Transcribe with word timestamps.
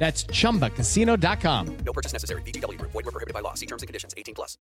That's 0.00 0.24
chumbacasino.com. 0.24 1.76
No 1.84 1.92
purchase 1.92 2.14
necessary. 2.14 2.40
VGW 2.42 2.78
Group. 2.78 2.92
Void 2.92 3.04
were 3.04 3.12
prohibited 3.12 3.34
by 3.34 3.40
law. 3.40 3.52
See 3.52 3.66
terms 3.66 3.82
and 3.82 3.86
conditions. 3.86 4.14
18 4.16 4.34
plus. 4.34 4.56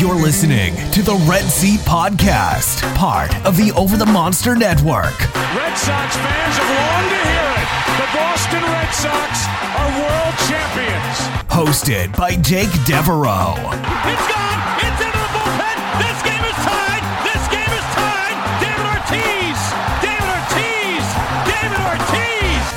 You're 0.00 0.16
listening 0.16 0.74
to 0.90 1.02
the 1.02 1.14
Red 1.30 1.44
Seat 1.44 1.78
Podcast, 1.80 2.82
part 2.96 3.32
of 3.46 3.56
the 3.56 3.70
Over 3.76 3.96
the 3.96 4.06
Monster 4.06 4.56
Network. 4.56 5.16
Red 5.54 5.74
Sox 5.78 6.16
fans 6.16 6.56
have 6.58 6.70
longed 6.74 7.10
to 7.14 7.20
hear 7.30 7.48
it. 7.62 7.68
The 8.02 8.08
Boston 8.18 8.62
Red 8.74 8.90
Sox 8.90 9.46
are 9.78 9.90
world 10.02 10.36
champions. 10.50 11.16
Hosted 11.48 12.16
by 12.16 12.34
Jake 12.42 12.72
Devereaux 12.84 13.54
It's 13.56 14.28
gone. 14.28 14.53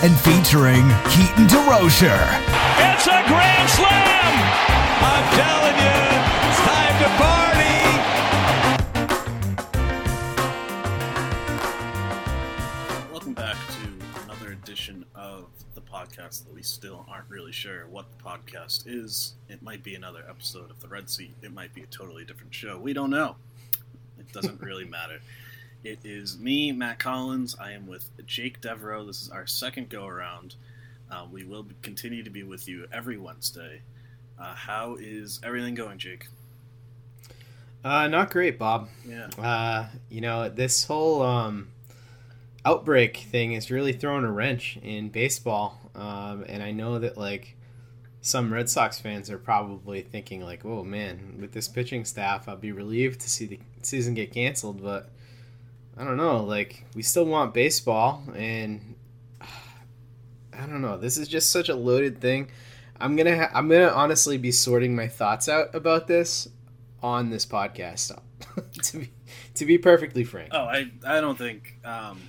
And 0.03 0.15
featuring 0.19 0.83
Keaton 1.09 1.47
DeRocher. 1.47 2.21
It's 2.77 3.07
a 3.07 3.23
grand 3.25 3.69
slam. 3.69 4.33
I'm 5.01 5.25
telling 5.33 5.75
you, 5.81 5.97
it's 6.47 6.61
time 6.61 6.95
to 7.01 7.09
party. 7.17 7.77
Welcome 13.11 13.33
back 13.33 13.57
to 13.57 13.89
another 14.25 14.51
edition 14.51 15.03
of 15.15 15.45
the 15.73 15.81
podcast 15.81 16.45
that 16.45 16.53
we 16.53 16.61
still 16.61 17.03
aren't 17.09 17.27
really 17.29 17.51
sure 17.51 17.87
what 17.87 18.05
the 18.15 18.23
podcast 18.23 18.83
is. 18.85 19.33
It 19.49 19.63
might 19.63 19.81
be 19.81 19.95
another 19.95 20.23
episode 20.29 20.69
of 20.69 20.79
the 20.79 20.87
Red 20.87 21.09
Seat. 21.09 21.33
It 21.41 21.51
might 21.51 21.73
be 21.73 21.81
a 21.81 21.87
totally 21.87 22.23
different 22.23 22.53
show. 22.53 22.77
We 22.77 22.93
don't 22.93 23.09
know. 23.09 23.35
It 24.19 24.31
doesn't 24.31 24.61
really 24.67 24.85
matter. 24.85 25.19
It 25.83 25.99
is 26.03 26.37
me, 26.39 26.71
Matt 26.71 26.99
Collins. 26.99 27.55
I 27.59 27.71
am 27.71 27.87
with 27.87 28.09
Jake 28.25 28.59
Devereaux. 28.61 29.05
This 29.05 29.21
is 29.21 29.29
our 29.29 29.47
second 29.47 29.89
go 29.89 30.05
around. 30.05 30.55
Uh, 31.09 31.25
we 31.31 31.43
will 31.43 31.65
continue 31.81 32.23
to 32.23 32.29
be 32.29 32.43
with 32.43 32.67
you 32.67 32.87
every 32.91 33.17
Wednesday. 33.17 33.81
Uh, 34.39 34.53
how 34.53 34.97
is 34.99 35.39
everything 35.43 35.75
going, 35.75 35.97
Jake? 35.97 36.27
Uh, 37.83 38.07
not 38.07 38.31
great, 38.31 38.59
Bob. 38.59 38.89
Yeah. 39.07 39.27
Uh, 39.37 39.87
you 40.09 40.19
know, 40.19 40.49
this 40.49 40.83
whole 40.83 41.21
um, 41.21 41.69
outbreak 42.65 43.17
thing 43.17 43.53
is 43.53 43.71
really 43.71 43.93
throwing 43.93 44.25
a 44.25 44.31
wrench 44.31 44.77
in 44.83 45.09
baseball. 45.09 45.79
Um, 45.95 46.43
and 46.49 46.61
I 46.61 46.71
know 46.71 46.99
that, 46.99 47.17
like, 47.17 47.55
some 48.21 48.51
Red 48.51 48.67
Sox 48.67 48.99
fans 48.99 49.29
are 49.29 49.37
probably 49.37 50.01
thinking, 50.01 50.41
like, 50.41 50.65
oh, 50.65 50.83
man, 50.83 51.37
with 51.39 51.53
this 51.53 51.67
pitching 51.69 52.03
staff, 52.03 52.49
I'll 52.49 52.57
be 52.57 52.73
relieved 52.73 53.21
to 53.21 53.29
see 53.29 53.45
the 53.45 53.59
season 53.83 54.15
get 54.15 54.33
canceled. 54.33 54.83
But 54.83 55.09
I 55.97 56.03
don't 56.03 56.17
know. 56.17 56.43
Like, 56.43 56.85
we 56.93 57.01
still 57.01 57.25
want 57.25 57.53
baseball. 57.53 58.23
And 58.35 58.95
I 59.41 60.65
don't 60.65 60.81
know. 60.81 60.97
This 60.97 61.17
is 61.17 61.27
just 61.27 61.51
such 61.51 61.69
a 61.69 61.75
loaded 61.75 62.19
thing. 62.19 62.49
I'm 62.99 63.15
gonna 63.15 63.35
ha- 63.35 63.51
I'm 63.53 63.69
gonna 63.69 63.89
honestly 63.89 64.37
be 64.37 64.51
sorting 64.51 64.95
my 64.95 65.07
thoughts 65.07 65.47
out 65.47 65.73
about 65.75 66.07
this 66.07 66.47
on 67.03 67.29
this 67.29 67.45
podcast. 67.45 68.17
to 68.83 68.97
be 68.97 69.11
to 69.53 69.65
be 69.65 69.77
perfectly 69.77 70.23
frank. 70.23 70.49
Oh, 70.51 70.63
I 70.63 70.89
I 71.05 71.21
don't 71.21 71.37
think 71.37 71.75
um, 71.85 72.19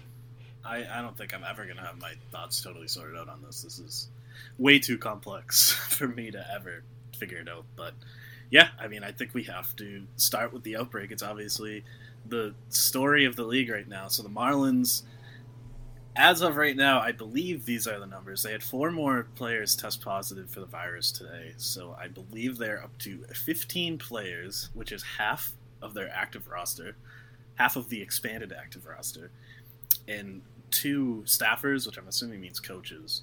I 0.65 0.85
I 0.93 1.01
don't 1.01 1.17
think 1.17 1.35
I'm 1.35 1.45
ever 1.45 1.65
gonna 1.65 1.87
have 1.87 1.99
my 1.99 2.13
thoughts 2.31 2.61
totally 2.61 2.89
sorted 2.89 3.17
out 3.17 3.29
on 3.31 3.43
this. 3.43 3.63
This 3.63 3.79
is 3.79 4.09
way 4.59 4.79
too 4.79 4.99
complex 4.99 5.73
for 5.89 6.07
me 6.07 6.31
to 6.31 6.47
ever 6.53 6.83
figure 7.19 7.39
it 7.39 7.49
out. 7.49 7.65
But 7.75 7.95
yeah, 8.51 8.69
I 8.79 8.89
mean, 8.89 9.05
I 9.05 9.13
think 9.13 9.33
we 9.33 9.45
have 9.45 9.75
to 9.77 10.05
start 10.17 10.53
with 10.53 10.65
the 10.65 10.77
outbreak. 10.77 11.13
It's 11.13 11.23
obviously 11.23 11.85
the 12.29 12.55
story 12.69 13.25
of 13.25 13.37
the 13.37 13.45
league 13.45 13.71
right 13.71 13.89
now. 13.89 14.09
So 14.09 14.23
the 14.23 14.29
Marlins. 14.29 15.03
As 16.17 16.41
of 16.43 16.57
right 16.57 16.77
now, 16.77 17.01
I 17.01 17.13
believe 17.13 17.65
these 17.65 17.87
are 17.87 18.01
the 18.01 18.07
numbers. 18.07 18.43
They 18.43 18.51
had 18.51 18.63
four 18.63 18.91
more 18.91 19.29
players 19.37 19.77
test 19.77 20.03
positive 20.03 20.51
for 20.51 20.59
the 20.59 20.67
virus 20.67 21.13
today. 21.13 21.53
So 21.59 21.97
I 21.97 22.09
believe 22.09 22.59
they're 22.59 22.83
up 22.83 22.97
to 23.01 23.25
15 23.33 23.99
players, 23.99 24.71
which 24.75 24.91
is 24.91 25.05
half 25.19 25.53
of 25.81 25.95
their 25.95 26.11
active 26.13 26.49
roster, 26.49 26.97
half 27.55 27.77
of 27.77 27.89
the 27.89 28.03
expanded 28.03 28.53
active 28.53 28.85
roster, 28.87 29.31
and 30.09 30.43
two 30.73 31.23
staffers, 31.25 31.87
which 31.87 31.99
I'm 31.99 32.09
assuming 32.09 32.41
means 32.41 32.59
coaches. 32.59 33.23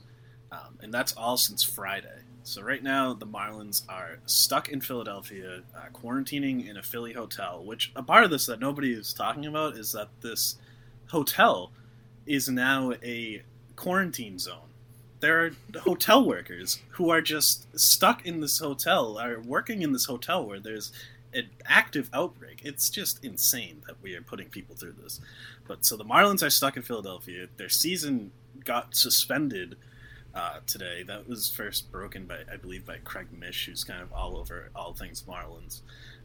Um, 0.53 0.79
and 0.81 0.93
that's 0.93 1.11
all 1.13 1.35
since 1.35 1.63
Friday. 1.63 2.21
So 2.45 2.61
right 2.61 2.83
now, 2.83 3.11
the 3.11 3.25
Marlins 3.25 3.81
are 3.89 4.19
stuck 4.27 4.69
in 4.69 4.79
Philadelphia, 4.79 5.63
uh, 5.75 5.89
quarantining 5.91 6.69
in 6.69 6.77
a 6.77 6.83
Philly 6.83 7.11
hotel. 7.11 7.63
Which 7.63 7.91
a 7.95 8.03
part 8.03 8.23
of 8.23 8.29
this 8.29 8.45
that 8.45 8.59
nobody 8.59 8.93
is 8.93 9.13
talking 9.13 9.47
about 9.47 9.75
is 9.75 9.91
that 9.93 10.09
this 10.21 10.57
hotel 11.07 11.71
is 12.27 12.47
now 12.47 12.93
a 13.03 13.41
quarantine 13.75 14.37
zone. 14.37 14.69
There 15.21 15.43
are 15.43 15.51
hotel 15.79 16.23
workers 16.23 16.79
who 16.89 17.09
are 17.09 17.19
just 17.19 17.67
stuck 17.77 18.23
in 18.27 18.41
this 18.41 18.59
hotel, 18.59 19.17
are 19.17 19.39
working 19.39 19.81
in 19.81 19.91
this 19.91 20.05
hotel 20.05 20.45
where 20.45 20.59
there's 20.59 20.91
an 21.33 21.49
active 21.65 22.11
outbreak. 22.13 22.61
It's 22.63 22.91
just 22.91 23.25
insane 23.25 23.81
that 23.87 23.99
we 24.03 24.13
are 24.13 24.21
putting 24.21 24.49
people 24.49 24.75
through 24.75 24.95
this. 25.01 25.19
But 25.67 25.83
so 25.83 25.97
the 25.97 26.05
Marlins 26.05 26.45
are 26.45 26.51
stuck 26.51 26.77
in 26.77 26.83
Philadelphia. 26.83 27.47
Their 27.57 27.69
season 27.69 28.31
got 28.63 28.95
suspended 28.95 29.77
uh, 30.35 30.59
today. 30.67 31.03
That 31.03 31.27
was 31.27 31.49
first 31.49 31.91
broken 31.91 32.25
by, 32.25 32.39
I 32.51 32.57
believe, 32.57 32.85
by 32.85 32.97
Craig 33.03 33.27
Mish, 33.37 33.65
who's 33.65 33.83
kind 33.83 34.01
of 34.01 34.11
all 34.11 34.37
over 34.37 34.69
all 34.75 34.93
things 34.93 35.23
Marlins. 35.27 35.81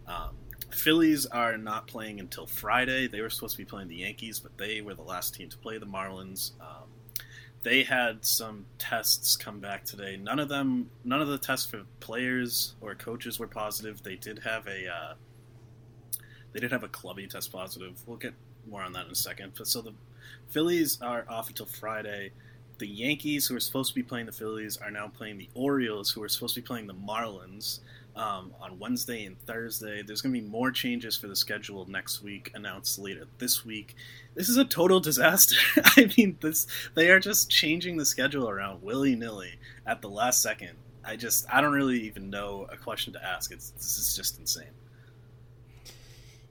Um, 0.07 0.35
Phillies 0.71 1.27
are 1.27 1.57
not 1.57 1.87
playing 1.87 2.21
until 2.21 2.47
Friday. 2.47 3.07
They 3.07 3.21
were 3.21 3.31
supposed 3.31 3.57
to 3.57 3.59
be 3.59 3.65
playing 3.65 3.89
the 3.89 3.97
Yankees, 3.97 4.41
but 4.41 4.57
they 4.59 4.81
were 4.81 4.95
the 4.95 5.03
last 5.03 5.35
team 5.35 5.49
to 5.49 5.59
play 5.59 5.79
the 5.79 5.87
Marlins. 5.87 6.53
Um, 6.61 6.89
they 7.63 7.83
had 7.83 8.25
some 8.25 8.67
tests 8.79 9.37
come 9.37 9.61
back 9.61 9.85
today. 9.85 10.17
None 10.17 10.39
of 10.39 10.49
them, 10.49 10.91
none 11.05 11.21
of 11.21 11.29
the 11.29 11.39
tests 11.39 11.67
for 11.67 11.83
players 12.01 12.75
or 12.81 12.95
coaches 12.95 13.39
were 13.39 13.47
positive. 13.47 14.03
They 14.03 14.17
did 14.17 14.41
have 14.41 14.67
a, 14.67 14.89
uh, 14.89 15.15
they 16.53 16.61
did 16.61 16.73
have 16.73 16.83
a 16.83 16.89
clubby 16.89 17.27
test 17.27 17.53
positive. 17.53 18.01
We'll 18.07 18.17
get 18.17 18.35
more 18.69 18.83
on 18.83 18.93
that 18.95 19.07
in 19.07 19.13
a 19.13 19.17
second. 19.17 19.53
But 19.57 19.67
so 19.67 19.83
the 19.83 19.93
Phillies 20.49 21.01
are 21.03 21.25
off 21.29 21.49
until 21.49 21.67
Friday. 21.67 22.33
The 22.81 22.89
Yankees, 22.89 23.47
who 23.47 23.55
are 23.55 23.61
supposed 23.61 23.91
to 23.91 23.95
be 23.95 24.03
playing 24.03 24.25
the 24.25 24.33
Phillies, 24.33 24.79
are 24.79 24.91
now 24.91 25.09
playing 25.09 25.37
the 25.37 25.51
Orioles, 25.55 26.11
who 26.11 26.23
are 26.23 26.31
supposed 26.31 26.55
to 26.55 26.63
be 26.63 26.67
playing 26.67 26.87
the 26.87 26.95
Marlins 26.95 27.81
um, 28.17 28.55
on 28.59 28.79
Wednesday 28.79 29.27
and 29.27 29.39
Thursday. 29.43 30.03
There's 30.03 30.23
going 30.23 30.35
to 30.35 30.41
be 30.41 30.47
more 30.47 30.71
changes 30.71 31.15
for 31.15 31.29
the 31.29 31.37
schedule 31.37 31.85
next 31.91 32.23
week, 32.23 32.51
announced 32.55 32.99
later 32.99 33.27
this 33.37 33.67
week. 33.67 33.97
This 34.35 34.49
is 34.49 34.57
a 34.57 34.65
total 34.65 34.99
disaster. 34.99 35.57
I 35.85 36.11
mean, 36.17 36.39
this 36.41 36.67
they 36.95 37.11
are 37.11 37.21
just 37.21 37.51
changing 37.51 37.99
the 37.99 38.07
schedule 38.07 38.49
around 38.49 38.83
willy 38.83 39.15
nilly 39.15 39.59
at 39.87 40.01
the 40.01 40.09
last 40.09 40.41
second. 40.41 40.73
I 41.05 41.17
just 41.17 41.45
I 41.53 41.61
don't 41.61 41.75
really 41.75 42.01
even 42.07 42.31
know 42.31 42.67
a 42.73 42.79
question 42.79 43.13
to 43.13 43.23
ask. 43.23 43.53
It's 43.53 43.73
this 43.73 43.99
is 43.99 44.17
just 44.17 44.39
insane. 44.39 44.73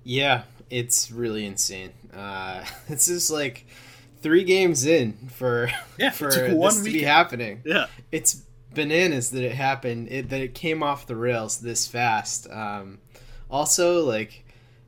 Yeah, 0.03 0.43
it's 0.69 1.11
really 1.11 1.47
insane. 1.47 1.91
Uh, 2.13 2.65
this 2.87 3.07
is 3.07 3.31
like 3.31 3.65
three 4.21 4.43
games 4.43 4.85
in 4.85 5.29
for 5.33 5.69
yeah, 5.97 6.09
for 6.11 6.31
this 6.31 6.51
weekend. 6.51 6.85
to 6.85 6.91
be 6.91 7.03
happening. 7.03 7.61
Yeah, 7.65 7.87
it's 8.11 8.43
bananas 8.73 9.31
that 9.31 9.43
it 9.43 9.53
happened. 9.53 10.09
It, 10.11 10.29
that 10.29 10.41
it 10.41 10.53
came 10.53 10.83
off 10.83 11.07
the 11.07 11.15
rails 11.15 11.59
this 11.59 11.87
fast. 11.87 12.49
Um, 12.49 12.99
also, 13.49 14.05
like 14.05 14.43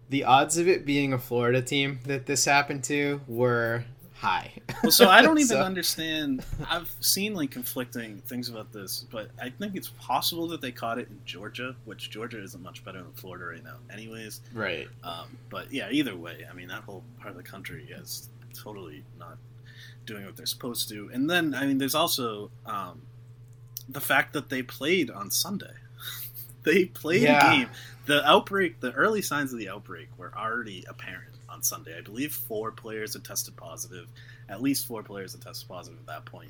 the 0.09 0.25
odds 0.25 0.57
of 0.57 0.67
it 0.67 0.85
being 0.85 1.13
a 1.13 1.19
Florida 1.19 1.61
team 1.61 1.99
that 2.05 2.25
this 2.25 2.45
happened 2.45 2.83
to 2.85 3.21
were 3.27 3.85
high. 4.21 4.51
well, 4.83 4.91
so 4.91 5.09
I 5.09 5.21
don't 5.23 5.37
even 5.39 5.47
so. 5.47 5.61
understand. 5.61 6.45
I've 6.69 6.93
seen 6.99 7.33
like 7.33 7.49
conflicting 7.49 8.21
things 8.27 8.49
about 8.49 8.71
this, 8.71 9.05
but 9.11 9.31
I 9.41 9.49
think 9.49 9.75
it's 9.75 9.89
possible 9.99 10.47
that 10.49 10.61
they 10.61 10.71
caught 10.71 10.99
it 10.99 11.07
in 11.09 11.19
Georgia, 11.25 11.75
which 11.85 12.11
Georgia 12.11 12.41
isn't 12.41 12.61
much 12.61 12.85
better 12.85 13.01
than 13.01 13.11
Florida 13.13 13.45
right 13.45 13.63
now, 13.63 13.77
anyways. 13.91 14.41
Right. 14.53 14.87
Um, 15.03 15.37
but 15.49 15.73
yeah, 15.73 15.89
either 15.91 16.15
way, 16.15 16.45
I 16.49 16.53
mean 16.53 16.67
that 16.67 16.83
whole 16.83 17.03
part 17.19 17.31
of 17.31 17.37
the 17.37 17.43
country 17.43 17.87
is 17.89 18.29
totally 18.51 19.03
not 19.18 19.38
doing 20.06 20.25
what 20.25 20.36
they're 20.36 20.45
supposed 20.45 20.89
to. 20.89 21.09
And 21.13 21.30
then, 21.30 21.53
I 21.53 21.65
mean, 21.65 21.77
there's 21.77 21.95
also 21.95 22.51
um, 22.65 23.01
the 23.89 24.01
fact 24.01 24.33
that 24.33 24.50
they 24.50 24.63
played 24.63 25.09
on 25.09 25.31
Sunday. 25.31 25.74
they 26.63 26.86
played 26.86 27.24
yeah. 27.24 27.53
a 27.53 27.57
game. 27.57 27.69
The 28.06 28.27
outbreak, 28.27 28.80
the 28.80 28.92
early 28.94 29.21
signs 29.21 29.53
of 29.53 29.59
the 29.59 29.69
outbreak 29.69 30.07
were 30.18 30.31
already 30.38 30.83
apparent 30.88 31.36
on 31.50 31.62
Sunday. 31.62 31.98
I 31.98 32.01
believe 32.01 32.33
four 32.33 32.71
players 32.71 33.13
had 33.13 33.24
tested 33.24 33.56
positive. 33.56 34.07
At 34.50 34.62
least 34.62 34.88
four 34.88 35.03
players 35.03 35.33
had 35.33 35.42
tested 35.42 35.68
positive 35.68 36.00
at 36.00 36.06
that. 36.07 36.42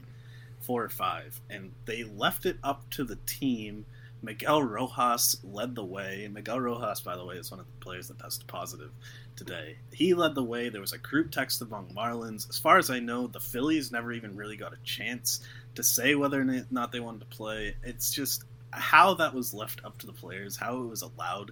Four 0.62 0.84
or 0.84 0.90
five. 0.90 1.40
And 1.50 1.72
they 1.86 2.04
left 2.04 2.46
it 2.46 2.58
up 2.64 2.90
to 2.92 3.04
the 3.04 3.18
team. 3.26 3.86
Miguel 4.24 4.62
Rojas 4.62 5.38
led 5.44 5.74
the 5.76 5.84
way. 5.84 6.30
Miguel 6.32 6.60
Rojas, 6.60 7.02
by 7.02 7.16
the 7.16 7.26
way, 7.26 7.36
is 7.36 7.50
one 7.50 7.60
of 7.60 7.66
the 7.66 7.84
players 7.84 8.08
that 8.08 8.20
tested 8.20 8.48
positive 8.48 8.92
today. 9.36 9.78
He 9.92 10.14
led 10.14 10.36
the 10.36 10.44
way. 10.44 10.70
There 10.70 10.82
was 10.82 10.94
a 10.94 11.00
group 11.00 11.32
text 11.32 11.62
among 11.62 11.94
Marlins. 11.96 12.48
As 12.50 12.60
far 12.60 12.78
as 12.78 12.90
I 12.92 13.00
know, 13.00 13.28
the 13.28 13.40
Phillies 13.40 13.92
never 13.92 14.12
even 14.12 14.36
really 14.36 14.58
got 14.58 14.74
a 14.74 14.84
chance 14.84 15.42
to 15.76 15.84
say 15.84 16.14
whether 16.14 16.42
or 16.42 16.66
not 16.70 16.92
they 16.92 17.00
wanted 17.00 17.22
to 17.22 17.38
play. 17.38 17.76
It's 17.84 18.12
just 18.12 18.44
how 18.70 19.16
that 19.16 19.34
was 19.34 19.54
left 19.54 19.84
up 19.84 19.98
to 20.00 20.06
the 20.06 20.14
players, 20.14 20.56
how 20.56 20.82
it 20.82 20.88
was 20.88 21.02
allowed. 21.02 21.52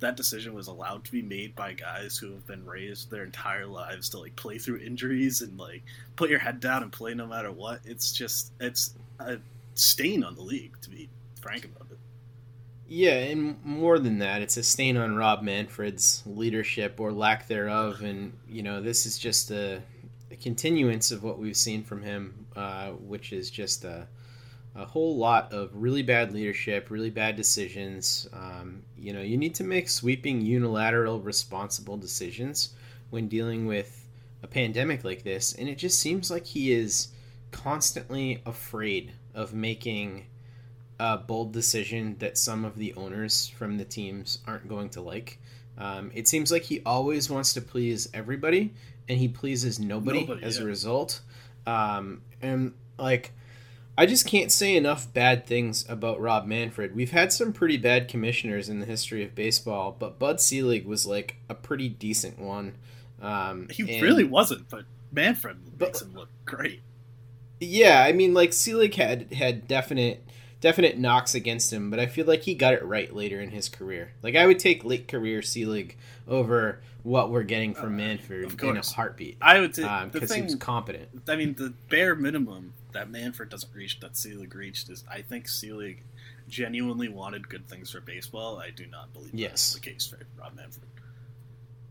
That 0.00 0.16
decision 0.16 0.54
was 0.54 0.68
allowed 0.68 1.04
to 1.04 1.12
be 1.12 1.22
made 1.22 1.54
by 1.54 1.72
guys 1.72 2.16
who 2.16 2.32
have 2.32 2.46
been 2.46 2.64
raised 2.64 3.10
their 3.10 3.24
entire 3.24 3.66
lives 3.66 4.08
to 4.10 4.18
like 4.18 4.36
play 4.36 4.58
through 4.58 4.78
injuries 4.78 5.40
and 5.40 5.58
like 5.58 5.82
put 6.16 6.30
your 6.30 6.38
head 6.38 6.60
down 6.60 6.82
and 6.82 6.92
play 6.92 7.14
no 7.14 7.26
matter 7.26 7.50
what. 7.52 7.80
It's 7.84 8.12
just 8.12 8.52
it's 8.60 8.94
a 9.18 9.38
stain 9.74 10.24
on 10.24 10.34
the 10.34 10.42
league 10.42 10.80
to 10.82 10.90
be 10.90 11.08
frank 11.40 11.64
about. 11.64 11.87
Yeah, 12.90 13.16
and 13.16 13.62
more 13.66 13.98
than 13.98 14.18
that, 14.20 14.40
it's 14.40 14.56
a 14.56 14.62
stain 14.62 14.96
on 14.96 15.14
Rob 15.14 15.42
Manfred's 15.42 16.22
leadership 16.24 16.98
or 16.98 17.12
lack 17.12 17.46
thereof. 17.46 18.00
And, 18.00 18.32
you 18.48 18.62
know, 18.62 18.80
this 18.80 19.04
is 19.04 19.18
just 19.18 19.50
a, 19.50 19.82
a 20.30 20.36
continuance 20.36 21.10
of 21.10 21.22
what 21.22 21.38
we've 21.38 21.56
seen 21.56 21.84
from 21.84 22.02
him, 22.02 22.46
uh, 22.56 22.92
which 22.92 23.34
is 23.34 23.50
just 23.50 23.84
a, 23.84 24.08
a 24.74 24.86
whole 24.86 25.18
lot 25.18 25.52
of 25.52 25.70
really 25.74 26.02
bad 26.02 26.32
leadership, 26.32 26.88
really 26.88 27.10
bad 27.10 27.36
decisions. 27.36 28.26
Um, 28.32 28.82
you 28.96 29.12
know, 29.12 29.20
you 29.20 29.36
need 29.36 29.54
to 29.56 29.64
make 29.64 29.90
sweeping, 29.90 30.40
unilateral, 30.40 31.20
responsible 31.20 31.98
decisions 31.98 32.72
when 33.10 33.28
dealing 33.28 33.66
with 33.66 34.06
a 34.42 34.46
pandemic 34.46 35.04
like 35.04 35.24
this. 35.24 35.54
And 35.54 35.68
it 35.68 35.76
just 35.76 36.00
seems 36.00 36.30
like 36.30 36.46
he 36.46 36.72
is 36.72 37.08
constantly 37.50 38.40
afraid 38.46 39.12
of 39.34 39.52
making 39.52 40.24
a 40.98 41.16
bold 41.16 41.52
decision 41.52 42.16
that 42.18 42.36
some 42.36 42.64
of 42.64 42.76
the 42.76 42.94
owners 42.94 43.48
from 43.48 43.78
the 43.78 43.84
teams 43.84 44.38
aren't 44.46 44.68
going 44.68 44.90
to 44.90 45.00
like. 45.00 45.38
Um, 45.76 46.10
it 46.12 46.26
seems 46.26 46.50
like 46.50 46.64
he 46.64 46.82
always 46.84 47.30
wants 47.30 47.54
to 47.54 47.60
please 47.60 48.08
everybody, 48.12 48.74
and 49.08 49.18
he 49.18 49.28
pleases 49.28 49.78
nobody, 49.78 50.20
nobody 50.20 50.44
as 50.44 50.58
yeah. 50.58 50.64
a 50.64 50.66
result. 50.66 51.20
Um, 51.66 52.22
and 52.42 52.74
like, 52.98 53.32
I 53.96 54.06
just 54.06 54.26
can't 54.26 54.50
say 54.50 54.76
enough 54.76 55.12
bad 55.12 55.46
things 55.46 55.84
about 55.88 56.20
Rob 56.20 56.46
Manfred. 56.46 56.96
We've 56.96 57.12
had 57.12 57.32
some 57.32 57.52
pretty 57.52 57.76
bad 57.76 58.08
commissioners 58.08 58.68
in 58.68 58.80
the 58.80 58.86
history 58.86 59.22
of 59.24 59.34
baseball, 59.34 59.94
but 59.96 60.18
Bud 60.18 60.40
Selig 60.40 60.84
was 60.84 61.06
like 61.06 61.36
a 61.48 61.54
pretty 61.54 61.88
decent 61.88 62.38
one. 62.38 62.74
Um, 63.22 63.68
he 63.70 63.94
and, 63.94 64.02
really 64.02 64.24
wasn't, 64.24 64.68
but 64.68 64.84
Manfred 65.12 65.58
makes 65.78 66.00
but, 66.00 66.08
him 66.08 66.14
look 66.14 66.28
great. 66.44 66.80
Yeah, 67.60 68.02
I 68.04 68.12
mean, 68.12 68.34
like 68.34 68.52
Selig 68.52 68.94
had 68.94 69.32
had 69.32 69.66
definite 69.66 70.24
definite 70.60 70.98
knocks 70.98 71.34
against 71.34 71.72
him, 71.72 71.90
but 71.90 72.00
I 72.00 72.06
feel 72.06 72.26
like 72.26 72.42
he 72.42 72.54
got 72.54 72.74
it 72.74 72.84
right 72.84 73.14
later 73.14 73.40
in 73.40 73.50
his 73.50 73.68
career. 73.68 74.12
Like 74.22 74.36
I 74.36 74.46
would 74.46 74.58
take 74.58 74.84
late 74.84 75.08
career 75.08 75.42
Selig 75.42 75.96
over 76.26 76.80
what 77.02 77.30
we're 77.30 77.42
getting 77.42 77.74
from 77.74 77.94
uh, 77.94 77.98
Manfred 77.98 78.62
in 78.62 78.76
a 78.76 78.82
heartbeat. 78.82 79.38
I 79.40 79.60
would 79.60 79.74
say 79.74 79.82
because 80.12 80.30
um, 80.30 80.36
he 80.36 80.42
was 80.42 80.54
competent. 80.56 81.08
I 81.28 81.36
mean, 81.36 81.54
the 81.54 81.72
bare 81.88 82.14
minimum 82.14 82.74
that 82.92 83.10
Manfred 83.10 83.48
doesn't 83.48 83.74
reach 83.74 84.00
that 84.00 84.16
Selig 84.16 84.54
reached 84.54 84.90
is 84.90 85.04
I 85.10 85.22
think 85.22 85.48
Selig 85.48 86.02
genuinely 86.48 87.08
wanted 87.08 87.48
good 87.48 87.68
things 87.68 87.90
for 87.90 88.00
baseball. 88.00 88.58
I 88.58 88.70
do 88.70 88.86
not 88.86 89.12
believe 89.12 89.34
yes. 89.34 89.50
that's 89.50 89.74
the 89.74 89.80
case 89.80 90.06
for 90.06 90.18
Rob 90.40 90.54
Manfred. 90.56 90.86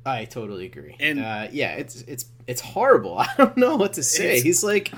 I 0.06 0.26
totally 0.26 0.66
agree. 0.66 0.96
And 1.00 1.20
uh, 1.20 1.48
yeah, 1.52 1.74
it's 1.74 2.02
it's 2.02 2.26
it's 2.48 2.62
horrible. 2.62 3.18
I 3.20 3.30
don't 3.38 3.58
know 3.58 3.76
what 3.76 3.94
to 3.94 4.04
say. 4.04 4.42
He's 4.42 4.64
like 4.64 4.92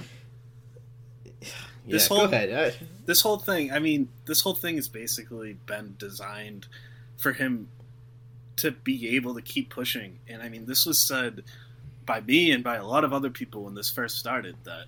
this 1.90 2.08
whole 2.08 2.34
uh, 2.34 2.72
this 3.06 3.22
whole 3.22 3.38
thing. 3.38 3.72
I 3.72 3.80
mean, 3.80 4.10
this 4.26 4.42
whole 4.42 4.54
thing 4.54 4.76
has 4.76 4.88
basically 4.88 5.58
been 5.66 5.96
designed 5.98 6.68
for 7.18 7.34
him 7.34 7.70
to 8.58 8.72
be 8.72 9.16
able 9.16 9.36
to 9.36 9.42
keep 9.42 9.70
pushing. 9.70 10.20
And 10.28 10.42
I 10.42 10.50
mean, 10.50 10.66
this 10.66 10.86
was 10.86 11.00
said 11.00 11.44
by 12.06 12.22
me 12.22 12.52
and 12.52 12.64
by 12.64 12.76
a 12.76 12.86
lot 12.86 13.04
of 13.04 13.14
other 13.14 13.30
people 13.30 13.64
when 13.64 13.76
this 13.76 13.90
first 13.90 14.18
started. 14.18 14.56
That 14.64 14.86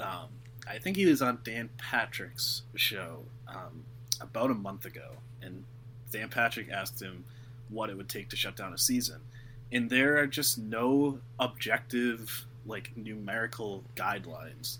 um, 0.00 0.28
I 0.68 0.78
think 0.78 0.96
he 0.96 1.06
was 1.06 1.22
on 1.22 1.38
Dan 1.44 1.70
Patrick's 1.78 2.62
show 2.74 3.24
um, 3.48 3.84
about 4.20 4.50
a 4.50 4.54
month 4.54 4.84
ago, 4.84 5.10
and 5.42 5.64
Dan 6.10 6.28
Patrick 6.28 6.70
asked 6.70 7.00
him 7.00 7.24
what 7.68 7.90
it 7.90 7.96
would 7.96 8.08
take 8.08 8.30
to 8.30 8.36
shut 8.36 8.56
down 8.56 8.72
a 8.72 8.78
season. 8.78 9.20
And 9.72 9.90
there 9.90 10.18
are 10.18 10.26
just 10.26 10.58
no 10.58 11.18
objective, 11.40 12.46
like 12.64 12.92
numerical 12.96 13.82
guidelines 13.96 14.78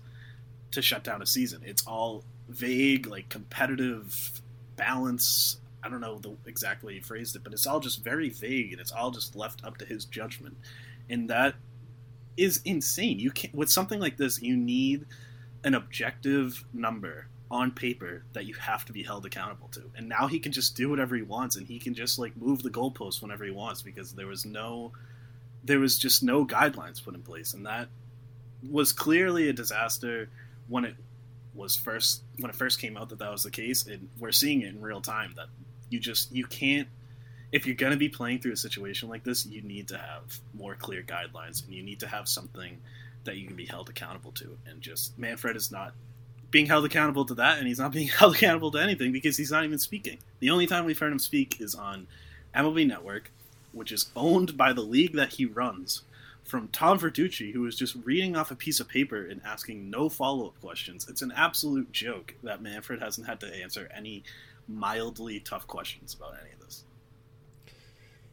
to 0.71 0.81
shut 0.81 1.03
down 1.03 1.21
a 1.21 1.25
season. 1.25 1.61
It's 1.65 1.85
all 1.85 2.23
vague, 2.49 3.07
like 3.07 3.29
competitive 3.29 4.41
balance. 4.75 5.59
I 5.83 5.89
don't 5.89 6.01
know 6.01 6.17
the 6.17 6.35
exact 6.45 6.83
way 6.83 6.95
he 6.95 6.99
phrased 6.99 7.35
it, 7.35 7.43
but 7.43 7.53
it's 7.53 7.67
all 7.67 7.79
just 7.79 8.03
very 8.03 8.29
vague, 8.29 8.71
and 8.71 8.81
it's 8.81 8.91
all 8.91 9.11
just 9.11 9.35
left 9.35 9.63
up 9.63 9.77
to 9.77 9.85
his 9.85 10.05
judgment, 10.05 10.57
and 11.09 11.29
that 11.29 11.55
is 12.35 12.61
insane. 12.65 13.19
You 13.19 13.31
can 13.31 13.51
with 13.53 13.69
something 13.69 13.99
like 13.99 14.17
this, 14.17 14.41
you 14.41 14.55
need 14.55 15.05
an 15.63 15.73
objective 15.73 16.63
number 16.73 17.27
on 17.49 17.71
paper 17.71 18.23
that 18.33 18.45
you 18.45 18.53
have 18.55 18.83
to 18.85 18.91
be 18.91 19.03
held 19.03 19.25
accountable 19.25 19.69
to. 19.69 19.81
And 19.95 20.09
now 20.09 20.27
he 20.27 20.39
can 20.39 20.51
just 20.51 20.75
do 20.75 20.89
whatever 20.89 21.15
he 21.15 21.21
wants, 21.21 21.55
and 21.55 21.65
he 21.67 21.79
can 21.79 21.93
just 21.93 22.19
like 22.19 22.35
move 22.35 22.61
the 22.61 22.69
goalpost 22.69 23.21
whenever 23.21 23.45
he 23.45 23.51
wants 23.51 23.81
because 23.81 24.13
there 24.13 24.27
was 24.27 24.45
no, 24.45 24.91
there 25.63 25.79
was 25.79 25.97
just 25.97 26.23
no 26.23 26.45
guidelines 26.45 27.03
put 27.03 27.15
in 27.15 27.21
place, 27.21 27.53
and 27.53 27.65
that 27.65 27.87
was 28.69 28.91
clearly 28.91 29.49
a 29.49 29.53
disaster 29.53 30.29
when 30.67 30.85
it 30.85 30.95
was 31.53 31.75
first 31.75 32.21
when 32.37 32.49
it 32.49 32.55
first 32.55 32.79
came 32.79 32.97
out 32.97 33.09
that 33.09 33.19
that 33.19 33.31
was 33.31 33.43
the 33.43 33.51
case, 33.51 33.85
and 33.87 34.09
we're 34.19 34.31
seeing 34.31 34.61
it 34.61 34.67
in 34.67 34.81
real 34.81 35.01
time 35.01 35.33
that 35.35 35.47
you 35.89 35.99
just 35.99 36.31
you 36.31 36.45
can't 36.45 36.87
if 37.51 37.65
you're 37.65 37.75
going 37.75 37.93
to 37.93 37.97
be 37.97 38.09
playing 38.09 38.39
through 38.39 38.51
a 38.51 38.57
situation 38.57 39.09
like 39.09 39.23
this, 39.23 39.45
you 39.45 39.61
need 39.61 39.87
to 39.87 39.97
have 39.97 40.39
more 40.53 40.75
clear 40.75 41.01
guidelines 41.01 41.63
and 41.65 41.73
you 41.73 41.81
need 41.81 41.99
to 41.99 42.07
have 42.07 42.27
something 42.27 42.77
that 43.23 43.37
you 43.37 43.47
can 43.47 43.55
be 43.55 43.65
held 43.65 43.89
accountable 43.89 44.31
to. 44.33 44.57
And 44.67 44.81
just 44.81 45.17
Manfred 45.17 45.55
is 45.55 45.71
not 45.71 45.93
being 46.51 46.65
held 46.65 46.85
accountable 46.85 47.25
to 47.25 47.35
that, 47.35 47.57
and 47.57 47.67
he's 47.67 47.79
not 47.79 47.91
being 47.93 48.07
held 48.07 48.35
accountable 48.35 48.71
to 48.71 48.79
anything 48.79 49.11
because 49.11 49.37
he's 49.37 49.51
not 49.51 49.63
even 49.63 49.79
speaking. 49.79 50.17
The 50.39 50.49
only 50.49 50.67
time 50.67 50.85
we've 50.85 50.99
heard 50.99 51.11
him 51.11 51.19
speak 51.19 51.61
is 51.61 51.75
on 51.75 52.07
MLB 52.55 52.87
Network, 52.87 53.31
which 53.71 53.91
is 53.91 54.09
owned 54.15 54.57
by 54.57 54.73
the 54.73 54.81
league 54.81 55.13
that 55.13 55.33
he 55.33 55.45
runs, 55.45 56.01
from 56.47 56.69
Tom 56.69 56.97
Verducci, 56.97 57.51
who 57.53 57.65
is 57.65 57.75
just 57.75 57.95
reading 58.03 58.35
off 58.35 58.51
a 58.51 58.55
piece 58.55 58.79
of 58.79 58.87
paper 58.87 59.25
and 59.25 59.41
asking 59.45 59.89
no 59.89 60.07
follow 60.09 60.47
up 60.47 60.59
questions. 60.61 61.05
It's 61.09 61.21
an 61.21 61.33
absolute 61.35 61.91
joke 61.91 62.35
that 62.43 62.61
Manfred 62.61 63.01
hasn't 63.01 63.27
had 63.27 63.39
to 63.41 63.53
answer 63.61 63.89
any 63.95 64.23
mildly 64.67 65.39
tough 65.41 65.67
questions 65.67 66.13
about 66.13 66.35
any 66.41 66.53
of 66.53 66.59
this. 66.61 66.83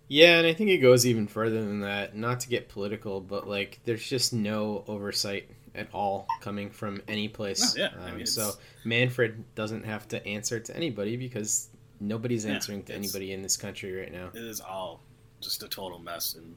Yeah, 0.08 0.38
and 0.38 0.46
I 0.46 0.52
think 0.52 0.70
it 0.70 0.78
goes 0.78 1.06
even 1.06 1.26
further 1.26 1.60
than 1.62 1.80
that. 1.80 2.14
Not 2.14 2.40
to 2.40 2.48
get 2.48 2.68
political, 2.68 3.20
but 3.20 3.48
like 3.48 3.80
there's 3.84 4.06
just 4.06 4.32
no 4.32 4.84
oversight 4.86 5.48
at 5.74 5.88
all 5.92 6.26
coming 6.40 6.70
from 6.70 7.02
any 7.08 7.26
place. 7.26 7.74
Oh, 7.76 7.80
yeah. 7.80 7.88
I 8.04 8.10
Um, 8.10 8.16
mean, 8.18 8.26
so 8.26 8.52
Manfred 8.84 9.42
doesn't 9.54 9.84
have 9.86 10.06
to 10.08 10.24
answer 10.24 10.60
to 10.60 10.76
anybody 10.76 11.16
because 11.16 11.68
nobody's 12.00 12.44
Yeah, 12.44 12.52
answering 12.52 12.84
to 12.84 12.94
anybody 12.94 13.32
in 13.32 13.42
this 13.42 13.56
country 13.56 13.92
right 13.92 14.12
now. 14.12 14.28
It 14.34 14.44
is 14.44 14.60
all 14.60 15.00
just 15.40 15.62
a 15.62 15.68
total 15.68 15.98
mess, 15.98 16.34
and 16.34 16.56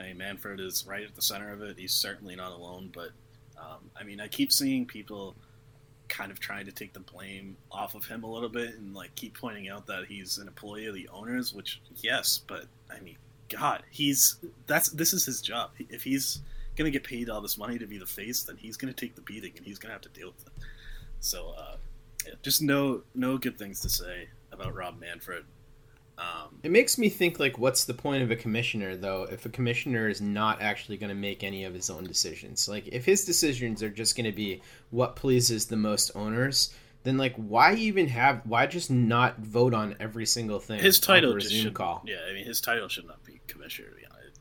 I 0.00 0.08
mean 0.08 0.18
Manfred 0.18 0.60
is 0.60 0.86
right 0.86 1.04
at 1.04 1.14
the 1.14 1.22
center 1.22 1.52
of 1.52 1.62
it. 1.62 1.78
He's 1.78 1.92
certainly 1.92 2.34
not 2.34 2.52
alone, 2.52 2.90
but 2.92 3.10
um, 3.58 3.90
I 3.98 4.04
mean 4.04 4.20
I 4.20 4.28
keep 4.28 4.52
seeing 4.52 4.86
people 4.86 5.34
kind 6.08 6.32
of 6.32 6.40
trying 6.40 6.66
to 6.66 6.72
take 6.72 6.92
the 6.92 7.00
blame 7.00 7.56
off 7.70 7.94
of 7.94 8.04
him 8.04 8.24
a 8.24 8.30
little 8.30 8.48
bit 8.48 8.74
and 8.74 8.94
like 8.94 9.14
keep 9.14 9.38
pointing 9.38 9.68
out 9.68 9.86
that 9.86 10.06
he's 10.06 10.38
an 10.38 10.48
employee 10.48 10.86
of 10.86 10.94
the 10.94 11.08
owners, 11.08 11.54
which 11.54 11.80
yes, 11.96 12.42
but 12.46 12.64
I 12.90 13.00
mean 13.00 13.16
God, 13.48 13.82
he's 13.90 14.36
that's 14.66 14.90
this 14.90 15.12
is 15.12 15.24
his 15.24 15.40
job. 15.42 15.70
If 15.88 16.02
he's 16.02 16.40
gonna 16.76 16.90
get 16.90 17.04
paid 17.04 17.28
all 17.28 17.40
this 17.40 17.58
money 17.58 17.78
to 17.78 17.86
be 17.86 17.98
the 17.98 18.06
face, 18.06 18.42
then 18.42 18.56
he's 18.56 18.76
gonna 18.76 18.92
take 18.92 19.14
the 19.14 19.22
beating 19.22 19.52
and 19.56 19.66
he's 19.66 19.78
gonna 19.78 19.92
have 19.92 20.02
to 20.02 20.08
deal 20.10 20.28
with 20.28 20.46
it. 20.46 20.52
So 21.20 21.54
uh, 21.58 21.76
yeah, 22.26 22.34
just 22.42 22.62
no 22.62 23.02
no 23.14 23.38
good 23.38 23.58
things 23.58 23.80
to 23.80 23.88
say 23.88 24.28
about 24.52 24.74
Rob 24.74 24.98
Manfred. 25.00 25.44
Um, 26.20 26.58
It 26.62 26.70
makes 26.70 26.98
me 26.98 27.08
think 27.08 27.40
like, 27.40 27.58
what's 27.58 27.84
the 27.84 27.94
point 27.94 28.22
of 28.22 28.30
a 28.30 28.36
commissioner 28.36 28.94
though? 28.94 29.26
If 29.30 29.46
a 29.46 29.48
commissioner 29.48 30.08
is 30.08 30.20
not 30.20 30.60
actually 30.60 30.98
going 30.98 31.08
to 31.08 31.14
make 31.14 31.42
any 31.42 31.64
of 31.64 31.72
his 31.72 31.88
own 31.88 32.04
decisions, 32.04 32.68
like 32.68 32.86
if 32.88 33.04
his 33.06 33.24
decisions 33.24 33.82
are 33.82 33.88
just 33.88 34.16
going 34.16 34.26
to 34.26 34.32
be 34.32 34.60
what 34.90 35.16
pleases 35.16 35.66
the 35.66 35.76
most 35.76 36.10
owners, 36.14 36.74
then 37.04 37.16
like 37.16 37.34
why 37.36 37.74
even 37.74 38.06
have? 38.08 38.42
Why 38.44 38.66
just 38.66 38.90
not 38.90 39.38
vote 39.38 39.72
on 39.72 39.96
every 39.98 40.26
single 40.26 40.60
thing? 40.60 40.80
his 40.80 41.00
title 41.00 41.38
just 41.38 41.54
should 41.54 41.74
call. 41.74 42.02
Yeah, 42.06 42.18
I 42.28 42.34
mean 42.34 42.44
his 42.44 42.60
title 42.60 42.88
should 42.88 43.06
not 43.06 43.24
be 43.24 43.40
commissioner. 43.46 43.88
Be 43.96 44.04
honest. 44.12 44.40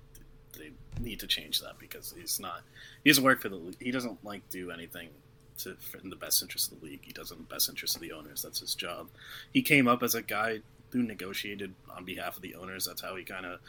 They 0.58 0.72
need 1.02 1.22
to 1.22 1.28
change 1.28 1.62
that 1.62 1.80
because 1.80 2.14
he's 2.20 2.40
not. 2.42 2.64
He 3.06 3.10
doesn't 3.10 3.24
work 3.24 3.40
for 3.42 3.48
the 3.48 3.56
league. 3.56 3.78
He 3.80 3.92
doesn't 3.92 4.24
like 4.26 4.48
do 4.50 4.72
anything 4.72 5.10
to 5.60 5.78
in 6.04 6.10
the 6.10 6.18
best 6.18 6.42
interest 6.42 6.74
of 6.74 6.82
the 6.82 6.86
league. 6.88 7.00
He 7.04 7.14
does 7.14 7.32
in 7.32 7.38
the 7.38 7.44
best 7.44 7.70
interest 7.70 7.96
of 7.96 8.02
the 8.02 8.12
owners. 8.12 8.42
That's 8.42 8.60
his 8.60 8.76
job. 8.76 9.08
He 9.54 9.62
came 9.62 9.88
up 9.88 10.04
as 10.04 10.16
a 10.16 10.22
guy 10.22 10.60
who 10.92 11.04
negotiated 11.04 11.74
on 11.96 12.06
behalf 12.06 12.36
of 12.36 12.42
the 12.42 12.56
owners. 12.56 12.86
That's 12.86 13.02
how 13.02 13.16
he 13.16 13.24
kind 13.24 13.46
of 13.46 13.60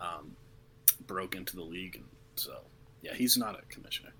um, 0.00 0.36
broke 1.06 1.34
into 1.34 1.56
the 1.56 1.62
league. 1.62 1.96
And 1.96 2.04
so 2.36 2.58
yeah, 3.02 3.14
he's 3.14 3.36
not 3.36 3.58
a 3.58 3.62
commissioner. 3.72 4.10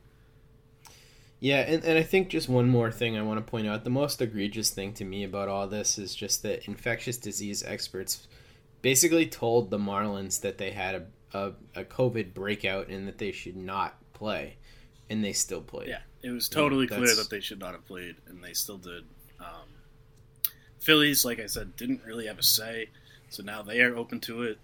Yeah, 1.38 1.60
and, 1.60 1.84
and 1.84 1.98
I 1.98 2.02
think 2.02 2.28
just 2.28 2.48
one 2.48 2.68
more 2.68 2.90
thing 2.90 3.18
I 3.18 3.22
want 3.22 3.44
to 3.44 3.50
point 3.50 3.66
out. 3.66 3.84
The 3.84 3.90
most 3.90 4.22
egregious 4.22 4.70
thing 4.70 4.94
to 4.94 5.04
me 5.04 5.22
about 5.22 5.48
all 5.48 5.66
this 5.66 5.98
is 5.98 6.14
just 6.14 6.42
that 6.44 6.66
infectious 6.66 7.18
disease 7.18 7.62
experts 7.62 8.26
basically 8.80 9.26
told 9.26 9.68
the 9.68 9.78
Marlins 9.78 10.40
that 10.40 10.56
they 10.56 10.70
had 10.70 10.94
a, 10.94 11.38
a, 11.38 11.52
a 11.80 11.84
COVID 11.84 12.32
breakout 12.32 12.88
and 12.88 13.06
that 13.06 13.18
they 13.18 13.32
should 13.32 13.56
not 13.56 13.96
play, 14.14 14.56
and 15.10 15.22
they 15.22 15.34
still 15.34 15.60
played. 15.60 15.88
Yeah, 15.88 16.00
it 16.22 16.30
was 16.30 16.48
totally 16.48 16.86
clear 16.86 17.14
that 17.14 17.28
they 17.28 17.40
should 17.40 17.60
not 17.60 17.72
have 17.72 17.84
played, 17.84 18.16
and 18.28 18.42
they 18.42 18.54
still 18.54 18.78
did. 18.78 19.04
Um, 19.38 19.68
Phillies, 20.86 21.24
like 21.24 21.40
I 21.40 21.46
said, 21.46 21.74
didn't 21.74 22.00
really 22.06 22.26
have 22.26 22.38
a 22.38 22.44
say, 22.44 22.88
so 23.28 23.42
now 23.42 23.60
they 23.60 23.80
are 23.80 23.96
open 23.96 24.20
to 24.20 24.44
it. 24.44 24.58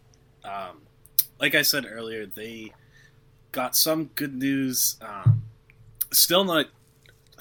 Um, 0.45 0.83
like 1.41 1.57
I 1.57 1.63
said 1.63 1.85
earlier, 1.85 2.27
they 2.27 2.73
got 3.51 3.75
some 3.75 4.05
good 4.15 4.33
news. 4.33 4.99
Um, 5.03 5.43
still 6.13 6.45
not 6.45 6.67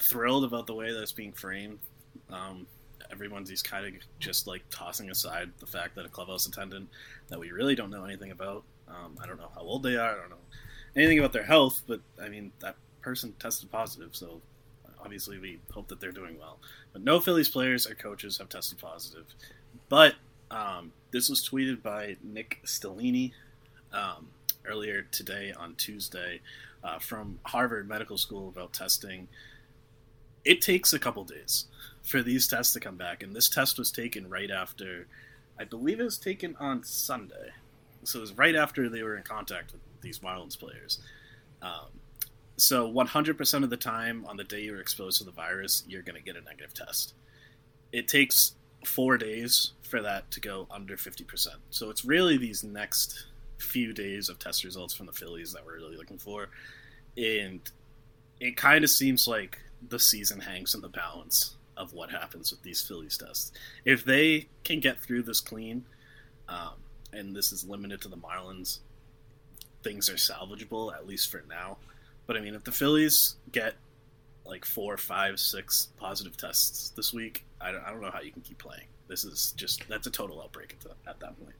thrilled 0.00 0.42
about 0.42 0.66
the 0.66 0.74
way 0.74 0.92
that's 0.92 1.12
being 1.12 1.30
framed. 1.30 1.78
Um, 2.28 2.66
everyone's 3.12 3.50
just 3.50 3.70
kind 3.70 3.86
of 3.86 3.92
just 4.18 4.48
like 4.48 4.62
tossing 4.68 5.10
aside 5.10 5.52
the 5.60 5.66
fact 5.66 5.94
that 5.94 6.04
a 6.04 6.08
clubhouse 6.08 6.46
attendant 6.46 6.88
that 7.28 7.38
we 7.38 7.52
really 7.52 7.76
don't 7.76 7.90
know 7.90 8.02
anything 8.02 8.32
about. 8.32 8.64
Um, 8.88 9.16
I 9.22 9.28
don't 9.28 9.38
know 9.38 9.50
how 9.54 9.60
old 9.60 9.84
they 9.84 9.94
are. 9.94 10.10
I 10.10 10.14
don't 10.16 10.30
know 10.30 10.36
anything 10.96 11.20
about 11.20 11.32
their 11.32 11.44
health, 11.44 11.82
but 11.86 12.00
I 12.20 12.28
mean 12.28 12.50
that 12.58 12.74
person 13.00 13.32
tested 13.38 13.70
positive, 13.70 14.16
so 14.16 14.40
obviously 15.02 15.38
we 15.38 15.58
hope 15.72 15.88
that 15.88 16.00
they're 16.00 16.12
doing 16.12 16.38
well. 16.38 16.58
But 16.92 17.02
no 17.02 17.20
Phillies 17.20 17.48
players 17.48 17.86
or 17.86 17.94
coaches 17.94 18.38
have 18.38 18.48
tested 18.48 18.78
positive. 18.78 19.26
But 19.88 20.14
um, 20.50 20.92
this 21.10 21.28
was 21.28 21.46
tweeted 21.48 21.82
by 21.82 22.16
Nick 22.22 22.60
Stellini 22.64 23.32
um, 23.92 24.28
earlier 24.64 25.02
today 25.10 25.52
on 25.52 25.74
Tuesday 25.74 26.40
uh, 26.84 26.98
from 26.98 27.38
Harvard 27.44 27.88
Medical 27.88 28.18
School 28.18 28.48
about 28.48 28.72
testing. 28.72 29.28
It 30.44 30.60
takes 30.60 30.92
a 30.92 30.98
couple 30.98 31.24
days 31.24 31.66
for 32.02 32.22
these 32.22 32.48
tests 32.48 32.72
to 32.72 32.80
come 32.80 32.96
back, 32.96 33.22
and 33.22 33.34
this 33.34 33.48
test 33.48 33.78
was 33.78 33.90
taken 33.92 34.28
right 34.28 34.50
after, 34.50 35.06
I 35.58 35.64
believe 35.64 36.00
it 36.00 36.04
was 36.04 36.18
taken 36.18 36.56
on 36.58 36.82
Sunday. 36.82 37.50
So 38.04 38.18
it 38.18 38.22
was 38.22 38.32
right 38.36 38.56
after 38.56 38.88
they 38.88 39.02
were 39.02 39.16
in 39.16 39.22
contact 39.22 39.72
with 39.72 39.80
these 40.00 40.18
Marlins 40.18 40.58
players. 40.58 40.98
Um, 41.62 41.86
so 42.62 42.88
100% 42.88 43.64
of 43.64 43.70
the 43.70 43.76
time 43.76 44.24
on 44.26 44.36
the 44.36 44.44
day 44.44 44.60
you're 44.60 44.80
exposed 44.80 45.18
to 45.18 45.24
the 45.24 45.32
virus, 45.32 45.82
you're 45.88 46.02
going 46.02 46.14
to 46.14 46.22
get 46.22 46.36
a 46.36 46.40
negative 46.42 46.72
test. 46.72 47.14
It 47.90 48.06
takes 48.06 48.54
four 48.86 49.18
days 49.18 49.72
for 49.82 50.00
that 50.00 50.30
to 50.30 50.40
go 50.40 50.68
under 50.70 50.96
50%. 50.96 51.48
So 51.70 51.90
it's 51.90 52.04
really 52.04 52.36
these 52.36 52.62
next 52.62 53.26
few 53.58 53.92
days 53.92 54.28
of 54.28 54.38
test 54.38 54.62
results 54.62 54.94
from 54.94 55.06
the 55.06 55.12
Phillies 55.12 55.52
that 55.52 55.66
we're 55.66 55.74
really 55.74 55.96
looking 55.96 56.18
for. 56.18 56.50
And 57.16 57.60
it 58.38 58.56
kind 58.56 58.84
of 58.84 58.90
seems 58.90 59.26
like 59.26 59.58
the 59.88 59.98
season 59.98 60.38
hangs 60.38 60.76
in 60.76 60.82
the 60.82 60.88
balance 60.88 61.56
of 61.76 61.92
what 61.92 62.10
happens 62.10 62.52
with 62.52 62.62
these 62.62 62.80
Phillies 62.80 63.18
tests. 63.18 63.50
If 63.84 64.04
they 64.04 64.46
can 64.62 64.78
get 64.78 65.00
through 65.00 65.24
this 65.24 65.40
clean, 65.40 65.84
um, 66.48 66.74
and 67.12 67.34
this 67.34 67.50
is 67.50 67.64
limited 67.64 68.00
to 68.02 68.08
the 68.08 68.16
Marlins, 68.16 68.78
things 69.82 70.08
are 70.08 70.14
salvageable, 70.14 70.94
at 70.94 71.08
least 71.08 71.28
for 71.28 71.42
now. 71.48 71.78
But 72.32 72.38
I 72.38 72.44
mean, 72.44 72.54
if 72.54 72.64
the 72.64 72.72
Phillies 72.72 73.36
get 73.52 73.74
like 74.46 74.64
four, 74.64 74.96
five, 74.96 75.38
six 75.38 75.90
positive 75.98 76.34
tests 76.34 76.88
this 76.96 77.12
week, 77.12 77.44
I 77.60 77.72
don't, 77.72 77.84
I 77.84 77.90
don't 77.90 78.00
know 78.00 78.10
how 78.10 78.22
you 78.22 78.32
can 78.32 78.40
keep 78.40 78.56
playing. 78.56 78.86
This 79.06 79.22
is 79.22 79.52
just 79.54 79.86
that's 79.86 80.06
a 80.06 80.10
total 80.10 80.40
outbreak 80.40 80.72
at, 80.72 80.80
the, 80.80 81.10
at 81.10 81.20
that 81.20 81.38
point. 81.38 81.54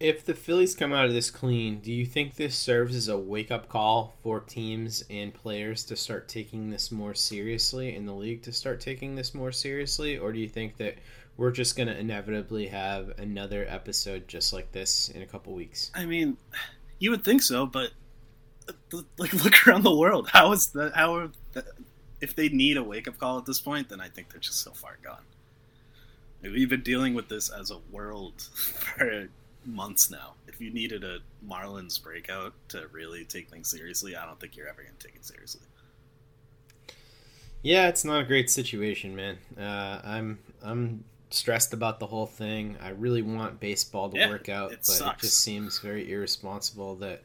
If 0.00 0.26
the 0.26 0.34
Phillies 0.34 0.74
come 0.74 0.92
out 0.92 1.06
of 1.06 1.14
this 1.14 1.30
clean, 1.30 1.80
do 1.80 1.90
you 1.90 2.04
think 2.04 2.34
this 2.34 2.54
serves 2.54 2.94
as 2.94 3.08
a 3.08 3.16
wake 3.16 3.50
up 3.50 3.70
call 3.70 4.12
for 4.22 4.40
teams 4.40 5.02
and 5.08 5.32
players 5.32 5.82
to 5.84 5.96
start 5.96 6.28
taking 6.28 6.68
this 6.68 6.92
more 6.92 7.14
seriously, 7.14 7.96
in 7.96 8.04
the 8.04 8.12
league 8.12 8.42
to 8.42 8.52
start 8.52 8.82
taking 8.82 9.14
this 9.14 9.32
more 9.32 9.50
seriously? 9.50 10.18
Or 10.18 10.30
do 10.30 10.40
you 10.40 10.48
think 10.48 10.76
that 10.76 10.96
we're 11.38 11.52
just 11.52 11.74
going 11.74 11.88
to 11.88 11.98
inevitably 11.98 12.66
have 12.66 13.18
another 13.18 13.64
episode 13.66 14.28
just 14.28 14.52
like 14.52 14.72
this 14.72 15.08
in 15.08 15.22
a 15.22 15.26
couple 15.26 15.54
weeks? 15.54 15.90
I 15.94 16.04
mean, 16.04 16.36
you 16.98 17.10
would 17.12 17.24
think 17.24 17.40
so, 17.40 17.64
but 17.64 17.92
like 19.18 19.32
look 19.32 19.66
around 19.66 19.82
the 19.84 19.94
world. 19.94 20.28
How 20.32 20.52
is 20.52 20.68
the 20.68 20.92
How 20.94 21.14
are 21.16 21.30
the, 21.52 21.64
if 22.20 22.34
they 22.34 22.48
need 22.48 22.76
a 22.76 22.82
wake 22.82 23.08
up 23.08 23.18
call 23.18 23.38
at 23.38 23.46
this 23.46 23.60
point? 23.60 23.88
Then 23.88 24.00
I 24.00 24.08
think 24.08 24.30
they're 24.30 24.40
just 24.40 24.60
so 24.60 24.72
far 24.72 24.98
gone. 25.02 25.24
We've 26.42 26.68
been 26.68 26.82
dealing 26.82 27.14
with 27.14 27.28
this 27.28 27.48
as 27.48 27.70
a 27.70 27.78
world 27.78 28.40
for 28.54 29.28
months 29.64 30.10
now. 30.10 30.36
If 30.46 30.60
you 30.60 30.72
needed 30.72 31.02
a 31.02 31.20
Marlins 31.44 32.00
breakout 32.02 32.54
to 32.68 32.86
really 32.88 33.24
take 33.24 33.48
things 33.50 33.70
seriously, 33.70 34.14
I 34.14 34.26
don't 34.26 34.38
think 34.38 34.56
you're 34.56 34.68
ever 34.68 34.82
going 34.82 34.96
to 34.96 35.06
take 35.06 35.16
it 35.16 35.24
seriously. 35.24 35.62
Yeah, 37.62 37.88
it's 37.88 38.04
not 38.04 38.20
a 38.20 38.24
great 38.24 38.50
situation, 38.50 39.16
man. 39.16 39.38
Uh, 39.58 40.00
I'm 40.04 40.38
I'm 40.62 41.04
stressed 41.30 41.72
about 41.72 41.98
the 41.98 42.06
whole 42.06 42.26
thing. 42.26 42.76
I 42.80 42.90
really 42.90 43.22
want 43.22 43.58
baseball 43.60 44.10
to 44.10 44.16
Yeah, 44.16 44.28
work 44.28 44.48
out, 44.48 44.76
but 44.86 44.96
sucks. 44.96 45.16
it 45.22 45.26
just 45.26 45.40
seems 45.40 45.78
very 45.78 46.10
irresponsible 46.12 46.96
that 46.96 47.22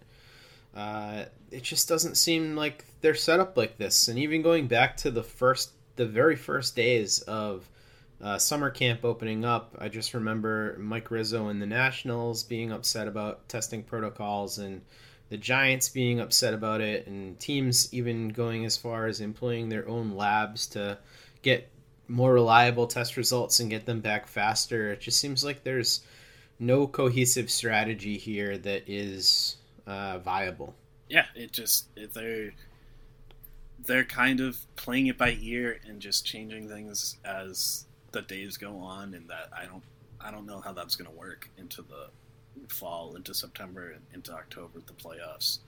uh, 0.75 1.25
it 1.51 1.63
just 1.63 1.89
doesn't 1.89 2.15
seem 2.15 2.55
like 2.55 2.85
they're 3.01 3.15
set 3.15 3.39
up 3.39 3.57
like 3.57 3.77
this. 3.77 4.07
And 4.07 4.19
even 4.19 4.41
going 4.41 4.67
back 4.67 4.97
to 4.97 5.11
the 5.11 5.23
first, 5.23 5.71
the 5.95 6.05
very 6.05 6.35
first 6.35 6.75
days 6.75 7.19
of 7.21 7.67
uh, 8.21 8.37
summer 8.37 8.69
camp 8.69 9.03
opening 9.03 9.45
up, 9.45 9.75
I 9.79 9.89
just 9.89 10.13
remember 10.13 10.75
Mike 10.79 11.09
Rizzo 11.11 11.47
and 11.47 11.61
the 11.61 11.65
Nationals 11.65 12.43
being 12.43 12.71
upset 12.71 13.07
about 13.07 13.47
testing 13.49 13.83
protocols 13.83 14.57
and 14.57 14.81
the 15.29 15.37
Giants 15.37 15.89
being 15.89 16.19
upset 16.19 16.55
about 16.55 16.81
it, 16.81 17.05
and 17.05 17.39
teams 17.39 17.93
even 17.93 18.29
going 18.29 18.65
as 18.65 18.77
far 18.77 19.05
as 19.05 19.21
employing 19.21 19.69
their 19.69 19.87
own 19.87 20.15
labs 20.15 20.65
to 20.67 20.97
get 21.43 21.69
more 22.07 22.33
reliable 22.33 22.87
test 22.87 23.15
results 23.15 23.59
and 23.59 23.69
get 23.69 23.85
them 23.85 24.01
back 24.01 24.27
faster. 24.27 24.91
It 24.91 25.01
just 25.01 25.19
seems 25.19 25.43
like 25.43 25.63
there's 25.63 26.01
no 26.57 26.87
cohesive 26.87 27.51
strategy 27.51 28.17
here 28.17 28.57
that 28.57 28.89
is 28.89 29.55
uh, 29.89 30.19
viable. 30.19 30.75
Yeah, 31.09 31.25
it 31.35 31.51
just 31.51 31.87
it, 31.95 32.13
they're 32.13 32.51
they're 33.85 34.03
kind 34.03 34.39
of 34.39 34.57
playing 34.75 35.07
it 35.07 35.17
by 35.17 35.37
ear 35.41 35.79
and 35.87 35.99
just 35.99 36.25
changing 36.25 36.69
things 36.69 37.17
as 37.25 37.85
the 38.11 38.21
days 38.21 38.57
go 38.57 38.77
on, 38.77 39.13
and 39.13 39.27
that 39.29 39.49
I 39.57 39.65
don't 39.65 39.83
I 40.21 40.31
don't 40.31 40.45
know 40.45 40.61
how 40.61 40.73
that's 40.73 40.95
going 40.95 41.09
to 41.09 41.17
work 41.17 41.49
into 41.57 41.81
the 41.81 42.07
fall 42.67 43.15
into 43.15 43.33
September 43.33 43.95
into 44.13 44.31
October 44.31 44.79
the 44.85 44.93
playoffs. 44.93 45.59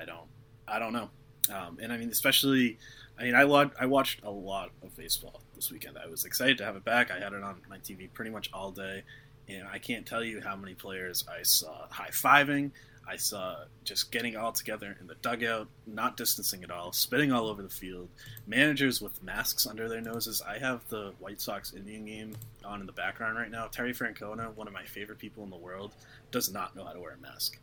I 0.00 0.04
don't 0.04 0.28
I 0.66 0.78
don't 0.78 0.92
know. 0.92 1.10
Um, 1.52 1.78
and 1.80 1.92
I 1.92 1.96
mean, 1.96 2.10
especially, 2.10 2.78
I 3.18 3.22
mean, 3.22 3.34
I, 3.34 3.44
lo- 3.44 3.70
I 3.80 3.86
watched 3.86 4.22
a 4.22 4.30
lot 4.30 4.70
of 4.82 4.94
baseball 4.96 5.40
this 5.54 5.70
weekend. 5.70 5.96
I 5.96 6.06
was 6.06 6.26
excited 6.26 6.58
to 6.58 6.64
have 6.66 6.76
it 6.76 6.84
back. 6.84 7.10
I 7.10 7.18
had 7.18 7.32
it 7.32 7.42
on 7.42 7.56
my 7.70 7.78
TV 7.78 8.12
pretty 8.12 8.30
much 8.30 8.50
all 8.52 8.70
day, 8.70 9.02
and 9.48 9.66
I 9.66 9.78
can't 9.78 10.04
tell 10.04 10.22
you 10.22 10.42
how 10.42 10.56
many 10.56 10.74
players 10.74 11.24
I 11.26 11.42
saw 11.42 11.86
high 11.88 12.10
fiving. 12.10 12.70
I 13.08 13.16
saw 13.16 13.56
just 13.84 14.12
getting 14.12 14.36
all 14.36 14.52
together 14.52 14.94
in 15.00 15.06
the 15.06 15.14
dugout, 15.16 15.68
not 15.86 16.18
distancing 16.18 16.62
at 16.62 16.70
all, 16.70 16.92
spitting 16.92 17.32
all 17.32 17.46
over 17.48 17.62
the 17.62 17.68
field. 17.70 18.10
Managers 18.46 19.00
with 19.00 19.22
masks 19.22 19.66
under 19.66 19.88
their 19.88 20.02
noses. 20.02 20.42
I 20.46 20.58
have 20.58 20.86
the 20.88 21.14
White 21.18 21.40
Sox 21.40 21.72
Indian 21.72 22.04
game 22.04 22.36
on 22.64 22.80
in 22.80 22.86
the 22.86 22.92
background 22.92 23.38
right 23.38 23.50
now. 23.50 23.66
Terry 23.66 23.94
Francona, 23.94 24.54
one 24.54 24.66
of 24.66 24.74
my 24.74 24.84
favorite 24.84 25.18
people 25.18 25.42
in 25.42 25.48
the 25.48 25.56
world, 25.56 25.92
does 26.30 26.52
not 26.52 26.76
know 26.76 26.84
how 26.84 26.92
to 26.92 27.00
wear 27.00 27.16
a 27.18 27.22
mask. 27.22 27.58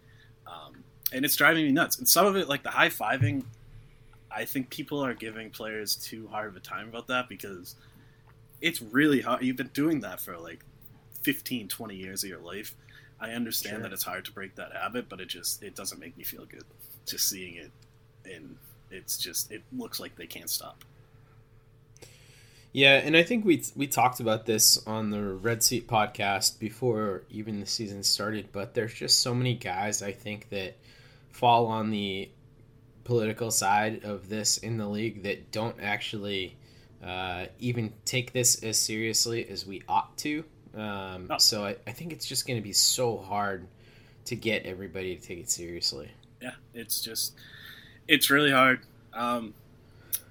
Um, 0.48 0.84
and 1.14 1.24
it's 1.24 1.36
driving 1.36 1.66
me 1.66 1.72
nuts. 1.72 2.00
And 2.00 2.10
some 2.10 2.25
of 2.25 2.36
it, 2.36 2.50
like 2.50 2.64
the 2.64 2.72
high 2.72 2.90
fiving, 2.90 3.44
I 4.32 4.46
think 4.46 4.72
people 4.72 5.06
are 5.06 5.14
giving 5.14 5.52
players 5.52 5.96
too 5.96 6.28
hard 6.28 6.48
of 6.48 6.56
a 6.56 6.60
time 6.60 6.90
about 6.90 7.08
that 7.08 7.30
because 7.30 7.75
it's 8.62 8.82
really 8.82 9.22
hard. 9.22 9.44
You've 9.44 9.58
been 9.58 9.68
doing 9.74 10.00
that 10.00 10.20
for 10.20 10.38
like 10.38 10.64
15, 11.22 11.68
20 11.68 11.96
years 11.96 12.24
of 12.24 12.30
your 12.30 12.40
life. 12.40 12.75
I 13.25 13.32
understand 13.34 13.75
Sure. 13.75 13.84
that 13.84 13.94
it's 13.94 14.03
hard 14.03 14.25
to 14.25 14.32
break 14.32 14.55
that 14.55 14.72
habit, 14.74 15.10
but 15.10 15.20
it 15.20 15.27
just 15.27 15.63
it 15.63 15.75
doesn't 15.75 16.00
make 16.00 16.17
me 16.17 16.24
feel 16.24 16.46
good 16.46 16.63
just 17.05 17.27
seeing 17.27 17.55
it, 17.55 17.72
and 18.25 18.58
it's 18.91 19.17
just 19.17 19.51
it 19.51 19.63
looks 19.75 20.00
like 20.00 20.15
they 20.15 20.27
can't 20.27 20.50
stop. 20.50 20.84
Yeah, 22.72 22.96
and 22.96 23.15
I 23.15 23.24
think 23.24 23.46
we 23.46 23.63
we 23.75 23.88
talked 23.88 24.20
about 24.20 24.46
this 24.46 24.86
on 24.86 25.10
the 25.10 25.22
Red 25.22 25.63
Seat 25.63 25.88
podcast 25.88 26.60
before 26.60 27.24
even 27.29 27.60
the 27.62 27.65
season 27.65 28.03
started, 28.03 28.50
but 28.51 28.74
there's 28.74 28.94
just 28.94 29.22
so 29.22 29.34
many 29.34 29.53
guys 29.55 30.01
I 30.03 30.12
think 30.12 30.50
that 30.50 30.75
fall 31.32 31.67
on 31.67 31.89
the 31.91 32.29
political 33.05 33.51
side 33.51 34.03
of 34.03 34.27
this 34.29 34.58
in 34.58 34.77
the 34.77 34.88
league 34.88 35.24
that 35.24 35.51
don't 35.51 35.77
actually 35.82 36.58
uh, 37.03 37.46
even 37.60 37.94
take 38.03 38.34
this 38.34 38.62
as 38.63 38.77
seriously 38.77 39.48
as 39.48 39.65
we 39.65 39.82
ought 39.88 40.17
to. 40.17 40.44
Um, 40.75 41.32
So 41.38 41.65
I, 41.65 41.75
I 41.88 41.91
think 41.91 42.12
it's 42.12 42.25
just 42.25 42.46
going 42.48 42.60
to 42.60 42.63
be 42.63 42.74
so 42.74 43.17
hard 43.17 43.65
to 44.25 44.36
get 44.36 44.65
everybody 44.65 45.15
to 45.15 45.22
take 45.22 45.39
it 45.39 45.50
seriously. 45.50 46.10
yeah, 46.41 46.53
it's 46.74 47.01
just 47.01 47.34
it's 48.08 48.29
really 48.29 48.51
hard. 48.51 48.82
Um, 49.13 49.53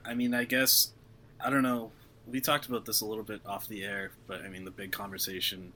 I 0.05 0.15
mean, 0.15 0.35
I 0.35 0.45
guess 0.45 0.91
I 1.41 1.51
don't 1.51 1.63
know. 1.63 1.91
We 2.27 2.41
talked 2.41 2.67
about 2.67 2.87
this 2.87 3.03
a 3.03 3.07
little 3.07 3.25
bit 3.25 3.41
off 3.45 3.69
the 3.69 3.85
air, 3.85 4.11
but 4.27 4.43
I 4.43 4.49
mean, 4.49 4.65
the 4.65 4.71
big 4.71 4.93
conversation 4.93 5.73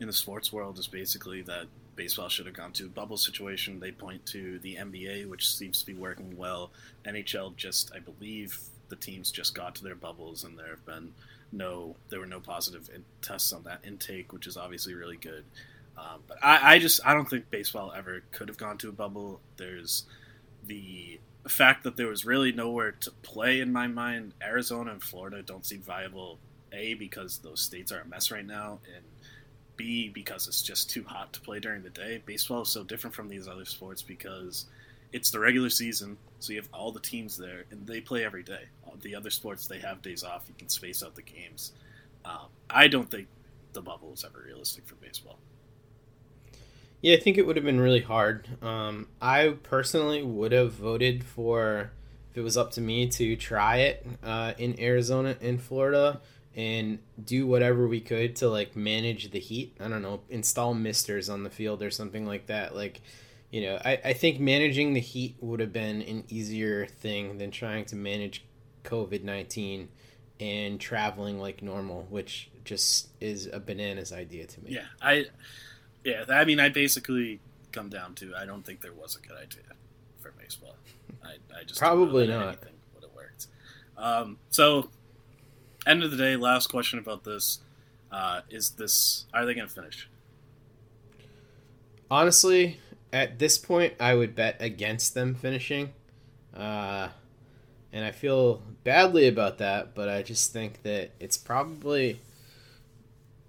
in 0.00 0.06
the 0.06 0.12
sports 0.12 0.52
world 0.52 0.78
is 0.78 0.88
basically 0.88 1.42
that 1.42 1.66
baseball 1.94 2.28
should 2.28 2.46
have 2.46 2.56
gone 2.56 2.72
to 2.72 2.86
a 2.86 2.88
bubble 2.88 3.16
situation. 3.16 3.78
They 3.78 3.92
point 3.92 4.24
to 4.26 4.58
the 4.60 4.76
NBA, 4.76 5.28
which 5.28 5.54
seems 5.54 5.78
to 5.80 5.86
be 5.86 5.94
working 5.94 6.36
well. 6.36 6.70
NHL 7.04 7.54
just, 7.56 7.92
I 7.94 8.00
believe, 8.00 8.58
the 8.88 8.96
teams 8.96 9.30
just 9.30 9.54
got 9.54 9.76
to 9.76 9.84
their 9.84 9.94
bubbles, 9.94 10.42
and 10.42 10.58
there 10.58 10.70
have 10.70 10.84
been 10.84 11.12
no, 11.52 11.96
there 12.08 12.18
were 12.20 12.26
no 12.26 12.40
positive 12.40 12.88
tests 13.20 13.52
on 13.52 13.62
that 13.64 13.80
intake, 13.86 14.32
which 14.32 14.46
is 14.46 14.56
obviously 14.56 14.94
really 14.94 15.16
good. 15.16 15.44
Um, 15.96 16.22
but 16.26 16.38
I, 16.42 16.74
I 16.74 16.78
just, 16.78 17.00
I 17.04 17.12
don't 17.12 17.28
think 17.28 17.50
baseball 17.50 17.92
ever 17.94 18.22
could 18.32 18.48
have 18.48 18.56
gone 18.56 18.78
to 18.78 18.88
a 18.88 18.92
bubble. 18.92 19.40
There's 19.58 20.04
the 20.66 21.20
fact 21.46 21.84
that 21.84 21.96
there 21.96 22.06
was 22.06 22.24
really 22.24 22.52
nowhere 22.52 22.92
to 22.92 23.10
play 23.22 23.60
in 23.60 23.72
my 23.72 23.86
mind. 23.86 24.32
Arizona 24.42 24.92
and 24.92 25.02
Florida 25.02 25.42
don't 25.42 25.66
seem 25.66 25.82
viable. 25.82 26.38
A 26.72 26.94
because 26.94 27.38
those 27.38 27.60
states 27.60 27.92
are 27.92 28.00
a 28.00 28.06
mess 28.06 28.30
right 28.30 28.46
now, 28.46 28.78
and 28.94 29.04
B 29.76 30.08
because 30.08 30.48
it's 30.48 30.62
just 30.62 30.88
too 30.88 31.04
hot 31.04 31.32
to 31.34 31.40
play 31.40 31.60
during 31.60 31.82
the 31.82 31.90
day. 31.90 32.22
Baseball 32.24 32.62
is 32.62 32.70
so 32.70 32.82
different 32.82 33.14
from 33.14 33.28
these 33.28 33.46
other 33.46 33.66
sports 33.66 34.00
because 34.00 34.64
it's 35.12 35.30
the 35.30 35.38
regular 35.38 35.68
season, 35.68 36.16
so 36.38 36.52
you 36.54 36.58
have 36.58 36.70
all 36.72 36.90
the 36.90 37.00
teams 37.00 37.36
there, 37.36 37.64
and 37.70 37.86
they 37.86 38.00
play 38.00 38.24
every 38.24 38.42
day. 38.42 38.64
The 39.00 39.14
other 39.14 39.30
sports 39.30 39.66
they 39.66 39.78
have 39.78 40.02
days 40.02 40.22
off. 40.22 40.44
You 40.48 40.54
can 40.56 40.68
space 40.68 41.02
out 41.02 41.14
the 41.14 41.22
games. 41.22 41.72
Um, 42.24 42.48
I 42.70 42.88
don't 42.88 43.10
think 43.10 43.28
the 43.72 43.82
bubble 43.82 44.12
is 44.12 44.24
ever 44.24 44.42
realistic 44.44 44.86
for 44.86 44.94
baseball. 44.96 45.38
Yeah, 47.00 47.16
I 47.16 47.20
think 47.20 47.36
it 47.36 47.46
would 47.46 47.56
have 47.56 47.64
been 47.64 47.80
really 47.80 48.02
hard. 48.02 48.46
Um, 48.62 49.08
I 49.20 49.56
personally 49.64 50.22
would 50.22 50.52
have 50.52 50.72
voted 50.72 51.24
for, 51.24 51.90
if 52.30 52.38
it 52.38 52.42
was 52.42 52.56
up 52.56 52.70
to 52.72 52.80
me, 52.80 53.08
to 53.08 53.34
try 53.34 53.78
it 53.78 54.06
uh, 54.22 54.52
in 54.56 54.78
Arizona 54.78 55.36
and 55.40 55.60
Florida 55.60 56.20
and 56.54 57.00
do 57.24 57.46
whatever 57.46 57.88
we 57.88 58.00
could 58.00 58.36
to 58.36 58.48
like 58.48 58.76
manage 58.76 59.32
the 59.32 59.40
heat. 59.40 59.76
I 59.80 59.88
don't 59.88 60.02
know, 60.02 60.20
install 60.28 60.74
misters 60.74 61.28
on 61.28 61.42
the 61.42 61.50
field 61.50 61.82
or 61.82 61.90
something 61.90 62.24
like 62.24 62.46
that. 62.46 62.76
Like, 62.76 63.00
you 63.50 63.62
know, 63.62 63.80
I, 63.84 64.00
I 64.04 64.12
think 64.12 64.38
managing 64.38 64.92
the 64.92 65.00
heat 65.00 65.36
would 65.40 65.58
have 65.58 65.72
been 65.72 66.02
an 66.02 66.24
easier 66.28 66.86
thing 66.86 67.38
than 67.38 67.50
trying 67.50 67.84
to 67.86 67.96
manage 67.96 68.44
COVID 68.84 69.22
19 69.22 69.88
and 70.40 70.80
traveling 70.80 71.38
like 71.38 71.62
normal, 71.62 72.06
which 72.10 72.50
just 72.64 73.08
is 73.20 73.48
a 73.52 73.60
bananas 73.60 74.12
idea 74.12 74.46
to 74.46 74.64
me. 74.64 74.72
Yeah, 74.72 74.86
I 75.00 75.26
yeah, 76.04 76.24
I 76.28 76.44
mean, 76.44 76.58
I 76.60 76.68
basically 76.68 77.40
come 77.70 77.88
down 77.88 78.14
to 78.16 78.34
I 78.36 78.44
don't 78.44 78.64
think 78.64 78.80
there 78.80 78.92
was 78.92 79.16
a 79.16 79.26
good 79.26 79.36
idea 79.36 79.62
for 80.20 80.32
baseball. 80.32 80.76
I, 81.24 81.34
I 81.58 81.64
just 81.64 81.78
Probably 81.78 82.26
not. 82.26 82.48
anything 82.48 82.74
would 82.94 83.04
have 83.04 83.14
worked. 83.14 83.46
Um, 83.96 84.38
so, 84.50 84.88
end 85.86 86.02
of 86.02 86.10
the 86.10 86.16
day, 86.16 86.36
last 86.36 86.68
question 86.68 86.98
about 86.98 87.24
this 87.24 87.60
uh, 88.10 88.40
is 88.50 88.70
this: 88.70 89.26
Are 89.32 89.46
they 89.46 89.54
going 89.54 89.68
to 89.68 89.72
finish? 89.72 90.08
Honestly, 92.10 92.78
at 93.12 93.38
this 93.38 93.56
point, 93.58 93.94
I 93.98 94.14
would 94.14 94.34
bet 94.34 94.56
against 94.60 95.14
them 95.14 95.34
finishing. 95.34 95.92
Uh, 96.54 97.08
and 97.92 98.04
I 98.04 98.10
feel 98.10 98.62
badly 98.84 99.28
about 99.28 99.58
that, 99.58 99.94
but 99.94 100.08
I 100.08 100.22
just 100.22 100.52
think 100.52 100.82
that 100.82 101.10
it's 101.20 101.36
probably 101.36 102.20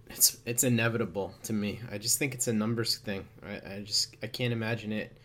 it's 0.10 0.38
it's 0.45 0.63
inevitable 0.63 1.34
to 1.43 1.53
me. 1.53 1.79
I 1.91 1.97
just 1.97 2.19
think 2.19 2.34
it's 2.34 2.47
a 2.47 2.53
numbers 2.53 2.97
thing. 2.97 3.25
I, 3.45 3.75
I 3.75 3.84
just 3.84 4.15
I 4.21 4.27
can't 4.27 4.53
imagine 4.53 4.91
it 4.91 5.15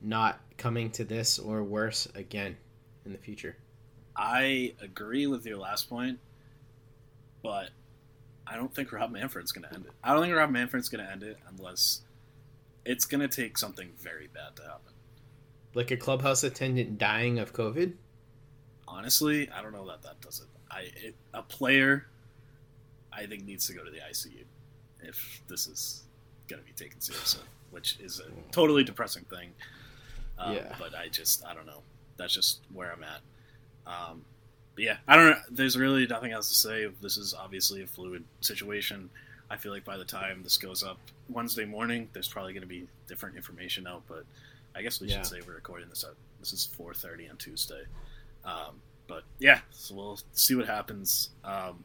not 0.00 0.40
coming 0.56 0.90
to 0.92 1.04
this 1.04 1.38
or 1.38 1.62
worse 1.62 2.06
again 2.14 2.56
in 3.04 3.12
the 3.12 3.18
future. 3.18 3.56
I 4.16 4.74
agree 4.80 5.26
with 5.26 5.46
your 5.46 5.58
last 5.58 5.88
point, 5.88 6.18
but 7.42 7.70
I 8.46 8.56
don't 8.56 8.74
think 8.74 8.92
Rob 8.92 9.10
Manfred's 9.10 9.52
going 9.52 9.68
to 9.68 9.74
end 9.74 9.86
it. 9.86 9.92
I 10.02 10.12
don't 10.12 10.22
think 10.22 10.34
Rob 10.34 10.50
Manfred's 10.50 10.88
going 10.88 11.04
to 11.04 11.10
end 11.10 11.22
it 11.22 11.38
unless 11.48 12.02
it's 12.84 13.04
going 13.04 13.20
to 13.20 13.28
take 13.28 13.58
something 13.58 13.90
very 13.98 14.28
bad 14.32 14.56
to 14.56 14.62
happen. 14.62 14.92
Like 15.74 15.90
a 15.90 15.96
clubhouse 15.96 16.42
attendant 16.42 16.98
dying 16.98 17.38
of 17.38 17.52
COVID. 17.52 17.92
Honestly, 18.90 19.48
I 19.50 19.62
don't 19.62 19.72
know 19.72 19.86
that 19.86 20.02
that 20.02 20.20
does 20.20 20.40
it. 20.40 20.46
I 20.70 20.80
it, 21.06 21.14
a 21.32 21.42
player, 21.42 22.06
I 23.12 23.26
think 23.26 23.44
needs 23.44 23.66
to 23.68 23.72
go 23.72 23.84
to 23.84 23.90
the 23.90 23.98
ICU 23.98 24.44
if 25.02 25.40
this 25.48 25.66
is 25.66 26.02
going 26.48 26.60
to 26.60 26.66
be 26.66 26.72
taken 26.74 27.00
seriously, 27.00 27.42
which 27.70 27.98
is 28.00 28.20
a 28.20 28.24
totally 28.52 28.82
depressing 28.84 29.24
thing. 29.24 29.50
Um, 30.38 30.56
Yeah. 30.56 30.74
But 30.78 30.94
I 30.94 31.08
just 31.08 31.44
I 31.46 31.54
don't 31.54 31.66
know. 31.66 31.82
That's 32.16 32.34
just 32.34 32.60
where 32.72 32.92
I'm 32.92 33.04
at. 33.04 33.20
Um, 33.86 34.24
but 34.74 34.84
yeah, 34.84 34.96
I 35.08 35.16
don't 35.16 35.30
know. 35.30 35.36
There's 35.50 35.76
really 35.78 36.06
nothing 36.06 36.32
else 36.32 36.48
to 36.48 36.54
say. 36.54 36.86
This 37.00 37.16
is 37.16 37.32
obviously 37.34 37.82
a 37.82 37.86
fluid 37.86 38.24
situation. 38.40 39.08
I 39.48 39.56
feel 39.56 39.72
like 39.72 39.84
by 39.84 39.96
the 39.96 40.04
time 40.04 40.42
this 40.42 40.58
goes 40.58 40.82
up 40.82 40.98
Wednesday 41.28 41.64
morning, 41.64 42.08
there's 42.12 42.28
probably 42.28 42.52
going 42.52 42.62
to 42.62 42.68
be 42.68 42.86
different 43.08 43.36
information 43.36 43.86
out. 43.86 44.02
But 44.08 44.24
I 44.74 44.82
guess 44.82 45.00
we 45.00 45.08
Yeah. 45.08 45.16
should 45.16 45.26
say 45.26 45.40
we're 45.46 45.54
recording 45.54 45.88
this 45.88 46.04
at 46.04 46.10
This 46.40 46.52
is 46.52 46.68
4:30 46.78 47.28
on 47.30 47.36
Tuesday. 47.36 47.82
Um, 48.44 48.80
but 49.06 49.24
yeah, 49.38 49.60
so 49.70 49.94
we'll 49.94 50.18
see 50.32 50.54
what 50.54 50.66
happens. 50.66 51.30
Um, 51.44 51.84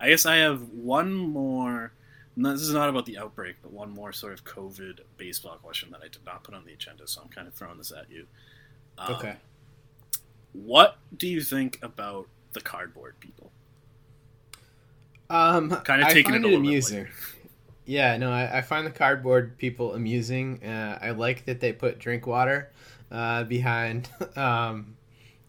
I 0.00 0.08
guess 0.10 0.26
I 0.26 0.36
have 0.36 0.60
one 0.70 1.14
more. 1.14 1.92
No, 2.36 2.52
this 2.52 2.62
is 2.62 2.74
not 2.74 2.88
about 2.88 3.06
the 3.06 3.16
outbreak, 3.18 3.56
but 3.62 3.72
one 3.72 3.90
more 3.90 4.12
sort 4.12 4.32
of 4.32 4.44
COVID 4.44 5.00
baseball 5.16 5.56
question 5.62 5.90
that 5.92 6.00
I 6.02 6.08
did 6.08 6.24
not 6.26 6.42
put 6.42 6.54
on 6.54 6.64
the 6.64 6.72
agenda, 6.72 7.06
so 7.06 7.22
I'm 7.22 7.28
kind 7.28 7.46
of 7.46 7.54
throwing 7.54 7.78
this 7.78 7.92
at 7.92 8.10
you. 8.10 8.26
Um, 8.98 9.14
Okay. 9.14 9.36
What 10.52 10.98
do 11.16 11.26
you 11.26 11.40
think 11.40 11.78
about 11.82 12.28
the 12.52 12.60
cardboard 12.60 13.18
people? 13.20 13.50
Um, 15.30 15.70
Kinda 15.84 16.06
I 16.06 16.12
taking 16.12 16.34
it 16.34 16.44
it 16.44 16.54
amusing. 16.54 17.08
Yeah, 17.86 18.16
no, 18.16 18.30
I, 18.30 18.58
I 18.58 18.62
find 18.62 18.86
the 18.86 18.90
cardboard 18.90 19.58
people 19.58 19.94
amusing. 19.94 20.62
Uh, 20.64 20.98
I 21.02 21.10
like 21.10 21.44
that 21.46 21.60
they 21.60 21.72
put 21.72 21.98
drink 21.98 22.26
water 22.26 22.70
uh, 23.10 23.44
behind. 23.44 24.08
Um, 24.36 24.96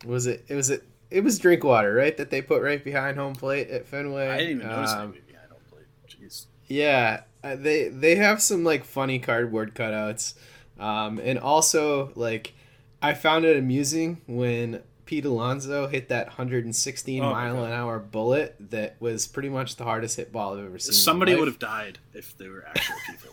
was 0.06 0.28
it? 0.28 0.46
It 0.48 0.56
was 0.56 0.70
it. 0.70 0.84
It 1.12 1.24
was 1.24 1.40
drink 1.40 1.64
water, 1.64 1.94
right? 1.94 2.16
That 2.18 2.30
they 2.30 2.42
put 2.42 2.62
right 2.62 2.84
behind 2.84 3.18
home 3.18 3.36
plate 3.36 3.70
at 3.70 3.88
Fenway. 3.88 4.28
I 4.28 4.38
didn't 4.38 4.58
even 4.58 4.68
notice 4.68 4.92
Um, 4.92 5.12
maybe 5.12 5.22
behind 5.28 5.50
home 5.52 5.60
plate. 5.70 5.86
Jeez. 6.08 6.46
Yeah, 6.68 7.22
uh, 7.44 7.56
they 7.56 7.90
they 7.90 8.16
have 8.16 8.42
some 8.42 8.64
like 8.64 8.84
funny 8.84 9.20
cardboard 9.20 9.76
cutouts, 9.76 10.34
um, 10.80 11.20
and 11.20 11.38
also 11.40 12.12
like 12.16 12.54
I 13.02 13.14
found 13.14 13.46
it 13.46 13.56
amusing 13.58 14.22
when 14.26 14.82
Pete 15.06 15.26
Alonso 15.26 15.88
hit 15.88 16.10
that 16.10 16.28
116 16.28 17.24
Oh 17.24 17.32
mile 17.32 17.64
an 17.64 17.72
hour 17.72 18.00
bullet 18.00 18.56
that 18.72 18.96
was 19.00 19.28
pretty 19.28 19.50
much 19.50 19.76
the 19.76 19.84
hardest 19.84 20.18
hit 20.18 20.32
ball 20.32 20.58
I've 20.58 20.66
ever 20.66 20.80
seen. 20.80 20.94
Somebody 20.94 21.36
would 21.36 21.48
have 21.48 21.60
died 21.60 22.00
if 22.14 22.36
there 22.38 22.50
were 22.50 22.66
actual 22.68 22.96
people 23.08 23.30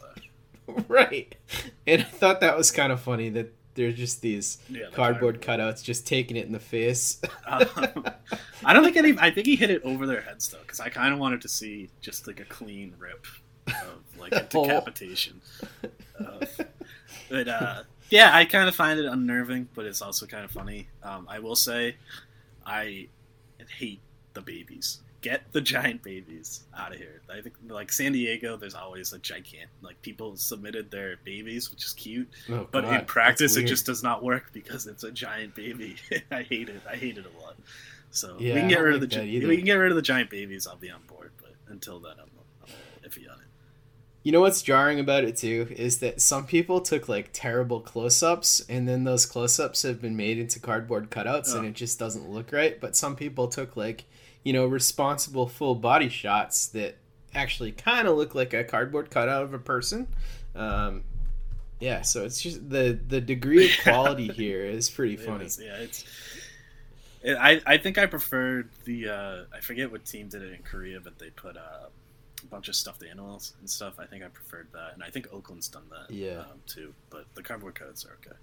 there. 0.66 0.84
right. 0.88 1.34
And 1.86 2.02
I 2.02 2.04
thought 2.04 2.40
that 2.40 2.56
was 2.56 2.70
kind 2.70 2.92
of 2.92 3.00
funny 3.00 3.30
that 3.30 3.54
there's 3.74 3.96
just 3.96 4.20
these 4.20 4.58
Yeah, 4.68 4.86
the 4.90 4.96
cardboard 4.96 5.40
cutouts 5.40 5.82
just 5.82 6.06
taking 6.06 6.36
it 6.36 6.46
in 6.46 6.52
the 6.52 6.60
face. 6.60 7.20
Um, 7.46 7.66
I 8.64 8.72
don't 8.72 8.84
think 8.84 8.96
any. 8.96 9.16
I 9.18 9.30
think 9.30 9.46
he 9.46 9.56
hit 9.56 9.70
it 9.70 9.82
over 9.84 10.06
their 10.06 10.20
heads 10.20 10.48
though, 10.48 10.60
because 10.60 10.80
I 10.80 10.88
kind 10.88 11.12
of 11.12 11.20
wanted 11.20 11.40
to 11.42 11.48
see 11.48 11.90
just 12.00 12.26
like 12.26 12.40
a 12.40 12.44
clean 12.44 12.94
rip 12.98 13.26
of 13.66 14.18
like 14.18 14.32
a 14.32 14.42
decapitation. 14.50 15.40
Of, 16.18 16.60
but 17.28 17.48
uh, 17.48 17.82
yeah, 18.10 18.34
I 18.34 18.44
kind 18.44 18.68
of 18.68 18.74
find 18.74 18.98
it 19.00 19.06
unnerving, 19.06 19.68
but 19.74 19.86
it's 19.86 20.02
also 20.02 20.26
kind 20.26 20.44
of 20.44 20.50
funny. 20.50 20.88
Um, 21.02 21.26
I 21.28 21.38
will 21.38 21.56
say, 21.56 21.96
I 22.64 23.08
hate 23.78 24.00
the 24.34 24.42
babies. 24.42 25.00
Get 25.22 25.50
the 25.52 25.60
giant 25.60 26.02
babies 26.02 26.64
out 26.76 26.92
of 26.92 26.98
here. 26.98 27.22
I 27.32 27.40
think 27.40 27.54
like 27.68 27.90
San 27.92 28.12
Diego, 28.12 28.56
there's 28.56 28.74
always 28.74 29.12
a 29.12 29.18
gigant. 29.20 29.66
Like 29.80 30.00
people 30.02 30.36
submitted 30.36 30.90
their 30.90 31.16
babies, 31.24 31.70
which 31.70 31.84
is 31.86 31.92
cute, 31.94 32.28
Oh, 32.50 32.66
but 32.70 32.82
God, 32.82 33.00
in 33.00 33.04
practice 33.06 33.56
it 33.56 33.66
just 33.66 33.86
does 33.86 34.02
not 34.02 34.22
work 34.24 34.50
because 34.52 34.86
it's 34.88 35.04
a 35.04 35.12
giant 35.12 35.54
baby. 35.54 35.96
I 36.30 36.42
hate 36.42 36.68
it. 36.68 36.82
I 36.90 36.96
hate 36.96 37.18
it 37.18 37.24
a 37.24 37.42
lot. 37.42 37.54
So 38.10 38.36
Yeah, 38.40 38.54
we 38.54 38.60
can 38.60 38.68
get 38.68 38.80
rid 38.80 38.94
of 38.96 39.00
the 39.00 39.06
gi- 39.06 39.46
we 39.46 39.56
can 39.56 39.64
get 39.64 39.74
rid 39.74 39.90
of 39.92 39.96
the 39.96 40.02
giant 40.02 40.28
babies. 40.28 40.66
I'll 40.66 40.76
be 40.76 40.90
on 40.90 41.00
board, 41.06 41.30
but 41.40 41.54
until 41.68 42.00
then, 42.00 42.14
I'm, 42.20 42.28
I'm 42.64 43.08
iffy 43.08 43.30
on 43.30 43.38
it. 43.38 43.46
You 44.24 44.32
know 44.32 44.40
what's 44.40 44.60
jarring 44.62 44.98
about 45.00 45.24
it 45.24 45.36
too 45.36 45.68
is 45.70 45.98
that 45.98 46.20
some 46.20 46.46
people 46.46 46.80
took 46.80 47.08
like 47.08 47.30
terrible 47.32 47.80
close-ups 47.80 48.64
and 48.68 48.88
then 48.88 49.04
those 49.04 49.24
close-ups 49.26 49.82
have 49.82 50.00
been 50.02 50.16
made 50.16 50.38
into 50.38 50.58
cardboard 50.60 51.10
cutouts 51.10 51.54
and 51.54 51.64
Oh. 51.64 51.68
it 51.68 51.74
just 51.74 51.98
doesn't 51.98 52.28
look 52.28 52.52
right, 52.52 52.80
but 52.80 52.96
some 52.96 53.14
people 53.16 53.48
took 53.48 53.76
like, 53.76 54.04
you 54.44 54.52
know, 54.52 54.66
responsible 54.66 55.46
full 55.48 55.74
body 55.74 56.08
shots 56.08 56.66
that 56.68 56.96
actually 57.34 57.72
kind 57.72 58.06
of 58.08 58.16
look 58.16 58.34
like 58.34 58.52
a 58.54 58.64
cardboard 58.64 59.10
cutout 59.10 59.42
of 59.44 59.54
a 59.54 59.58
person. 59.58 60.06
Um 60.54 61.04
yeah, 61.80 62.02
so 62.02 62.24
it's 62.24 62.40
just 62.40 62.70
the 62.70 62.98
the 63.08 63.20
degree 63.20 63.64
of 63.64 63.72
quality 63.82 64.28
here 64.28 64.64
is 64.64 64.88
pretty 64.88 65.16
funny. 65.16 65.46
is, 65.46 65.60
yeah, 65.60 65.74
it's. 65.78 66.04
It, 67.24 67.36
I 67.36 67.60
I 67.66 67.76
think 67.78 67.98
I 67.98 68.06
preferred 68.06 68.68
the 68.84 69.08
uh, 69.08 69.44
I 69.52 69.60
forget 69.60 69.90
what 69.90 70.04
team 70.04 70.28
did 70.28 70.42
it 70.42 70.52
in 70.52 70.62
Korea, 70.62 71.00
but 71.00 71.18
they 71.18 71.30
put 71.30 71.56
uh, 71.56 71.60
a 72.40 72.46
bunch 72.46 72.68
of 72.68 72.76
stuffed 72.76 73.02
animals 73.02 73.54
and 73.58 73.68
stuff. 73.68 73.94
I 73.98 74.06
think 74.06 74.22
I 74.22 74.28
preferred 74.28 74.68
that, 74.72 74.94
and 74.94 75.02
I 75.02 75.10
think 75.10 75.32
Oakland's 75.32 75.66
done 75.68 75.82
that 75.90 76.14
Yeah. 76.14 76.40
um, 76.40 76.60
too. 76.66 76.94
But 77.10 77.26
the 77.34 77.42
cardboard 77.42 77.74
codes 77.74 78.04
are 78.04 78.16
okay. 78.24 78.36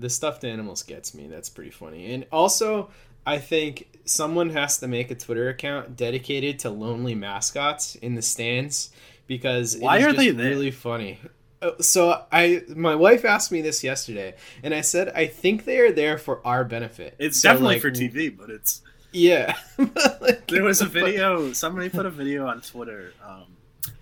The 0.00 0.10
stuffed 0.10 0.42
animals 0.44 0.82
gets 0.82 1.14
me. 1.14 1.28
That's 1.28 1.48
pretty 1.48 1.70
funny. 1.70 2.12
And 2.12 2.26
also, 2.32 2.90
I 3.26 3.38
think 3.38 3.98
someone 4.04 4.50
has 4.50 4.78
to 4.78 4.88
make 4.88 5.10
a 5.10 5.14
Twitter 5.14 5.48
account 5.48 5.96
dedicated 5.96 6.58
to 6.60 6.70
lonely 6.70 7.14
mascots 7.14 7.94
in 7.96 8.14
the 8.14 8.22
stands 8.22 8.90
because 9.26 9.76
Why 9.76 10.02
are 10.02 10.12
they 10.12 10.30
there? 10.30 10.48
really 10.50 10.70
funny. 10.70 11.18
Uh, 11.60 11.72
So 11.80 12.24
I, 12.32 12.62
my 12.74 12.94
wife 12.94 13.24
asked 13.24 13.52
me 13.52 13.60
this 13.60 13.84
yesterday, 13.84 14.34
and 14.62 14.72
I 14.72 14.80
said 14.80 15.10
I 15.14 15.26
think 15.26 15.64
they 15.64 15.78
are 15.80 15.92
there 15.92 16.16
for 16.16 16.40
our 16.46 16.64
benefit. 16.64 17.14
It's 17.18 17.40
So, 17.40 17.50
definitely 17.50 17.74
like, 17.74 17.82
for 17.82 17.90
TV, 17.90 18.34
but 18.34 18.48
it's 18.48 18.80
Yeah, 19.12 19.54
there 20.48 20.62
was 20.62 20.80
a 20.80 20.86
video. 20.86 21.52
Somebody 21.52 21.88
put 21.90 22.06
a 22.06 22.10
video 22.10 22.46
on 22.46 22.60
Twitter. 22.62 23.12
Um, 23.26 23.44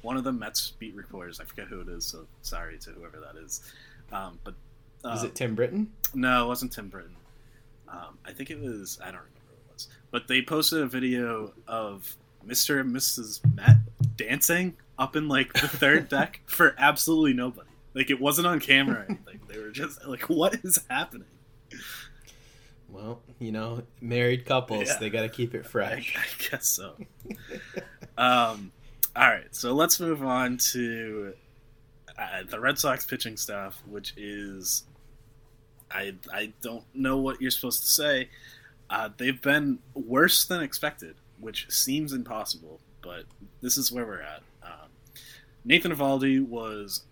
one 0.03 0.17
of 0.17 0.23
the 0.25 0.33
Mets 0.33 0.73
beat 0.79 0.95
reporters. 0.95 1.41
I 1.41 1.45
forget 1.45 1.67
who 1.67 1.81
it 1.81 1.89
is. 1.89 2.05
So 2.05 2.27
sorry 2.43 2.79
to 2.79 2.91
whoever 2.91 3.19
that 3.21 3.41
is. 3.43 3.61
Um, 4.13 4.39
but 4.45 4.55
uh, 5.05 5.15
Is 5.15 5.25
it 5.25 5.35
Tim 5.35 5.55
Britton? 5.57 5.91
No, 6.15 6.45
it 6.45 6.49
wasn't 6.49 6.73
Tim 6.73 6.89
Britton. 6.89 7.16
Um, 7.97 8.19
I 8.27 8.33
think 8.33 8.51
it 8.51 8.61
was. 8.61 8.99
I 9.03 9.07
don't 9.07 9.15
remember 9.21 9.41
who 9.49 9.55
it 9.55 9.73
was. 9.73 9.89
But 10.11 10.29
they 10.29 10.43
posted 10.43 10.81
a 10.83 10.87
video 10.87 11.53
of 11.67 12.15
Mr. 12.47 12.81
and 12.81 12.95
Mrs. 12.95 13.41
Met 13.55 13.77
dancing 14.17 14.77
up 14.99 15.17
in 15.17 15.29
like 15.29 15.53
the 15.55 15.69
third 15.69 16.09
deck 16.11 16.41
for 16.47 16.75
absolutely 16.79 17.33
nobody. 17.33 17.69
Like 17.95 18.11
it 18.11 18.21
wasn't 18.21 18.47
on 18.47 18.61
camera 18.61 19.01
or 19.01 19.05
anything. 19.09 19.41
They 19.49 19.59
were 19.59 19.71
just 19.71 20.05
like, 20.07 20.29
"What 20.29 20.55
is 20.63 20.85
happening?" 20.91 21.27
Well, 22.89 23.21
you 23.39 23.53
know, 23.53 23.83
married 24.01 24.45
couples 24.47 24.89
Yeah. 24.89 24.99
they 24.99 25.11
got 25.11 25.23
to 25.23 25.29
keep 25.29 25.55
it 25.55 25.65
I, 25.65 25.69
fresh. 25.69 26.17
I 26.17 26.51
guess 26.51 26.67
so. 26.67 26.95
um, 28.19 28.73
all 29.15 29.29
right, 29.29 29.47
so 29.55 29.73
let's 29.73 29.99
move 30.01 30.23
on 30.23 30.59
to 30.73 31.33
uh, 32.19 32.43
the 32.49 32.61
Red 32.61 32.79
Sox 32.79 33.05
pitching 33.05 33.37
staff, 33.37 33.83
which 33.87 34.15
is 34.17 34.85
I 35.97 36.15
I 36.33 36.53
don't 36.63 36.85
know 36.95 37.17
what 37.17 37.41
you're 37.41 37.51
supposed 37.51 37.83
to 37.83 37.91
say. 37.91 38.29
Uh, 38.89 39.09
they've 39.17 39.41
been 39.41 39.79
worse 39.95 40.45
than 40.45 40.63
expected, 40.63 41.17
which 41.41 41.67
seems 41.71 42.13
impossible, 42.13 42.81
but 43.03 43.25
this 43.61 43.77
is 43.77 43.91
where 43.91 44.07
we're 44.07 44.21
at. 44.21 44.43
Um, 44.63 44.89
Nathan 45.65 45.93
Eovaldi 45.93 46.47
was 46.47 47.03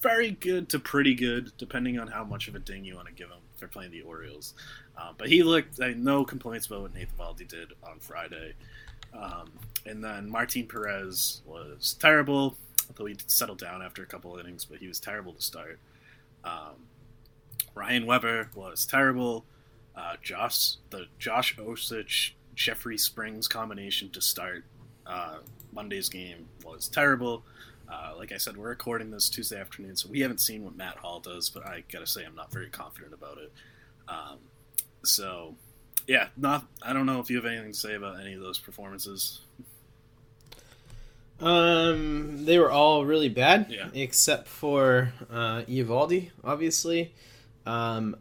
very 0.00 0.30
good 0.30 0.68
to 0.70 0.78
pretty 0.78 1.14
good, 1.14 1.52
depending 1.58 1.98
on 1.98 2.08
how 2.08 2.24
much 2.24 2.48
of 2.48 2.54
a 2.54 2.58
ding 2.58 2.84
you 2.84 2.96
want 2.96 3.08
to 3.08 3.12
give 3.12 3.28
him 3.28 3.38
for 3.56 3.68
playing 3.68 3.90
the 3.90 4.02
Orioles. 4.02 4.54
Uh, 4.96 5.12
but 5.16 5.28
he 5.28 5.42
looked, 5.42 5.80
I 5.80 5.92
no 5.92 6.24
complaints 6.24 6.66
about 6.66 6.82
what 6.82 6.94
Nathan 6.94 7.14
Eovaldi 7.18 7.48
did 7.48 7.68
on 7.82 7.98
Friday. 8.00 8.54
Um, 9.12 9.50
and 9.86 10.02
then 10.02 10.28
Martin 10.28 10.66
Perez 10.66 11.42
was 11.46 11.96
terrible, 12.00 12.56
although 12.88 13.06
he 13.06 13.16
settled 13.26 13.58
down 13.58 13.82
after 13.82 14.02
a 14.02 14.06
couple 14.06 14.36
innings, 14.38 14.64
but 14.64 14.78
he 14.78 14.88
was 14.88 15.00
terrible 15.00 15.32
to 15.32 15.42
start. 15.42 15.78
Um, 16.44 16.76
Ryan 17.74 18.06
Weber 18.06 18.48
was 18.54 18.86
terrible. 18.86 19.44
Uh, 19.96 20.14
Josh, 20.22 20.74
the 20.90 21.06
Josh 21.18 21.56
Osich 21.56 22.32
Jeffrey 22.54 22.98
Springs 22.98 23.48
combination 23.48 24.10
to 24.10 24.20
start 24.20 24.64
uh, 25.06 25.38
Monday's 25.72 26.08
game 26.08 26.46
was 26.64 26.88
terrible. 26.88 27.42
Uh, 27.90 28.12
like 28.16 28.32
I 28.32 28.36
said, 28.36 28.56
we're 28.56 28.68
recording 28.68 29.10
this 29.10 29.28
Tuesday 29.30 29.58
afternoon, 29.58 29.96
so 29.96 30.08
we 30.10 30.20
haven't 30.20 30.40
seen 30.40 30.62
what 30.64 30.76
Matt 30.76 30.96
Hall 30.96 31.20
does, 31.20 31.48
but 31.48 31.64
I 31.66 31.82
gotta 31.90 32.06
say 32.06 32.24
I'm 32.24 32.34
not 32.34 32.52
very 32.52 32.68
confident 32.68 33.14
about 33.14 33.38
it. 33.38 33.50
Um, 34.08 34.38
so, 35.04 35.54
yeah, 36.06 36.28
not. 36.36 36.66
I 36.82 36.92
don't 36.92 37.06
know 37.06 37.20
if 37.20 37.30
you 37.30 37.36
have 37.36 37.46
anything 37.46 37.72
to 37.72 37.78
say 37.78 37.94
about 37.94 38.20
any 38.20 38.34
of 38.34 38.40
those 38.40 38.58
performances. 38.58 39.40
Um, 41.40 42.44
they 42.44 42.58
were 42.58 42.70
all 42.70 43.04
really 43.04 43.28
bad, 43.28 43.66
Yeah. 43.70 43.88
except 43.94 44.48
for 44.48 45.12
uh, 45.30 45.62
Eovaldi, 45.62 46.30
obviously. 46.42 47.14
Um, 47.68 48.16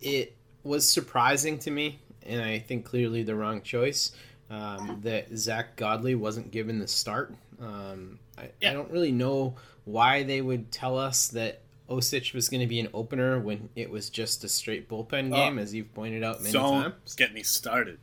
it 0.00 0.34
was 0.64 0.88
surprising 0.88 1.58
to 1.60 1.70
me, 1.70 2.00
and 2.26 2.42
I 2.42 2.58
think 2.58 2.84
clearly 2.84 3.22
the 3.22 3.34
wrong 3.34 3.62
choice, 3.62 4.12
um, 4.50 5.00
that 5.04 5.28
Zack 5.36 5.76
Godley 5.76 6.14
wasn't 6.14 6.50
given 6.50 6.78
the 6.78 6.88
start. 6.88 7.34
Um, 7.60 8.18
I, 8.38 8.50
I 8.66 8.72
don't 8.72 8.90
really 8.90 9.12
know 9.12 9.54
why 9.84 10.22
they 10.24 10.40
would 10.40 10.72
tell 10.72 10.98
us 10.98 11.28
that 11.28 11.60
Osich 11.88 12.34
was 12.34 12.48
going 12.48 12.60
to 12.60 12.66
be 12.66 12.80
an 12.80 12.88
opener 12.94 13.38
when 13.38 13.68
it 13.76 13.90
was 13.90 14.10
just 14.10 14.44
a 14.44 14.48
straight 14.48 14.88
bullpen 14.88 15.32
Oh. 15.32 15.36
game, 15.36 15.58
as 15.58 15.74
you've 15.74 15.92
pointed 15.94 16.22
out 16.24 16.40
many 16.40 16.52
Don't 16.52 16.82
times. 16.82 17.14
get 17.16 17.32
me 17.34 17.42
started. 17.42 17.98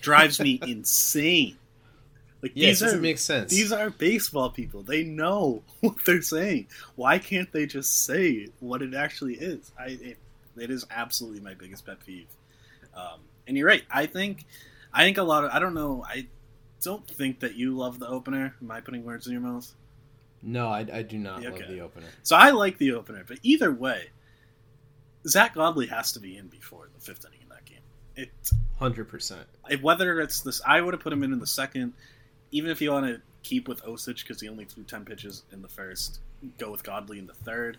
Drives 0.00 0.40
me 0.40 0.58
insane. 0.66 1.56
Like 2.42 2.52
Yeah, 2.54 2.68
it 2.68 2.70
these 2.70 2.82
are 2.82 2.96
make 2.98 3.18
sense. 3.18 3.50
These 3.50 3.72
are 3.72 3.90
baseball 3.90 4.50
people. 4.50 4.82
They 4.82 5.04
know 5.04 5.62
what 5.80 5.96
they're 6.04 6.22
saying. 6.22 6.68
Why 6.96 7.18
can't 7.18 7.50
they 7.52 7.66
just 7.66 8.04
say 8.04 8.48
what 8.60 8.82
it 8.82 8.94
actually 8.94 9.34
is? 9.34 9.72
I 9.78 9.98
it, 10.00 10.16
it 10.56 10.70
is 10.70 10.86
absolutely 10.90 11.40
my 11.40 11.54
biggest 11.54 11.86
pet 11.86 12.04
peeve. 12.04 12.28
Um, 12.94 13.20
and 13.46 13.56
you're 13.56 13.66
right. 13.66 13.84
I 13.90 14.06
think 14.06 14.46
I 14.92 15.04
think 15.04 15.18
a 15.18 15.22
lot 15.22 15.44
of 15.44 15.50
I 15.50 15.58
don't 15.58 15.74
know. 15.74 16.04
I 16.06 16.26
don't 16.82 17.06
think 17.06 17.40
that 17.40 17.54
you 17.56 17.76
love 17.76 17.98
the 17.98 18.08
opener. 18.08 18.54
Am 18.60 18.70
I 18.70 18.80
putting 18.80 19.04
words 19.04 19.26
in 19.26 19.32
your 19.32 19.42
mouth? 19.42 19.72
No, 20.42 20.68
I, 20.68 20.86
I 20.92 21.02
do 21.02 21.18
not 21.18 21.42
Yeah, 21.42 21.50
love 21.50 21.68
the 21.68 21.80
opener. 21.80 22.06
So 22.22 22.34
I 22.36 22.50
like 22.50 22.78
the 22.78 22.92
opener, 22.92 23.24
but 23.26 23.38
either 23.42 23.70
way, 23.70 24.08
Zack 25.28 25.54
Godley 25.54 25.86
has 25.88 26.12
to 26.12 26.20
be 26.20 26.36
in 26.38 26.46
before 26.48 26.88
the 26.94 27.00
fifth 27.00 27.26
inning 27.26 27.40
in 27.42 27.48
that 27.50 27.64
game. 27.66 27.82
It 28.16 28.30
Hundred 28.78 29.08
percent. 29.08 29.46
whether 29.82 30.20
it's 30.20 30.40
this, 30.40 30.62
I 30.66 30.80
would 30.80 30.94
have 30.94 31.02
put 31.02 31.12
him 31.12 31.22
in 31.22 31.34
in 31.34 31.38
the 31.38 31.46
second. 31.46 31.92
Even 32.52 32.70
if 32.70 32.80
you 32.80 32.90
want 32.92 33.06
to 33.06 33.20
keep 33.42 33.68
with 33.68 33.82
Osich 33.84 34.22
because 34.22 34.40
he 34.40 34.48
only 34.48 34.64
threw 34.64 34.84
ten 34.84 35.04
pitches 35.04 35.42
in 35.52 35.62
the 35.62 35.68
first, 35.68 36.20
go 36.58 36.70
with 36.70 36.82
Godley 36.82 37.18
in 37.18 37.26
the 37.26 37.34
third. 37.34 37.78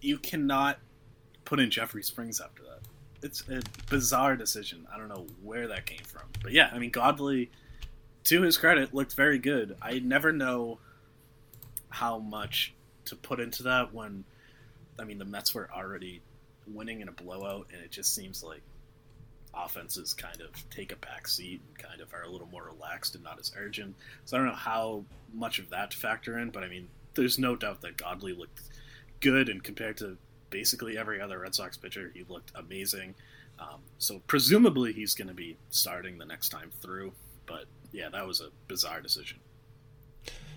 You 0.00 0.18
cannot 0.18 0.78
put 1.44 1.60
in 1.60 1.70
Jeffrey 1.70 2.02
Springs 2.02 2.40
after 2.40 2.62
that. 2.62 2.80
It's 3.22 3.42
a 3.48 3.60
bizarre 3.90 4.36
decision. 4.36 4.86
I 4.92 4.96
don't 4.96 5.08
know 5.08 5.26
where 5.42 5.68
that 5.68 5.86
came 5.86 6.04
from, 6.04 6.22
but 6.42 6.52
yeah, 6.52 6.70
I 6.72 6.78
mean 6.78 6.90
Godley, 6.90 7.50
to 8.24 8.42
his 8.42 8.56
credit, 8.56 8.94
looked 8.94 9.14
very 9.14 9.38
good. 9.38 9.76
I 9.82 9.98
never 9.98 10.32
know 10.32 10.78
how 11.90 12.18
much 12.18 12.72
to 13.06 13.16
put 13.16 13.40
into 13.40 13.64
that 13.64 13.92
when, 13.92 14.24
I 14.98 15.04
mean, 15.04 15.18
the 15.18 15.24
Mets 15.24 15.54
were 15.54 15.68
already 15.74 16.22
winning 16.66 17.00
in 17.00 17.08
a 17.08 17.12
blowout, 17.12 17.66
and 17.72 17.82
it 17.82 17.90
just 17.90 18.14
seems 18.14 18.42
like 18.42 18.62
offenses 19.54 20.14
kind 20.14 20.40
of 20.40 20.68
take 20.70 20.92
a 20.92 20.96
back 20.96 21.26
seat 21.26 21.60
and 21.66 21.78
kind 21.78 22.00
of 22.00 22.12
are 22.14 22.22
a 22.22 22.28
little 22.28 22.48
more 22.48 22.64
relaxed 22.64 23.14
and 23.14 23.24
not 23.24 23.38
as 23.38 23.52
urgent. 23.56 23.94
So 24.24 24.36
I 24.36 24.40
don't 24.40 24.48
know 24.48 24.54
how 24.54 25.04
much 25.34 25.58
of 25.58 25.70
that 25.70 25.90
to 25.92 25.96
factor 25.96 26.38
in, 26.38 26.50
but 26.50 26.62
I 26.62 26.68
mean, 26.68 26.88
there's 27.14 27.38
no 27.38 27.56
doubt 27.56 27.80
that 27.82 27.96
Godley 27.96 28.32
looked 28.32 28.60
good, 29.20 29.48
and 29.48 29.62
compared 29.62 29.96
to 29.98 30.16
basically 30.50 30.96
every 30.96 31.20
other 31.20 31.40
Red 31.40 31.54
Sox 31.54 31.76
pitcher, 31.76 32.10
he 32.14 32.24
looked 32.28 32.52
amazing. 32.54 33.14
Um, 33.58 33.80
so 33.98 34.22
presumably 34.26 34.92
he's 34.92 35.14
going 35.14 35.28
to 35.28 35.34
be 35.34 35.56
starting 35.70 36.18
the 36.18 36.24
next 36.24 36.48
time 36.48 36.70
through, 36.80 37.12
but 37.46 37.64
yeah, 37.92 38.08
that 38.08 38.26
was 38.26 38.40
a 38.40 38.48
bizarre 38.68 39.00
decision. 39.00 39.38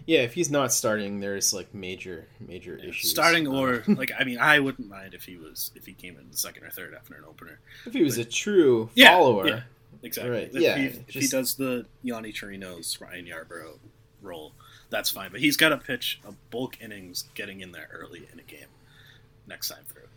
Yeah, 0.05 0.19
if 0.21 0.33
he's 0.33 0.51
not 0.51 0.73
starting, 0.73 1.19
there's 1.19 1.53
like 1.53 1.73
major 1.73 2.27
major 2.39 2.77
Yeah, 2.77 2.89
issues. 2.89 3.11
starting 3.11 3.47
Um, 3.47 3.53
or 3.55 3.83
like 3.95 4.11
I 4.17 4.23
mean 4.23 4.37
I 4.39 4.59
wouldn't 4.59 4.89
mind 4.89 5.13
if 5.13 5.23
he 5.23 5.37
was 5.37 5.71
if 5.75 5.85
he 5.85 5.93
came 5.93 6.17
in 6.17 6.29
the 6.29 6.37
second 6.37 6.63
or 6.65 6.69
third 6.69 6.93
after 6.93 7.15
an 7.15 7.23
opener. 7.27 7.59
if 7.85 7.93
he 7.93 8.03
was 8.03 8.17
a 8.17 8.25
true 8.25 8.89
Yeah, 8.95 9.09
follower. 9.09 9.45
yeah, 9.45 9.61
exactly. 10.01 10.31
Right, 10.31 10.49
If, 10.53 10.53
yeah, 10.61 10.77
he, 10.77 10.85
if 11.07 11.13
he 11.13 11.27
does 11.27 11.55
the 11.55 11.85
Yonny 12.03 12.33
Chirinos 12.33 12.99
Ryan 12.99 13.25
Yarbrough 13.25 13.79
role, 14.21 14.53
that's 14.89 15.09
fine. 15.09 15.31
But 15.31 15.39
he's 15.41 15.57
got 15.57 15.69
to 15.69 15.77
pitch 15.77 16.19
a 16.25 16.33
bulk 16.51 16.81
innings, 16.81 17.25
getting 17.33 17.61
in 17.61 17.71
there 17.71 17.89
early 17.93 18.27
in 18.31 18.39
a 18.39 18.43
game 18.43 18.67
next 19.47 19.69
time 19.69 19.83
through. 19.85 20.07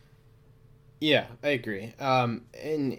Yeah, 1.00 1.26
I 1.42 1.48
agree. 1.48 1.92
Um, 1.98 2.46
and 2.54 2.98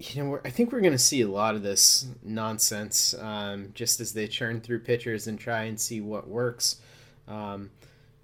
you 0.00 0.22
know, 0.22 0.30
we're, 0.30 0.40
I 0.44 0.50
think 0.50 0.72
we're 0.72 0.80
going 0.80 0.92
to 0.92 0.98
see 0.98 1.20
a 1.20 1.28
lot 1.28 1.54
of 1.54 1.62
this 1.62 2.06
nonsense 2.22 3.14
um, 3.20 3.70
just 3.74 4.00
as 4.00 4.14
they 4.14 4.26
churn 4.26 4.60
through 4.62 4.80
pitchers 4.80 5.26
and 5.26 5.38
try 5.38 5.64
and 5.64 5.78
see 5.78 6.00
what 6.00 6.26
works. 6.26 6.76
Um, 7.28 7.70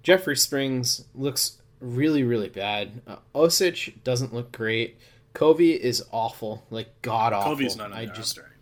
Jeffrey 0.01 0.35
Springs 0.35 1.05
looks 1.13 1.57
really, 1.79 2.23
really 2.23 2.49
bad. 2.49 3.01
Uh, 3.05 3.17
Osich 3.35 3.93
doesn't 4.03 4.33
look 4.33 4.51
great. 4.51 4.97
Covey 5.33 5.73
is 5.73 6.03
awful, 6.11 6.65
like 6.71 6.99
god 7.03 7.31
awful. 7.31 7.51
Covey's 7.51 7.77
not 7.77 7.91
on 7.91 7.97
I 7.97 8.05
just 8.05 8.37
roster. 8.37 8.55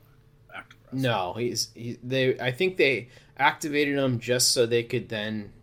Active 0.54 0.80
roster. 0.92 1.08
no, 1.08 1.34
he's 1.38 1.70
he, 1.74 1.98
they. 2.04 2.38
I 2.38 2.52
think 2.52 2.76
they 2.76 3.08
activated 3.38 3.98
him 3.98 4.20
just 4.20 4.52
so 4.52 4.66
they 4.66 4.84
could 4.84 5.08
then 5.08 5.54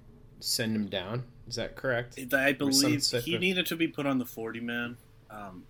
send 0.40 0.74
him 0.74 0.86
down. 0.86 1.24
Is 1.46 1.56
that 1.56 1.76
correct? 1.76 2.18
I 2.32 2.52
believe 2.52 3.04
he 3.04 3.34
of- 3.34 3.40
needed 3.42 3.66
to 3.66 3.76
be 3.76 3.88
put 3.88 4.06
on 4.06 4.18
the 4.18 4.24
40 4.24 4.60
man. 4.60 4.96
Um, 5.30 5.64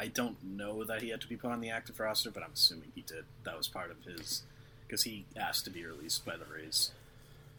I 0.00 0.06
don't 0.06 0.42
know 0.42 0.82
that 0.84 1.02
he 1.02 1.10
had 1.10 1.20
to 1.20 1.28
be 1.28 1.36
put 1.36 1.50
on 1.50 1.60
the 1.60 1.68
active 1.68 2.00
roster, 2.00 2.30
but 2.30 2.42
I'm 2.42 2.52
assuming 2.54 2.90
he 2.94 3.02
did. 3.02 3.26
That 3.44 3.58
was 3.58 3.68
part 3.68 3.90
of 3.90 4.02
his 4.02 4.44
because 4.86 5.02
he 5.02 5.26
asked 5.36 5.64
to 5.66 5.70
be 5.70 5.84
released 5.84 6.24
by 6.24 6.38
the 6.38 6.46
Rays. 6.46 6.92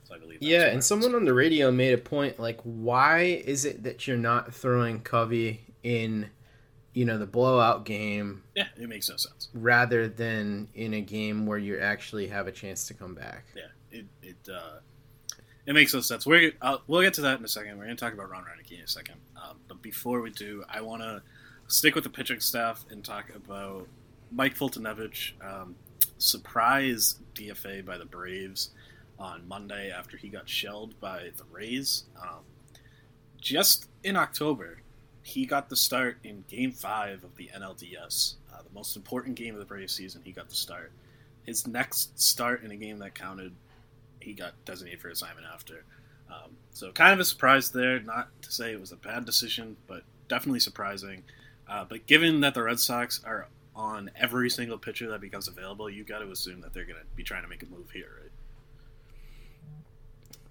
So 0.06 0.16
I 0.16 0.18
believe. 0.18 0.40
Yeah, 0.42 0.66
and 0.66 0.84
someone 0.84 1.14
on 1.14 1.26
the 1.26 1.36
radio 1.36 1.72
made 1.72 1.94
a 1.94 2.00
point 2.00 2.40
like, 2.40 2.60
why 2.64 3.20
is 3.20 3.64
it 3.64 3.84
that 3.84 4.08
you're 4.08 4.18
not 4.18 4.56
throwing 4.56 5.02
Covey 5.02 5.62
in, 5.84 6.32
you 6.94 7.06
know, 7.06 7.20
the 7.20 7.28
blowout 7.28 7.86
game 7.86 8.42
it. 8.56 8.62
Yeah, 8.62 8.84
it 8.84 8.90
makes 8.90 9.08
no 9.08 9.18
sense. 9.18 9.50
rather 9.54 10.08
than 10.08 10.68
in 10.74 10.96
a 10.96 11.02
game 11.02 11.46
where 11.46 11.60
you 11.60 11.78
actually 11.78 12.28
have 12.28 12.48
a 12.48 12.52
chance 12.52 12.88
to 12.88 12.96
come 12.96 13.14
back? 13.14 13.46
Yeah, 13.56 13.64
it 13.92 14.06
it 14.24 14.50
uh, 14.52 14.80
it 15.68 15.74
makes 15.74 15.94
no 15.94 16.02
sense. 16.02 16.26
We're 16.26 16.54
uh, 16.60 16.80
we'll 16.88 17.04
get 17.04 17.14
to 17.16 17.22
that 17.22 17.38
in 17.38 17.46
a 17.46 17.48
second. 17.48 17.78
We're 17.78 17.86
going 17.86 17.96
to 17.96 18.04
talk 18.04 18.14
about 18.14 18.32
Ron 18.32 18.46
Roenicke 18.46 18.80
in 18.80 18.84
a 18.84 18.88
second. 18.88 19.18
Um, 19.38 19.58
but 19.68 19.84
before 19.84 20.22
we 20.22 20.32
do, 20.32 20.64
I 20.68 20.82
want 20.82 21.04
to 21.04 21.22
stick 21.72 21.96
with 21.96 22.04
the 22.04 22.10
pitching 22.10 22.40
staff 22.40 22.86
and 22.90 23.04
talk 23.04 23.34
about 23.34 23.88
Mike 24.32 24.58
Foltynewicz, 24.58 25.32
um, 25.44 25.76
surprise 26.18 27.20
DFA 27.34 27.84
by 27.86 27.98
the 27.98 28.06
Braves 28.06 28.72
on 29.18 29.48
Monday 29.48 29.92
after 29.92 30.18
he 30.18 30.28
got 30.28 30.50
shelled 30.50 31.00
by 31.00 31.30
the 31.38 31.44
Rays. 31.52 32.04
Um, 32.22 32.40
just 33.40 33.88
in 34.04 34.18
October, 34.18 34.82
he 35.24 35.46
got 35.46 35.70
the 35.70 35.76
start 35.76 36.18
in 36.24 36.44
Game 36.48 36.72
Five 36.72 37.24
of 37.24 37.36
the 37.38 37.50
NLDS, 37.56 38.36
uh, 38.54 38.62
the 38.64 38.74
most 38.74 38.96
important 38.96 39.36
game 39.36 39.54
of 39.54 39.60
the 39.60 39.66
Braves 39.66 39.94
season. 39.94 40.22
He 40.24 40.32
got 40.32 40.50
the 40.50 40.56
start. 40.56 40.92
His 41.44 41.68
next 41.68 42.20
start 42.20 42.64
in 42.64 42.72
a 42.72 42.76
game 42.76 43.00
that 43.00 43.16
counted, 43.16 43.54
he 44.20 44.34
got 44.34 44.54
designated 44.66 45.00
for 45.00 45.10
assignment 45.10 45.48
after. 45.52 45.84
Um, 46.30 46.52
so 46.72 46.92
kind 46.92 47.14
of 47.14 47.20
a 47.20 47.26
surprise 47.26 47.72
there. 47.72 48.00
Not 48.00 48.30
to 48.42 48.52
say 48.52 48.72
it 48.72 48.80
was 48.80 48.92
a 48.92 48.98
bad 48.98 49.26
decision, 49.26 49.78
but 49.88 50.04
definitely 50.28 50.60
surprising. 50.60 51.24
Uh, 51.72 51.86
but 51.88 52.06
given 52.06 52.42
that 52.42 52.54
the 52.54 52.62
Red 52.62 52.80
Sox 52.80 53.24
are 53.24 53.48
on 53.74 54.12
every 54.18 54.50
single 54.50 54.78
pitcher 54.78 55.10
that 55.10 55.22
becomes 55.22 55.48
available, 55.48 55.90
you 55.90 56.04
got 56.04 56.20
to 56.20 56.30
assume 56.30 56.60
that 56.62 56.74
they're 56.74 56.84
going 56.84 57.00
to 57.00 57.06
be 57.16 57.24
trying 57.24 57.44
to 57.44 57.48
make 57.48 57.64
a 57.64 57.66
move 57.68 57.90
here, 57.92 58.10
right? 58.22 58.32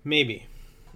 Maybe. 0.02 0.46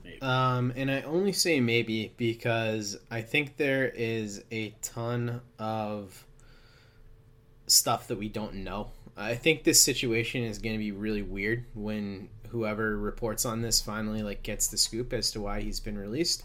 Maybe. 0.02 0.22
Um, 0.22 0.72
and 0.76 0.90
I 0.90 1.02
only 1.02 1.32
say 1.32 1.60
maybe 1.60 2.14
because 2.16 2.96
I 3.10 3.20
think 3.20 3.58
there 3.58 3.86
is 3.86 4.42
a 4.50 4.70
ton 4.80 5.42
of 5.58 6.24
stuff 7.66 8.08
that 8.08 8.16
we 8.16 8.30
don't 8.30 8.54
know. 8.54 8.92
I 9.18 9.34
think 9.34 9.64
this 9.64 9.82
situation 9.82 10.42
is 10.42 10.58
going 10.58 10.74
to 10.74 10.78
be 10.78 10.92
really 10.92 11.22
weird 11.22 11.66
when 11.74 12.30
whoever 12.48 12.96
reports 12.96 13.44
on 13.44 13.60
this 13.60 13.82
finally 13.82 14.22
like 14.22 14.42
gets 14.42 14.68
the 14.68 14.78
scoop 14.78 15.12
as 15.12 15.30
to 15.32 15.40
why 15.42 15.60
he's 15.60 15.80
been 15.80 15.98
released 15.98 16.44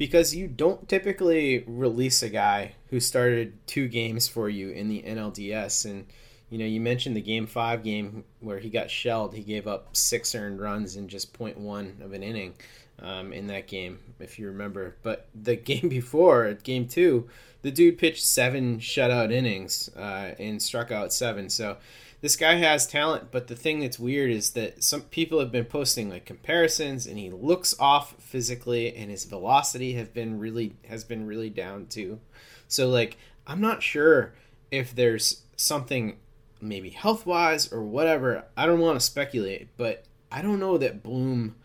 because 0.00 0.34
you 0.34 0.48
don't 0.48 0.88
typically 0.88 1.62
release 1.66 2.22
a 2.22 2.30
guy 2.30 2.72
who 2.88 2.98
started 2.98 3.52
two 3.66 3.86
games 3.86 4.26
for 4.26 4.48
you 4.48 4.70
in 4.70 4.88
the 4.88 5.02
NLDS 5.02 5.84
and 5.84 6.06
you 6.48 6.56
know 6.56 6.64
you 6.64 6.80
mentioned 6.80 7.14
the 7.14 7.20
game 7.20 7.46
5 7.46 7.84
game 7.84 8.24
where 8.40 8.58
he 8.58 8.70
got 8.70 8.90
shelled. 8.90 9.34
He 9.34 9.42
gave 9.42 9.66
up 9.66 9.94
6 9.94 10.34
earned 10.34 10.58
runs 10.58 10.96
in 10.96 11.06
just 11.06 11.34
0.1 11.34 12.02
of 12.02 12.14
an 12.14 12.22
inning 12.22 12.54
um, 12.98 13.34
in 13.34 13.48
that 13.48 13.66
game 13.66 13.98
if 14.20 14.38
you 14.38 14.46
remember. 14.46 14.96
But 15.02 15.28
the 15.34 15.54
game 15.70 15.90
before 15.90 16.50
game 16.54 16.88
2 16.88 17.28
the 17.60 17.70
dude 17.70 17.98
pitched 17.98 18.24
7 18.24 18.78
shutout 18.78 19.30
innings 19.30 19.90
uh, 19.94 20.32
and 20.38 20.62
struck 20.62 20.90
out 20.90 21.12
7 21.12 21.50
so 21.50 21.76
this 22.20 22.36
guy 22.36 22.54
has 22.54 22.86
talent, 22.86 23.30
but 23.30 23.46
the 23.46 23.56
thing 23.56 23.80
that's 23.80 23.98
weird 23.98 24.30
is 24.30 24.50
that 24.50 24.84
some 24.84 25.02
people 25.02 25.40
have 25.40 25.50
been 25.50 25.64
posting 25.64 26.10
like 26.10 26.26
comparisons, 26.26 27.06
and 27.06 27.18
he 27.18 27.30
looks 27.30 27.74
off 27.78 28.14
physically, 28.18 28.94
and 28.94 29.10
his 29.10 29.24
velocity 29.24 29.94
have 29.94 30.12
been 30.12 30.38
really 30.38 30.76
has 30.88 31.02
been 31.02 31.26
really 31.26 31.50
down 31.50 31.86
too. 31.86 32.20
So 32.68 32.88
like, 32.88 33.16
I'm 33.46 33.60
not 33.60 33.82
sure 33.82 34.34
if 34.70 34.94
there's 34.94 35.42
something 35.56 36.18
maybe 36.60 36.90
health 36.90 37.24
wise 37.24 37.72
or 37.72 37.82
whatever. 37.82 38.44
I 38.56 38.66
don't 38.66 38.80
want 38.80 39.00
to 39.00 39.04
speculate, 39.04 39.68
but 39.78 40.04
I 40.30 40.42
don't 40.42 40.60
know 40.60 40.76
that 40.78 41.02
Bloom 41.02 41.56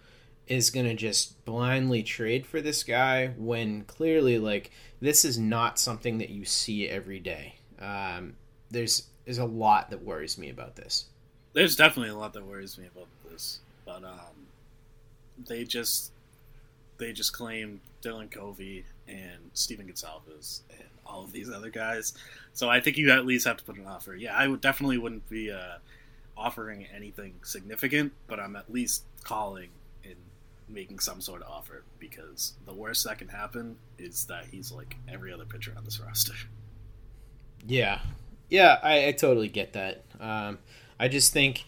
is 0.47 0.69
gonna 0.69 0.93
just 0.93 1.43
blindly 1.43 2.01
trade 2.03 2.45
for 2.45 2.61
this 2.61 2.83
guy 2.83 3.27
when 3.37 3.83
clearly 3.83 4.37
like 4.37 4.71
this 5.01 5.25
is 5.25 5.37
not 5.37 5.79
something 5.79 6.19
that 6.19 6.29
you 6.29 6.45
see 6.45 6.87
every 6.87 7.19
day. 7.19 7.55
Um, 7.79 8.35
there's 8.71 9.09
there's 9.25 9.39
a 9.39 9.45
lot 9.45 9.89
that 9.89 10.03
worries 10.03 10.37
me 10.37 10.49
about 10.49 10.75
this. 10.75 11.05
There's 11.53 11.75
definitely 11.75 12.09
a 12.09 12.17
lot 12.17 12.33
that 12.33 12.45
worries 12.45 12.77
me 12.77 12.87
about 12.87 13.07
this, 13.29 13.59
but 13.85 14.03
um, 14.03 14.47
they 15.47 15.63
just 15.63 16.11
they 16.97 17.11
just 17.11 17.33
claim 17.33 17.81
Dylan 18.01 18.31
Covey 18.31 18.85
and 19.07 19.51
Stephen 19.53 19.87
Gonsalves 19.87 20.61
and 20.69 20.87
all 21.05 21.23
of 21.23 21.31
these 21.31 21.49
other 21.49 21.69
guys. 21.69 22.13
So 22.53 22.69
I 22.69 22.79
think 22.79 22.97
you 22.97 23.11
at 23.11 23.25
least 23.25 23.45
have 23.47 23.57
to 23.57 23.63
put 23.63 23.77
an 23.77 23.87
offer. 23.87 24.15
Yeah, 24.15 24.35
I 24.35 24.47
would 24.47 24.61
definitely 24.61 24.97
wouldn't 24.97 25.27
be 25.29 25.51
uh, 25.51 25.77
offering 26.37 26.85
anything 26.95 27.35
significant, 27.43 28.13
but 28.27 28.39
I'm 28.39 28.55
at 28.55 28.71
least 28.71 29.03
calling 29.23 29.69
and 30.03 30.15
making 30.69 30.99
some 30.99 31.21
sort 31.21 31.41
of 31.41 31.49
offer 31.49 31.83
because 31.99 32.53
the 32.65 32.73
worst 32.73 33.03
that 33.05 33.17
can 33.17 33.27
happen 33.27 33.77
is 33.97 34.25
that 34.25 34.45
he's 34.45 34.71
like 34.71 34.95
every 35.07 35.33
other 35.33 35.45
pitcher 35.45 35.73
on 35.77 35.83
this 35.83 35.99
roster. 35.99 36.33
Yeah, 37.67 37.99
yeah, 38.49 38.79
I, 38.81 39.07
I 39.07 39.11
totally 39.11 39.47
get 39.47 39.73
that. 39.73 40.03
Um, 40.19 40.59
I 40.99 41.07
just 41.07 41.33
think 41.33 41.65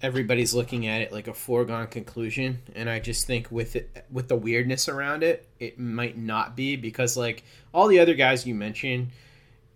everybody's 0.00 0.54
looking 0.54 0.86
at 0.86 1.00
it 1.00 1.12
like 1.12 1.28
a 1.28 1.34
foregone 1.34 1.88
conclusion, 1.88 2.60
and 2.74 2.88
I 2.88 3.00
just 3.00 3.26
think 3.26 3.50
with 3.50 3.76
it, 3.76 4.06
with 4.10 4.28
the 4.28 4.36
weirdness 4.36 4.88
around 4.88 5.22
it, 5.22 5.48
it 5.58 5.78
might 5.78 6.16
not 6.16 6.56
be 6.56 6.76
because 6.76 7.16
like 7.16 7.44
all 7.72 7.88
the 7.88 7.98
other 7.98 8.14
guys 8.14 8.46
you 8.46 8.54
mentioned, 8.54 9.08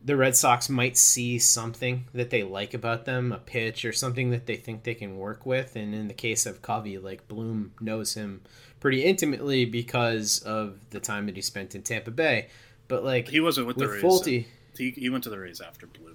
the 0.05 0.17
Red 0.17 0.37
Sox 0.37 0.69
might 0.69 0.97
see 0.97 1.39
something 1.39 2.07
that 2.13 2.31
they 2.31 2.43
like 2.43 2.75
about 2.75 3.05
them, 3.05 3.33
a 3.33 3.39
pitch 3.39 3.85
or 3.85 3.93
something 3.93 4.31
that 4.31 4.47
they 4.47 4.57
think 4.57 4.83
they 4.83 4.95
can 4.95 5.17
work 5.17 5.47
with. 5.47 5.77
And 5.77 5.95
in 5.95 6.09
the 6.09 6.15
case 6.15 6.45
of 6.47 6.63
Covey, 6.63 6.99
like 6.99 7.29
Bloom 7.29 7.73
knows 7.81 8.15
him 8.15 8.43
pretty 8.81 9.05
intimately 9.05 9.65
because 9.65 10.41
of 10.41 10.79
the 10.91 10.99
time 11.01 11.27
that 11.27 11.37
he 11.37 11.43
spent 11.43 11.75
in 11.75 11.83
Tampa 11.83 12.11
Bay. 12.11 12.49
But 12.89 13.05
like 13.05 13.29
He 13.29 13.41
wasn't 13.41 13.69
with, 13.69 13.77
the 13.77 13.87
with 13.87 13.95
Rays. 13.95 14.03
Folty, 14.03 14.47
He, 14.77 14.91
he 14.91 15.09
went 15.09 15.25
to 15.25 15.31
the 15.31 15.39
Rays 15.39 15.61
after 15.61 15.87
Bloom 15.87 16.03
had 16.03 16.03
already 16.03 16.11
left. 16.11 16.12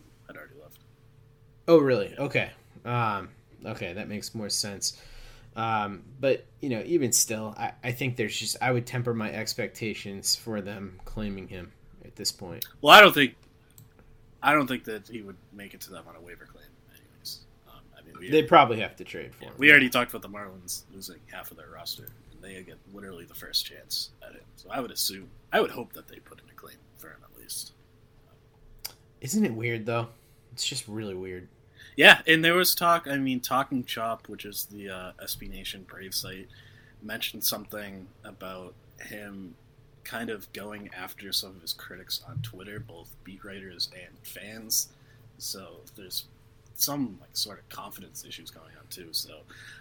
Oh, 1.68 1.80
really? 1.80 2.16
Okay. 2.18 2.52
Um, 2.86 3.30
okay, 3.66 3.94
that 3.94 4.08
makes 4.08 4.34
more 4.34 4.50
sense. 4.50 5.02
Um, 5.56 6.04
but 6.20 6.46
you 6.62 6.70
know, 6.70 6.84
even 6.86 7.12
still, 7.12 7.54
I, 7.58 7.72
I 7.84 7.92
think 7.92 8.16
there's 8.16 8.38
just 8.38 8.58
I 8.62 8.72
would 8.72 8.86
temper 8.86 9.14
my 9.14 9.32
expectations 9.32 10.36
for 10.36 10.62
them 10.62 11.00
claiming 11.04 11.48
him 11.48 11.72
at 12.06 12.16
this 12.16 12.32
point. 12.32 12.64
Well, 12.82 12.94
I 12.96 13.02
don't 13.02 13.14
think, 13.14 13.36
I 14.42 14.54
don't 14.54 14.68
think 14.68 14.84
that 14.86 15.08
he 15.08 15.22
would 15.22 15.36
make 15.52 15.74
it 15.74 15.82
to 15.82 15.90
them 15.90 16.04
on 16.08 16.16
a 16.16 16.22
waiver 16.22 16.46
claim. 16.46 16.68
Anyways, 16.92 17.40
um, 17.68 17.82
I 17.98 18.20
mean, 18.20 18.32
They 18.32 18.44
probably 18.44 18.80
have 18.82 18.96
to 18.98 19.04
trade 19.04 19.34
for 19.34 19.46
yeah, 19.46 19.50
him. 19.50 19.56
we 19.58 19.72
already 19.72 19.90
talked 19.90 20.12
about 20.14 20.22
the 20.22 20.30
Marlins 20.30 20.84
losing 20.94 21.18
half 21.32 21.50
of 21.50 21.58
their 21.58 21.70
roster, 21.74 22.08
and 22.32 22.42
they 22.44 22.62
get 22.62 22.78
literally 22.94 23.26
the 23.26 23.34
first 23.34 23.66
chance 23.66 24.12
at 24.26 24.34
him. 24.34 24.42
So 24.58 24.70
I 24.72 24.80
would 24.80 24.92
assume, 24.92 25.28
I 25.52 25.60
would 25.60 25.72
hope 25.72 25.92
that 25.94 26.08
they 26.08 26.18
put 26.20 26.40
in 26.40 26.48
a 26.50 26.54
claim 26.54 26.78
for 26.98 27.08
him 27.10 27.18
at 27.24 27.42
least. 27.42 27.74
Isn't 29.22 29.44
it 29.44 29.54
weird 29.54 29.88
though? 29.88 30.10
It's 30.54 30.66
just 30.66 30.88
really 30.88 31.16
weird. 31.16 31.48
Yeah, 31.98 32.22
and 32.28 32.46
there 32.46 32.54
was 32.54 32.76
talk. 32.76 33.08
I 33.08 33.18
mean, 33.18 33.40
Talking 33.40 33.84
Chop, 33.84 34.30
which 34.30 34.46
is 34.46 34.66
the 34.66 34.90
uh, 34.90 35.12
SB 35.24 35.50
Nation 35.50 35.84
Brave 35.90 36.14
site, 36.14 36.48
mentioned 37.02 37.44
something 37.44 38.08
about 38.24 38.76
him 39.00 39.56
kind 40.04 40.30
of 40.30 40.52
going 40.54 40.90
after 40.96 41.34
some 41.34 41.56
of 41.56 41.62
his 41.62 41.74
critics 41.74 42.22
on 42.30 42.38
Twitter, 42.44 42.80
both 42.80 43.10
beat 43.24 43.44
writers 43.44 43.90
and 43.94 44.16
fans. 44.22 44.90
So 45.40 45.78
there's 45.96 46.26
some 46.76 47.18
like 47.20 47.36
sort 47.36 47.58
of 47.58 47.68
confidence 47.70 48.24
issues 48.24 48.52
going 48.52 48.72
on 48.80 48.86
too. 48.92 49.10
So 49.12 49.40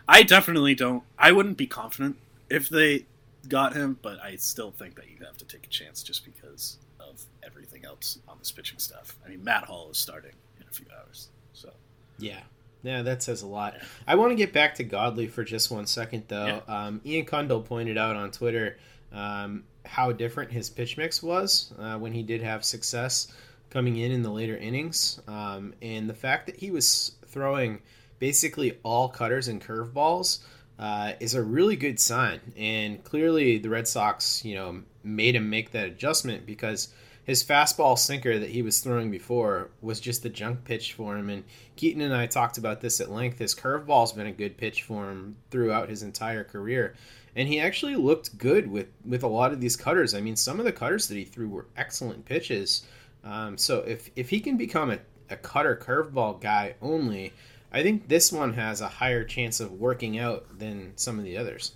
I 0.08 0.22
definitely 0.22 0.74
don't. 0.74 1.02
I 1.18 1.32
wouldn't 1.32 1.58
be 1.58 1.66
confident 1.66 2.16
if 2.48 2.70
they 2.70 3.04
got 3.46 3.74
him, 3.74 3.98
but 4.00 4.18
I 4.22 4.36
still 4.36 4.70
think 4.70 4.94
that 4.96 5.04
you 5.10 5.22
have 5.26 5.36
to 5.36 5.44
take 5.44 5.66
a 5.66 5.70
chance 5.70 6.02
just 6.02 6.24
because 6.24 6.78
of 6.98 7.22
everything 7.44 7.84
else 7.84 8.18
on 8.26 8.38
this 8.38 8.50
pitching 8.50 8.78
stuff. 8.78 9.18
I 9.24 9.28
mean, 9.28 9.44
Matt 9.44 9.64
Hall 9.64 9.90
is 9.90 9.98
starting 9.98 10.32
in 10.58 10.66
a 10.66 10.72
few 10.72 10.86
hours, 10.98 11.28
so 11.52 11.70
yeah. 12.18 12.40
Yeah, 12.82 13.02
that 13.02 13.22
says 13.22 13.42
a 13.42 13.46
lot. 13.46 13.78
I 14.06 14.14
want 14.14 14.30
to 14.30 14.36
get 14.36 14.52
back 14.52 14.76
to 14.76 14.84
Godley 14.84 15.26
for 15.26 15.42
just 15.42 15.72
one 15.72 15.86
second, 15.86 16.24
though. 16.28 16.62
Yeah. 16.68 16.86
Um, 16.86 17.00
Ian 17.04 17.26
Kundle 17.26 17.64
pointed 17.64 17.98
out 17.98 18.14
on 18.14 18.30
Twitter 18.30 18.78
um, 19.12 19.64
how 19.84 20.12
different 20.12 20.52
his 20.52 20.70
pitch 20.70 20.96
mix 20.96 21.20
was 21.20 21.72
uh, 21.80 21.98
when 21.98 22.12
he 22.12 22.22
did 22.22 22.42
have 22.42 22.64
success 22.64 23.32
coming 23.70 23.96
in 23.96 24.12
in 24.12 24.22
the 24.22 24.30
later 24.30 24.56
innings, 24.56 25.20
um, 25.26 25.74
and 25.82 26.08
the 26.08 26.14
fact 26.14 26.46
that 26.46 26.56
he 26.56 26.70
was 26.70 27.12
throwing 27.26 27.80
basically 28.18 28.78
all 28.82 29.08
cutters 29.08 29.48
and 29.48 29.60
curveballs 29.60 30.38
uh, 30.78 31.12
is 31.20 31.34
a 31.34 31.42
really 31.42 31.76
good 31.76 31.98
sign. 31.98 32.40
And 32.56 33.02
clearly, 33.02 33.58
the 33.58 33.68
Red 33.68 33.88
Sox, 33.88 34.44
you 34.44 34.54
know, 34.54 34.82
made 35.02 35.34
him 35.34 35.50
make 35.50 35.72
that 35.72 35.86
adjustment 35.86 36.46
because 36.46 36.88
his 37.26 37.42
fastball 37.42 37.98
sinker 37.98 38.38
that 38.38 38.50
he 38.50 38.62
was 38.62 38.78
throwing 38.78 39.10
before 39.10 39.70
was 39.82 39.98
just 39.98 40.24
a 40.24 40.28
junk 40.28 40.62
pitch 40.62 40.92
for 40.92 41.16
him. 41.16 41.28
And 41.28 41.42
Keaton 41.74 42.00
and 42.00 42.14
I 42.14 42.26
talked 42.26 42.56
about 42.56 42.80
this 42.80 43.00
at 43.00 43.10
length. 43.10 43.40
His 43.40 43.52
curveball's 43.52 44.12
been 44.12 44.28
a 44.28 44.32
good 44.32 44.56
pitch 44.56 44.84
for 44.84 45.10
him 45.10 45.36
throughout 45.50 45.88
his 45.88 46.04
entire 46.04 46.44
career. 46.44 46.94
And 47.34 47.48
he 47.48 47.58
actually 47.58 47.96
looked 47.96 48.38
good 48.38 48.70
with, 48.70 48.86
with 49.04 49.24
a 49.24 49.28
lot 49.28 49.52
of 49.52 49.60
these 49.60 49.74
cutters. 49.74 50.14
I 50.14 50.20
mean, 50.20 50.36
some 50.36 50.60
of 50.60 50.64
the 50.64 50.72
cutters 50.72 51.08
that 51.08 51.16
he 51.16 51.24
threw 51.24 51.48
were 51.48 51.66
excellent 51.76 52.24
pitches. 52.24 52.86
Um, 53.24 53.58
so 53.58 53.80
if, 53.80 54.08
if 54.14 54.30
he 54.30 54.38
can 54.38 54.56
become 54.56 54.92
a, 54.92 55.00
a 55.28 55.36
cutter 55.36 55.74
curveball 55.76 56.40
guy 56.40 56.76
only, 56.80 57.32
I 57.72 57.82
think 57.82 58.06
this 58.06 58.30
one 58.30 58.54
has 58.54 58.80
a 58.80 58.88
higher 58.88 59.24
chance 59.24 59.58
of 59.58 59.72
working 59.72 60.16
out 60.16 60.60
than 60.60 60.92
some 60.94 61.18
of 61.18 61.24
the 61.24 61.36
others. 61.36 61.72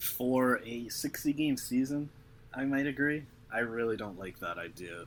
For 0.00 0.60
a 0.66 0.88
60 0.88 1.32
game 1.34 1.56
season, 1.56 2.10
I 2.52 2.64
might 2.64 2.88
agree. 2.88 3.22
I 3.56 3.60
really 3.60 3.96
don't 3.96 4.18
like 4.18 4.38
that 4.40 4.58
idea 4.58 5.04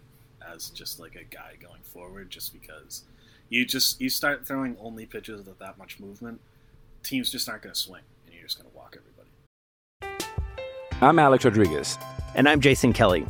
as 0.52 0.72
just 0.72 1.00
like 1.00 1.14
a 1.14 1.24
guy 1.24 1.52
going 1.62 1.84
forward, 1.84 2.32
just 2.32 2.52
because 2.52 3.04
you 3.48 3.64
just 3.64 4.02
you 4.02 4.10
start 4.10 4.48
throwing 4.48 4.76
only 4.80 5.06
pitches 5.06 5.46
with 5.46 5.60
that 5.60 5.78
much 5.78 6.00
movement, 6.00 6.42
teams 7.04 7.32
just 7.32 7.48
aren't 7.48 7.62
going 7.62 7.76
to 7.76 7.80
swing, 7.80 8.02
and 8.26 8.34
you're 8.34 8.46
just 8.46 8.58
going 8.58 8.68
to 8.68 8.76
walk 8.76 8.98
everybody. 8.98 9.30
I'm 11.00 11.20
Alex 11.20 11.46
Rodriguez. 11.46 12.00
And 12.34 12.50
I'm 12.50 12.60
Jason 12.60 12.92
Kelly. 12.92 13.24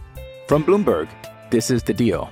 From 0.47 0.63
Bloomberg, 0.63 1.09
this 1.51 1.69
is 1.69 1.83
The 1.83 1.93
Deal. 1.93 2.29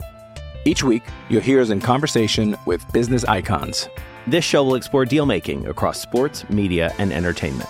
Each 0.63 0.81
week, 0.81 1.03
you'll 1.27 1.41
hear 1.41 1.59
us 1.59 1.71
in 1.71 1.81
conversation 1.81 2.55
with 2.65 2.89
business 2.93 3.25
icons. 3.25 3.89
This 4.27 4.45
show 4.45 4.63
will 4.63 4.75
explore 4.75 5.03
deal 5.03 5.25
making 5.25 5.67
across 5.67 5.99
sports, 5.99 6.49
media, 6.49 6.93
and 6.99 7.11
entertainment. 7.11 7.69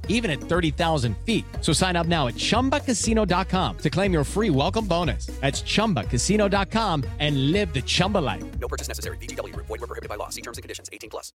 even 0.07 0.29
at 0.31 0.39
30,000 0.39 1.17
feet. 1.25 1.43
So 1.61 1.73
sign 1.73 1.95
up 1.95 2.05
now 2.07 2.27
at 2.27 2.35
chumbacasino.com 2.35 3.77
to 3.79 3.89
claim 3.89 4.13
your 4.13 4.23
free 4.23 4.51
welcome 4.51 4.85
bonus. 4.85 5.25
That's 5.41 5.63
chumbacasino.com 5.63 7.03
and 7.19 7.51
live 7.51 7.73
the 7.73 7.81
Chumba 7.81 8.19
life. 8.19 8.43
No 8.59 8.67
purchase 8.67 8.87
necessary. 8.87 9.17
VGW 9.17 9.53
Group. 9.53 9.65
Void 9.65 9.81
were 9.81 9.87
prohibited 9.87 10.09
by 10.09 10.15
law. 10.15 10.29
See 10.29 10.41
terms 10.41 10.57
and 10.59 10.63
conditions. 10.63 10.89
18 10.93 11.09
plus. 11.09 11.33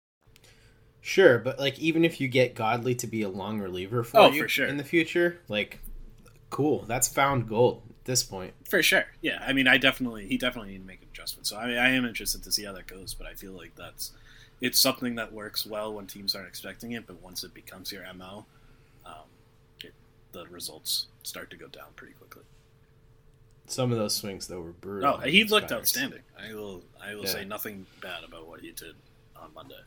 Sure, 1.00 1.38
but 1.38 1.58
like 1.60 1.78
even 1.78 2.04
if 2.04 2.20
you 2.20 2.28
get 2.28 2.54
Godley 2.54 2.94
to 2.96 3.06
be 3.06 3.22
a 3.22 3.28
long 3.28 3.60
reliever 3.60 4.02
for 4.04 4.20
Oh, 4.20 4.30
you 4.30 4.42
for 4.44 4.48
sure. 4.48 4.66
in 4.66 4.78
the 4.78 4.84
future, 4.84 5.38
like 5.48 5.80
cool, 6.48 6.84
that's 6.86 7.08
found 7.08 7.46
gold 7.46 7.82
at 7.90 8.04
this 8.06 8.22
point. 8.22 8.54
For 8.66 8.82
sure, 8.82 9.04
yeah. 9.20 9.44
I 9.46 9.52
mean, 9.52 9.68
I 9.68 9.76
definitely 9.76 10.26
he 10.28 10.38
definitely 10.38 10.72
need 10.72 10.78
to 10.78 10.86
make 10.86 11.02
an 11.02 11.08
adjustment. 11.12 11.46
So 11.46 11.58
I 11.58 11.66
mean, 11.66 11.76
I 11.76 11.90
am 11.90 12.06
interested 12.06 12.42
to 12.44 12.50
see 12.52 12.64
how 12.64 12.72
that 12.72 12.86
goes. 12.86 13.12
But 13.12 13.26
I 13.26 13.34
feel 13.34 13.52
like 13.52 13.74
that's 13.76 14.12
it's 14.62 14.78
something 14.80 15.16
that 15.16 15.30
works 15.34 15.66
well 15.66 15.92
when 15.92 16.06
teams 16.06 16.34
aren't 16.34 16.48
expecting 16.48 16.92
it. 16.92 17.06
But 17.06 17.20
once 17.20 17.44
it 17.44 17.52
becomes 17.52 17.92
your 17.92 18.02
mo, 18.14 18.46
it, 18.53 18.53
the 20.34 20.44
results 20.50 21.06
start 21.22 21.48
to 21.50 21.56
go 21.56 21.66
down 21.68 21.86
pretty 21.96 22.12
quickly. 22.14 22.42
Some 23.66 23.90
of 23.92 23.96
those 23.98 24.14
swings 24.14 24.46
though 24.46 24.60
were 24.60 24.72
brutal. 24.72 25.14
Oh, 25.14 25.26
he 25.26 25.44
looked 25.44 25.68
Pirates. 25.70 25.96
outstanding. 25.96 26.20
I 26.38 26.52
will 26.54 26.82
I 27.02 27.14
will 27.14 27.24
Yeah. 27.24 27.30
say 27.30 27.44
nothing 27.46 27.86
bad 28.02 28.22
about 28.24 28.46
what 28.46 28.60
he 28.60 28.72
did 28.72 28.94
on 29.36 29.54
Monday. 29.54 29.80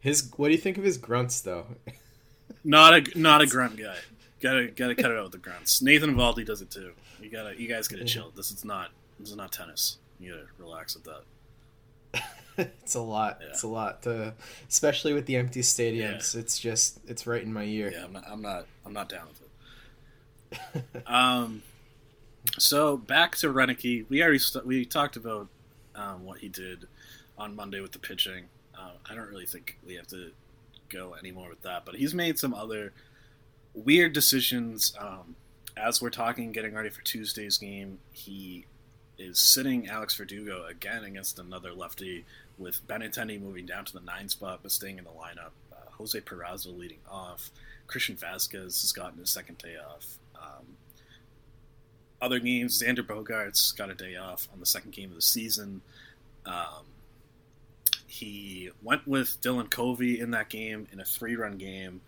His 0.00 0.30
what 0.36 0.48
do 0.48 0.52
you 0.52 0.58
think 0.60 0.78
of 0.78 0.84
his 0.84 0.98
grunts 0.98 1.40
though? 1.40 1.66
Not 2.64 2.94
a 3.14 3.18
not 3.18 3.40
a 3.42 3.46
grunt 3.46 3.76
guy. 3.76 3.96
Gotta 4.40 4.68
gotta 4.68 4.94
cut 4.94 5.10
it 5.10 5.16
out 5.16 5.24
with 5.24 5.32
the 5.32 5.38
grunts. 5.38 5.80
Nathan 5.82 6.14
Eovaldi 6.16 6.44
does 6.44 6.60
it 6.62 6.70
too. 6.70 6.92
You 7.20 7.28
gotta 7.30 7.60
you 7.60 7.68
guys 7.68 7.86
gotta 7.88 8.04
chill. 8.04 8.32
This 8.34 8.50
is 8.50 8.64
not 8.64 8.90
this 9.20 9.30
is 9.30 9.36
not 9.36 9.52
tennis. 9.52 9.98
You 10.18 10.32
gotta 10.32 10.46
relax 10.58 10.94
with 10.96 11.04
that. 11.04 12.22
it's 12.82 12.94
a 12.94 13.00
lot. 13.00 13.40
It's 13.50 13.62
a 13.62 13.68
lot 13.68 14.02
to, 14.04 14.34
especially 14.68 15.12
with 15.12 15.26
the 15.26 15.36
empty 15.36 15.60
stadiums. 15.60 16.34
It's 16.34 16.58
just 16.58 16.98
it's 17.06 17.26
right 17.26 17.42
in 17.42 17.52
my 17.52 17.64
ear. 17.64 17.90
Yeah, 17.92 18.04
I'm 18.04 18.12
not 18.12 18.24
I'm 18.28 18.42
not 18.42 18.66
I'm 18.86 18.92
not 18.92 19.08
down 19.08 19.28
with 19.28 19.40
it. 19.42 19.47
um, 21.06 21.62
so 22.58 22.96
back 22.96 23.36
to 23.36 23.48
Roenicke. 23.48 24.08
We 24.08 24.22
already 24.22 24.38
st- 24.38 24.66
we 24.66 24.84
talked 24.84 25.16
about 25.16 25.48
um, 25.94 26.24
what 26.24 26.38
he 26.38 26.48
did 26.48 26.86
on 27.36 27.54
Monday 27.54 27.80
with 27.80 27.92
the 27.92 27.98
pitching. 27.98 28.44
Uh, 28.76 28.92
I 29.08 29.14
don't 29.14 29.28
really 29.28 29.46
think 29.46 29.76
we 29.86 29.94
have 29.94 30.06
to 30.08 30.30
go 30.88 31.14
anymore 31.14 31.48
with 31.48 31.62
that, 31.62 31.84
but 31.84 31.96
he's 31.96 32.14
made 32.14 32.38
some 32.38 32.54
other 32.54 32.92
weird 33.74 34.12
decisions. 34.12 34.94
Um, 34.98 35.36
as 35.76 36.02
we're 36.02 36.10
talking, 36.10 36.52
getting 36.52 36.74
ready 36.74 36.88
for 36.88 37.02
Tuesday's 37.02 37.58
game, 37.58 37.98
he 38.12 38.66
is 39.18 39.38
sitting 39.38 39.88
Alex 39.88 40.14
Verdugo 40.16 40.64
again 40.66 41.04
against 41.04 41.38
another 41.38 41.72
lefty, 41.72 42.24
with 42.56 42.86
Benintendi 42.88 43.40
moving 43.40 43.66
down 43.66 43.84
to 43.84 43.92
the 43.92 44.00
nine 44.00 44.28
spot 44.28 44.60
but 44.62 44.72
staying 44.72 44.98
in 44.98 45.04
the 45.04 45.10
lineup. 45.10 45.52
Uh, 45.72 45.90
Jose 45.92 46.20
Peraza 46.20 46.76
leading 46.76 46.98
off. 47.10 47.50
Christian 47.86 48.16
Vasquez 48.16 48.82
has 48.82 48.92
gotten 48.92 49.18
his 49.18 49.30
second 49.30 49.58
day 49.58 49.76
off. 49.76 50.18
Other 52.20 52.38
games, 52.40 52.82
Xander 52.82 53.06
Bogaerts 53.06 53.76
got 53.76 53.90
a 53.90 53.94
day 53.94 54.16
off 54.16 54.48
on 54.52 54.60
the 54.60 54.66
second 54.66 54.92
game 54.92 55.10
of 55.10 55.16
the 55.16 55.22
season. 55.22 55.82
Um, 56.44 56.86
he 58.06 58.70
went 58.82 59.06
with 59.06 59.40
Dylan 59.40 59.70
Covey 59.70 60.18
in 60.18 60.32
that 60.32 60.48
game 60.48 60.88
in 60.92 61.00
a 61.00 61.04
three 61.04 61.36
run 61.36 61.58
game 61.58 62.00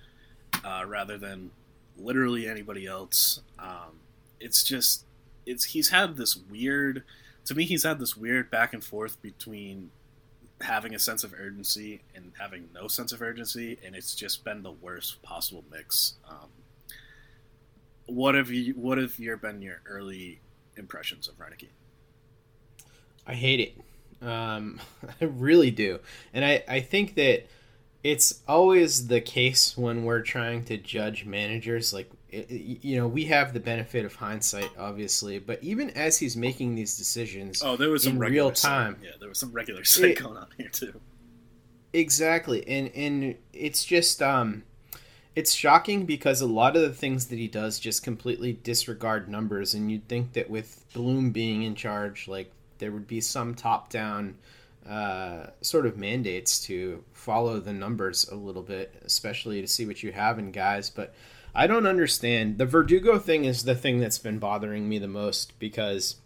uh, 0.65 0.85
rather 0.87 1.17
than 1.17 1.51
literally 1.97 2.49
anybody 2.49 2.87
else. 2.87 3.41
Um, 3.59 4.01
it's 4.41 4.65
just 4.65 5.05
it's 5.47 5.65
he's 5.65 5.91
had 5.91 6.17
this 6.17 6.37
weird 6.37 7.05
to 7.45 7.55
me 7.55 7.65
he's 7.65 7.85
had 7.85 7.99
this 7.99 8.17
weird 8.17 8.51
back 8.51 8.73
and 8.73 8.83
forth 8.83 9.21
between 9.23 9.91
having 10.61 10.95
a 10.95 10.99
sense 10.99 11.25
of 11.25 11.33
urgency 11.39 12.01
and 12.15 12.33
having 12.39 12.69
no 12.75 12.89
sense 12.89 13.13
of 13.13 13.23
urgency 13.23 13.79
and 13.85 13.95
it's 13.95 14.15
just 14.15 14.45
been 14.45 14.63
the 14.63 14.71
worst 14.71 15.23
possible 15.23 15.65
mix 15.71 16.15
um, 16.29 16.49
what 18.11 18.35
have 18.35 18.51
you 18.51 18.75
what 18.75 18.99
have 18.99 19.19
your 19.19 19.37
been 19.37 19.63
your 19.63 19.81
early 19.87 20.41
impressions 20.77 21.29
of 21.29 21.37
Roenicke? 21.39 21.69
I 23.27 23.35
hate 23.35 23.61
it. 23.61 24.27
Um, 24.27 24.81
I 25.21 25.25
really 25.25 25.71
do, 25.71 26.01
and 26.35 26.45
I 26.45 26.63
I 26.69 26.81
think 26.81 27.15
that 27.15 27.47
it's 28.03 28.41
always 28.49 29.09
the 29.09 29.21
case 29.21 29.77
when 29.77 30.05
we're 30.05 30.23
trying 30.23 30.65
to 30.65 30.77
judge 30.77 31.25
managers. 31.25 31.93
Like 31.93 32.11
you 32.31 32.97
know, 32.97 33.09
we 33.09 33.25
have 33.25 33.53
the 33.53 33.61
benefit 33.61 34.05
of 34.05 34.15
hindsight, 34.15 34.71
obviously, 34.79 35.39
but 35.41 35.63
even 35.65 35.91
as 35.91 36.17
he's 36.19 36.37
making 36.37 36.77
these 36.77 36.97
decisions, 36.97 37.61
Oh, 37.61 37.77
there 37.77 37.91
was 37.91 38.05
some 38.05 38.19
real 38.21 38.53
time, 38.53 38.99
Yeah, 39.03 39.11
there 39.19 39.29
was 39.29 39.39
some 39.39 39.51
regular 39.53 39.83
sight 39.85 40.11
It- 40.11 40.23
going 40.23 40.37
on 40.37 40.47
here 40.57 40.69
too. 40.69 41.01
Exactly. 41.93 42.67
And 42.69 42.89
and 42.95 43.35
it's 43.53 43.85
just 43.85 44.23
um 44.23 44.63
it's 45.41 45.55
shocking 45.55 46.05
because 46.05 46.43
a 46.43 46.47
lot 46.47 46.77
of 46.77 46.83
the 46.83 46.93
things 46.93 47.29
that 47.29 47.39
he 47.39 47.49
does 47.49 47.79
just 47.79 48.03
completely 48.03 48.53
disregard 48.53 49.27
numbers 49.27 49.73
and 49.73 49.91
you'd 49.91 50.07
think 50.07 50.35
that 50.35 50.51
with 50.51 50.85
Bloom 50.93 51.31
being 51.31 51.63
in 51.63 51.75
charge 51.75 52.29
like 52.29 52.53
there 52.77 52.93
would 52.93 53.07
be 53.07 53.23
some 53.23 53.55
top 53.55 53.89
down 53.89 54.37
uh, 54.87 55.47
sort 55.63 55.87
of 55.87 55.97
mandates 55.97 56.61
to 56.67 57.03
follow 57.15 57.59
the 57.59 57.73
numbers 57.73 58.29
a 58.29 58.35
little 58.35 58.63
bit, 58.63 58.95
especially 59.03 59.63
to 59.63 59.67
see 59.67 59.87
what 59.87 60.03
you 60.03 60.13
have 60.13 60.39
in 60.39 60.53
guys. 60.53 60.91
But 60.91 61.15
I 61.55 61.67
don't 61.67 61.87
understand. 61.87 62.59
The 62.59 62.67
Verdugo 62.67 63.19
thing 63.19 63.47
is 63.47 63.65
the 63.65 63.75
thing 63.75 63.99
that's 63.99 64.19
been 64.19 64.39
bothering 64.39 64.91
me 64.91 64.99
the 64.99 65.09
most 65.09 65.59
because 65.59 66.17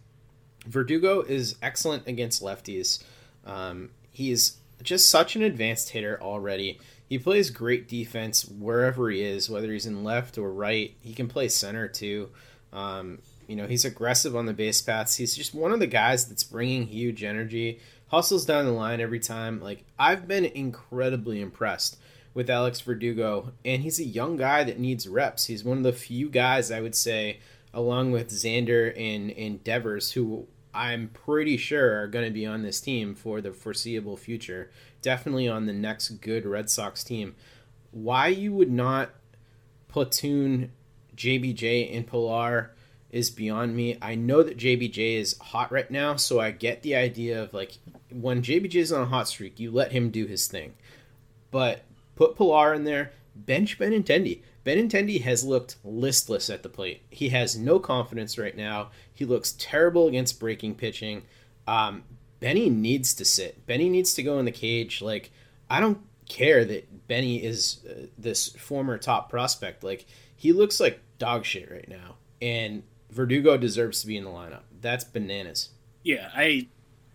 Verdugo 0.65 1.21
is 1.21 1.55
excellent 1.61 2.05
against 2.05 2.43
lefties. 2.43 3.01
Um, 3.45 3.91
he's 4.11 4.57
just 4.83 5.09
such 5.09 5.37
an 5.37 5.41
advanced 5.41 5.91
hitter 5.91 6.21
already. 6.21 6.79
He 7.07 7.19
plays 7.19 7.49
great 7.49 7.87
defense 7.87 8.45
wherever 8.45 9.09
he 9.09 9.21
is, 9.21 9.49
whether 9.49 9.71
he's 9.71 9.85
in 9.85 10.03
left 10.03 10.37
or 10.37 10.51
right. 10.51 10.95
He 11.01 11.13
can 11.13 11.27
play 11.27 11.47
center 11.47 11.87
too. 11.87 12.29
Um, 12.73 13.19
you 13.47 13.55
know, 13.55 13.67
he's 13.67 13.85
aggressive 13.85 14.35
on 14.35 14.45
the 14.45 14.53
base 14.53 14.81
paths. 14.81 15.15
He's 15.15 15.35
just 15.35 15.53
one 15.53 15.71
of 15.71 15.79
the 15.79 15.87
guys 15.87 16.25
that's 16.27 16.43
bringing 16.43 16.87
huge 16.87 17.23
energy, 17.23 17.79
hustles 18.07 18.45
down 18.45 18.65
the 18.65 18.71
line 18.71 18.99
every 18.99 19.19
time. 19.19 19.61
Like, 19.61 19.85
I've 19.99 20.27
been 20.27 20.45
incredibly 20.45 21.41
impressed 21.41 21.97
with 22.33 22.49
Alex 22.49 22.81
Verdugo, 22.81 23.53
and 23.63 23.83
he's 23.83 23.99
a 23.99 24.05
young 24.05 24.35
guy 24.35 24.63
that 24.63 24.79
needs 24.79 25.07
reps. 25.07 25.45
He's 25.45 25.63
one 25.63 25.77
of 25.77 25.83
the 25.83 25.93
few 25.93 26.29
guys 26.29 26.71
I 26.71 26.81
would 26.81 26.95
say, 26.95 27.39
along 27.73 28.11
with 28.11 28.31
Xander 28.31 28.91
and, 28.99 29.31
and 29.31 29.63
Devers, 29.63 30.13
who 30.13 30.47
I'm 30.75 31.09
pretty 31.09 31.57
sure 31.57 32.01
are 32.01 32.07
going 32.07 32.25
to 32.25 32.31
be 32.31 32.45
on 32.45 32.61
this 32.61 32.81
team 32.81 33.15
for 33.15 33.39
the 33.39 33.53
foreseeable 33.53 34.17
future. 34.17 34.69
Definitely 35.01 35.47
on 35.47 35.65
the 35.65 35.73
next 35.73 36.09
good 36.21 36.45
Red 36.45 36.69
Sox 36.69 37.03
team. 37.03 37.35
Why 37.91 38.27
you 38.27 38.53
would 38.53 38.71
not 38.71 39.11
platoon 39.87 40.71
JBJ 41.15 41.95
and 41.95 42.05
Pillar 42.05 42.71
is 43.09 43.29
beyond 43.29 43.75
me. 43.75 43.97
I 44.01 44.15
know 44.15 44.43
that 44.43 44.57
JBJ 44.57 45.15
is 45.15 45.37
hot 45.39 45.71
right 45.71 45.89
now, 45.89 46.17
so 46.17 46.41
I 46.41 46.51
get 46.51 46.81
the 46.81 46.95
idea 46.95 47.41
of 47.41 47.53
like 47.53 47.77
when 48.11 48.41
JBJ 48.41 48.75
is 48.75 48.91
on 48.91 49.03
a 49.03 49.05
hot 49.05 49.29
streak, 49.29 49.59
you 49.59 49.71
let 49.71 49.93
him 49.93 50.09
do 50.09 50.25
his 50.25 50.47
thing. 50.47 50.73
But 51.51 51.83
put 52.17 52.35
Pillar 52.35 52.73
in 52.73 52.83
there, 52.83 53.13
bench 53.33 53.79
Benintendi. 53.79 54.41
Benintendi 54.65 55.21
has 55.21 55.43
looked 55.43 55.75
listless 55.83 56.49
at 56.49 56.63
the 56.63 56.69
plate. 56.69 57.03
He 57.09 57.29
has 57.29 57.55
no 57.55 57.79
confidence 57.79 58.37
right 58.37 58.55
now. 58.55 58.89
He 59.13 59.23
looks 59.23 59.55
terrible 59.59 60.07
against 60.07 60.39
breaking 60.39 60.75
pitching. 60.75 61.23
Um, 61.67 62.03
Benny 62.39 62.69
needs 62.69 63.13
to 63.15 63.25
sit. 63.25 63.65
Benny 63.67 63.89
needs 63.89 64.15
to 64.15 64.23
go 64.23 64.39
in 64.39 64.45
the 64.45 64.51
cage. 64.51 65.01
Like 65.01 65.31
I 65.69 65.79
don't 65.79 65.99
care 66.27 66.65
that 66.65 67.07
Benny 67.07 67.43
is 67.43 67.79
uh, 67.87 68.07
this 68.17 68.49
former 68.49 68.97
top 68.97 69.29
prospect. 69.29 69.83
Like 69.83 70.05
he 70.35 70.51
looks 70.51 70.79
like 70.79 70.99
dog 71.19 71.45
shit 71.45 71.71
right 71.71 71.87
now, 71.87 72.15
and 72.41 72.83
Verdugo 73.11 73.57
deserves 73.57 74.01
to 74.01 74.07
be 74.07 74.17
in 74.17 74.23
the 74.23 74.31
lineup. 74.31 74.63
That's 74.81 75.03
bananas. 75.03 75.69
Yeah, 76.03 76.29
I 76.35 76.67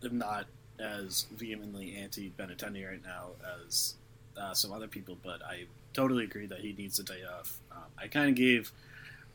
am 0.05 0.19
not 0.19 0.47
as 0.79 1.27
vehemently 1.33 1.97
anti 1.97 2.31
Benintendi 2.31 2.89
right 2.89 3.03
now 3.03 3.31
as 3.67 3.95
uh, 4.41 4.55
some 4.55 4.73
other 4.73 4.89
people, 4.89 5.19
but 5.23 5.43
I 5.45 5.67
totally 5.93 6.25
agree 6.25 6.47
that 6.47 6.61
he 6.61 6.73
needs 6.73 6.99
a 6.99 7.03
day 7.03 7.23
off. 7.39 7.59
Um, 7.73 7.85
I 7.99 8.09
kind 8.09 8.29
of 8.29 8.35
gave 8.35 8.73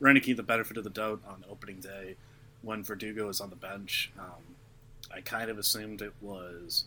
Roenicke 0.00 0.36
the 0.36 0.42
benefit 0.42 0.76
of 0.76 0.84
the 0.84 0.90
doubt 0.90 1.20
on 1.26 1.44
opening 1.50 1.80
day 1.80 2.16
when 2.62 2.82
Verdugo 2.82 3.26
was 3.26 3.40
on 3.40 3.50
the 3.50 3.56
bench. 3.56 4.10
Um, 4.18 4.42
I 5.14 5.20
kind 5.20 5.50
of 5.50 5.58
assumed 5.58 6.02
it 6.02 6.12
was 6.20 6.84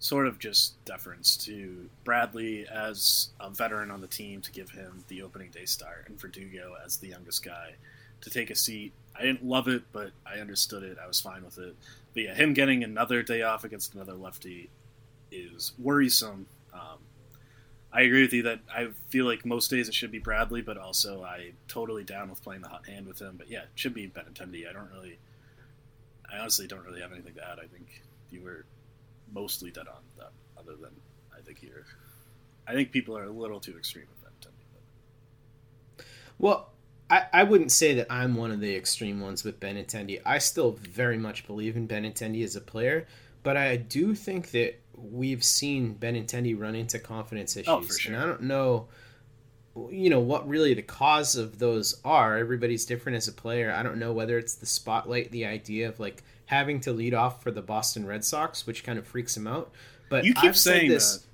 sort 0.00 0.26
of 0.26 0.38
just 0.38 0.82
deference 0.84 1.36
to 1.36 1.88
Bradley 2.04 2.66
as 2.68 3.28
a 3.40 3.50
veteran 3.50 3.90
on 3.90 4.00
the 4.00 4.06
team 4.06 4.40
to 4.42 4.52
give 4.52 4.70
him 4.70 5.04
the 5.08 5.22
opening 5.22 5.50
day 5.50 5.64
start, 5.64 6.06
and 6.08 6.20
Verdugo 6.20 6.76
as 6.84 6.96
the 6.96 7.08
youngest 7.08 7.44
guy 7.44 7.74
to 8.20 8.30
take 8.30 8.50
a 8.50 8.54
seat. 8.54 8.92
I 9.18 9.22
didn't 9.22 9.44
love 9.44 9.68
it, 9.68 9.82
but 9.92 10.10
I 10.24 10.38
understood 10.38 10.82
it. 10.84 10.98
I 11.02 11.06
was 11.06 11.20
fine 11.20 11.44
with 11.44 11.58
it. 11.58 11.74
But 12.14 12.22
yeah, 12.22 12.34
him 12.34 12.54
getting 12.54 12.84
another 12.84 13.22
day 13.22 13.42
off 13.42 13.64
against 13.64 13.94
another 13.94 14.14
lefty 14.14 14.70
is 15.30 15.72
worrisome. 15.78 16.46
Um, 16.72 16.98
I 17.92 18.02
agree 18.02 18.22
with 18.22 18.32
you 18.32 18.42
that 18.42 18.60
I 18.74 18.88
feel 19.08 19.24
like 19.24 19.46
most 19.46 19.70
days 19.70 19.88
it 19.88 19.94
should 19.94 20.10
be 20.10 20.18
Bradley, 20.18 20.60
but 20.60 20.76
also 20.76 21.22
I 21.22 21.52
totally 21.68 22.04
down 22.04 22.28
with 22.28 22.42
playing 22.42 22.62
the 22.62 22.68
hot 22.68 22.86
hand 22.86 23.06
with 23.06 23.18
him. 23.18 23.36
But 23.38 23.50
yeah, 23.50 23.62
it 23.62 23.70
should 23.76 23.94
be 23.94 24.08
Benintendi. 24.08 24.68
I 24.68 24.72
don't 24.72 24.90
really, 24.92 25.18
I 26.30 26.38
honestly 26.38 26.66
don't 26.66 26.84
really 26.84 27.00
have 27.00 27.12
anything 27.12 27.34
to 27.34 27.50
add. 27.50 27.58
I 27.58 27.66
think 27.66 28.02
you 28.30 28.42
were 28.42 28.66
mostly 29.32 29.70
dead 29.70 29.88
on 29.88 30.02
that. 30.18 30.32
Other 30.58 30.76
than 30.76 30.90
I 31.36 31.40
think 31.40 31.62
you're, 31.62 31.86
I 32.66 32.74
think 32.74 32.92
people 32.92 33.16
are 33.16 33.24
a 33.24 33.30
little 33.30 33.60
too 33.60 33.76
extreme 33.78 34.04
with 34.10 34.22
Benintendi. 34.22 34.64
But. 35.96 36.04
Well, 36.38 36.70
I, 37.10 37.26
I 37.32 37.44
wouldn't 37.44 37.72
say 37.72 37.94
that 37.94 38.08
I'm 38.10 38.34
one 38.34 38.50
of 38.50 38.60
the 38.60 38.74
extreme 38.76 39.20
ones 39.20 39.44
with 39.44 39.60
Benintendi. 39.60 40.20
I 40.26 40.38
still 40.38 40.72
very 40.72 41.16
much 41.16 41.46
believe 41.46 41.76
in 41.76 41.88
Benintendi 41.88 42.44
as 42.44 42.54
a 42.54 42.60
player, 42.60 43.06
but 43.42 43.56
I 43.56 43.76
do 43.76 44.14
think 44.14 44.50
that 44.50 44.78
we've 45.00 45.44
seen 45.44 45.96
Benintendi 45.98 46.58
run 46.58 46.74
into 46.74 46.98
confidence 46.98 47.56
issues. 47.56 47.68
Oh, 47.68 47.80
for 47.80 47.92
sure. 47.92 48.14
And 48.14 48.22
I 48.22 48.26
don't 48.26 48.42
know, 48.42 48.88
you 49.90 50.10
know, 50.10 50.20
what 50.20 50.48
really 50.48 50.74
the 50.74 50.82
cause 50.82 51.36
of 51.36 51.58
those 51.58 52.00
are. 52.04 52.36
Everybody's 52.36 52.84
different 52.84 53.16
as 53.16 53.28
a 53.28 53.32
player. 53.32 53.72
I 53.72 53.82
don't 53.82 53.98
know 53.98 54.12
whether 54.12 54.38
it's 54.38 54.54
the 54.54 54.66
spotlight, 54.66 55.30
the 55.30 55.46
idea 55.46 55.88
of 55.88 56.00
like 56.00 56.22
having 56.46 56.80
to 56.80 56.92
lead 56.92 57.14
off 57.14 57.42
for 57.42 57.50
the 57.50 57.62
Boston 57.62 58.06
Red 58.06 58.24
Sox, 58.24 58.66
which 58.66 58.84
kind 58.84 58.98
of 58.98 59.06
freaks 59.06 59.36
him 59.36 59.46
out. 59.46 59.70
But 60.08 60.24
you 60.24 60.34
keep 60.34 60.50
I've 60.50 60.56
saying 60.56 60.88
this. 60.88 61.24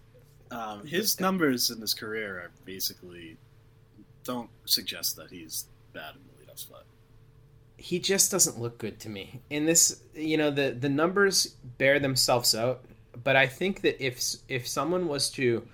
that 0.51 0.57
um, 0.57 0.87
his 0.87 1.21
numbers 1.21 1.71
in 1.71 1.81
his 1.81 1.95
career 1.95 2.39
are 2.39 2.51
basically 2.65 3.37
don't 4.25 4.51
suggest 4.65 5.17
that 5.17 5.31
he's 5.31 5.67
bad 5.93 6.15
in 6.15 6.21
the 6.27 6.53
leadoff 6.53 6.59
spot. 6.59 6.85
He 7.77 7.99
just 7.99 8.31
doesn't 8.31 8.59
look 8.59 8.79
good 8.79 8.99
to 9.01 9.09
me. 9.09 9.43
And 9.51 9.69
this, 9.69 10.01
you 10.15 10.37
know, 10.37 10.51
the 10.51 10.71
the 10.79 10.89
numbers 10.89 11.55
bear 11.79 11.99
themselves 11.99 12.55
out. 12.55 12.85
But 13.23 13.37
I 13.37 13.47
think 13.47 13.83
that 13.83 14.05
if 14.05 14.21
if 14.49 14.67
someone 14.67 15.07
was 15.07 15.31
to, 15.31 15.67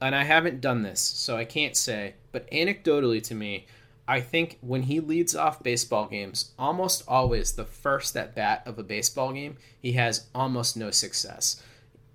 and 0.00 0.14
I 0.14 0.24
haven't 0.24 0.60
done 0.60 0.82
this, 0.82 1.00
so 1.00 1.36
I 1.36 1.44
can't 1.44 1.76
say, 1.76 2.14
but 2.32 2.50
anecdotally 2.50 3.22
to 3.24 3.34
me, 3.34 3.66
I 4.08 4.20
think 4.20 4.58
when 4.60 4.82
he 4.82 4.98
leads 4.98 5.36
off 5.36 5.62
baseball 5.62 6.06
games, 6.06 6.52
almost 6.58 7.04
always 7.06 7.52
the 7.52 7.64
first 7.64 8.16
at 8.16 8.34
bat 8.34 8.62
of 8.66 8.78
a 8.78 8.82
baseball 8.82 9.32
game, 9.32 9.56
he 9.80 9.92
has 9.92 10.26
almost 10.34 10.76
no 10.76 10.90
success. 10.90 11.62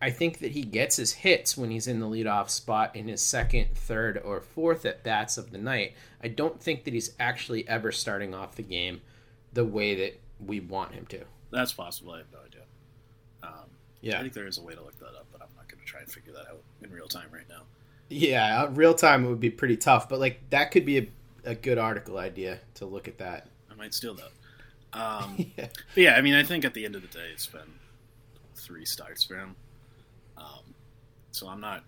I 0.01 0.09
think 0.09 0.39
that 0.39 0.51
he 0.51 0.63
gets 0.63 0.97
his 0.97 1.13
hits 1.13 1.57
when 1.57 1.71
he's 1.71 1.87
in 1.87 1.99
the 1.99 2.05
leadoff 2.05 2.49
spot 2.49 2.95
in 2.95 3.07
his 3.07 3.21
second, 3.21 3.75
third, 3.75 4.21
or 4.23 4.41
fourth 4.41 4.85
at 4.85 5.03
bats 5.03 5.37
of 5.37 5.51
the 5.51 5.57
night. 5.57 5.93
I 6.21 6.27
don't 6.27 6.61
think 6.61 6.83
that 6.83 6.93
he's 6.93 7.13
actually 7.19 7.67
ever 7.67 7.91
starting 7.91 8.33
off 8.33 8.55
the 8.55 8.63
game 8.63 9.01
the 9.53 9.63
way 9.65 9.95
that 9.95 10.19
we 10.45 10.59
want 10.59 10.93
him 10.93 11.05
to. 11.07 11.21
That's 11.49 11.71
possible. 11.71 12.11
I 12.11 12.17
have 12.19 12.31
no 12.33 12.39
idea. 12.45 12.61
Um, 13.41 13.69
yeah, 14.01 14.19
I 14.19 14.21
think 14.21 14.33
there 14.33 14.47
is 14.47 14.57
a 14.57 14.61
way 14.61 14.73
to 14.75 14.81
look 14.81 14.97
that 14.99 15.07
up, 15.07 15.27
but 15.31 15.41
I'm 15.41 15.49
not 15.55 15.67
going 15.67 15.79
to 15.79 15.85
try 15.85 16.01
and 16.01 16.11
figure 16.11 16.33
that 16.33 16.47
out 16.47 16.61
in 16.81 16.91
real 16.91 17.07
time 17.07 17.27
right 17.31 17.47
now. 17.49 17.63
Yeah, 18.09 18.63
uh, 18.63 18.69
real 18.69 18.93
time 18.93 19.25
it 19.25 19.29
would 19.29 19.39
be 19.39 19.49
pretty 19.49 19.77
tough, 19.77 20.09
but 20.09 20.19
like 20.19 20.49
that 20.51 20.71
could 20.71 20.85
be 20.85 20.97
a, 20.99 21.07
a 21.45 21.55
good 21.55 21.77
article 21.77 22.17
idea 22.17 22.59
to 22.75 22.85
look 22.85 23.07
at 23.07 23.17
that. 23.17 23.47
I 23.71 23.75
might 23.75 23.93
steal 23.93 24.15
that. 24.15 24.31
Um, 24.93 25.35
yeah. 25.57 25.67
But 25.67 25.97
yeah, 25.97 26.15
I 26.15 26.21
mean, 26.21 26.35
I 26.35 26.43
think 26.43 26.65
at 26.65 26.73
the 26.73 26.85
end 26.85 26.95
of 26.95 27.01
the 27.01 27.07
day, 27.07 27.29
it's 27.33 27.47
been 27.47 27.79
three 28.55 28.85
starts 28.85 29.23
for 29.23 29.35
him. 29.35 29.55
Um, 30.37 30.73
so 31.31 31.47
I'm 31.47 31.61
not 31.61 31.83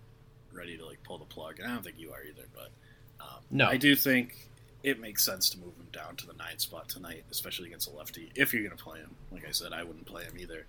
ready 0.51 0.78
to 0.78 0.86
like 0.86 1.01
pull 1.03 1.18
the 1.18 1.26
plug, 1.26 1.60
and 1.60 1.70
I 1.70 1.74
don't 1.74 1.84
think 1.84 1.99
you 1.99 2.12
are 2.12 2.24
either. 2.24 2.47
But 2.53 2.72
um, 3.20 3.41
no, 3.51 3.68
I 3.68 3.78
do 3.78 3.95
think 3.95 4.49
it 4.84 4.99
makes 4.99 5.26
sense 5.26 5.49
to 5.51 5.60
move 5.60 5.76
him 5.76 5.88
down 5.91 6.16
to 6.18 6.28
the 6.28 6.34
nine 6.34 6.58
spot 6.60 6.89
tonight, 6.89 7.26
especially 7.32 7.68
against 7.68 7.91
a 7.91 7.95
lefty. 7.95 8.32
If 8.36 8.53
you're 8.53 8.64
going 8.64 8.78
to 8.78 8.84
play 8.84 8.99
him, 8.99 9.16
like 9.32 9.47
I 9.47 9.51
said, 9.51 9.74
I 9.74 9.84
wouldn't 9.84 10.05
play 10.05 10.24
him 10.24 10.38
either. 10.39 10.66